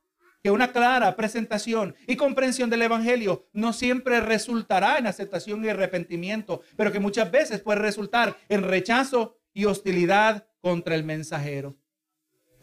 que 0.43 0.51
una 0.51 0.71
clara 0.71 1.15
presentación 1.15 1.95
y 2.07 2.15
comprensión 2.15 2.69
del 2.69 2.81
Evangelio 2.81 3.47
no 3.53 3.73
siempre 3.73 4.21
resultará 4.21 4.97
en 4.97 5.07
aceptación 5.07 5.63
y 5.63 5.69
arrepentimiento, 5.69 6.61
pero 6.75 6.91
que 6.91 6.99
muchas 6.99 7.31
veces 7.31 7.61
puede 7.61 7.79
resultar 7.79 8.37
en 8.49 8.63
rechazo 8.63 9.37
y 9.53 9.65
hostilidad 9.65 10.47
contra 10.59 10.95
el 10.95 11.03
mensajero. 11.03 11.77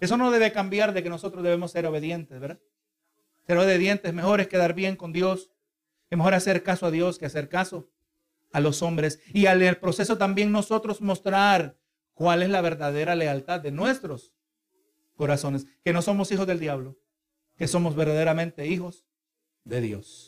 Eso 0.00 0.16
no 0.16 0.30
debe 0.30 0.52
cambiar 0.52 0.92
de 0.92 1.02
que 1.02 1.08
nosotros 1.08 1.42
debemos 1.42 1.72
ser 1.72 1.86
obedientes, 1.86 2.38
¿verdad? 2.40 2.60
Ser 3.46 3.58
obedientes, 3.58 4.12
mejor 4.12 4.40
es 4.40 4.48
quedar 4.48 4.74
bien 4.74 4.96
con 4.96 5.12
Dios, 5.12 5.50
es 6.10 6.18
mejor 6.18 6.34
hacer 6.34 6.62
caso 6.62 6.86
a 6.86 6.90
Dios 6.90 7.18
que 7.18 7.26
hacer 7.26 7.48
caso 7.48 7.90
a 8.52 8.60
los 8.60 8.82
hombres 8.82 9.20
y 9.32 9.46
al 9.46 9.76
proceso 9.78 10.18
también 10.18 10.52
nosotros 10.52 11.00
mostrar 11.00 11.76
cuál 12.14 12.42
es 12.42 12.50
la 12.50 12.60
verdadera 12.60 13.14
lealtad 13.14 13.60
de 13.60 13.70
nuestros 13.70 14.32
corazones, 15.16 15.66
que 15.84 15.92
no 15.92 16.02
somos 16.02 16.30
hijos 16.32 16.46
del 16.46 16.60
diablo, 16.60 16.96
que 17.58 17.66
somos 17.66 17.96
verdaderamente 17.96 18.66
hijos 18.66 19.04
de 19.64 19.80
Dios. 19.80 20.27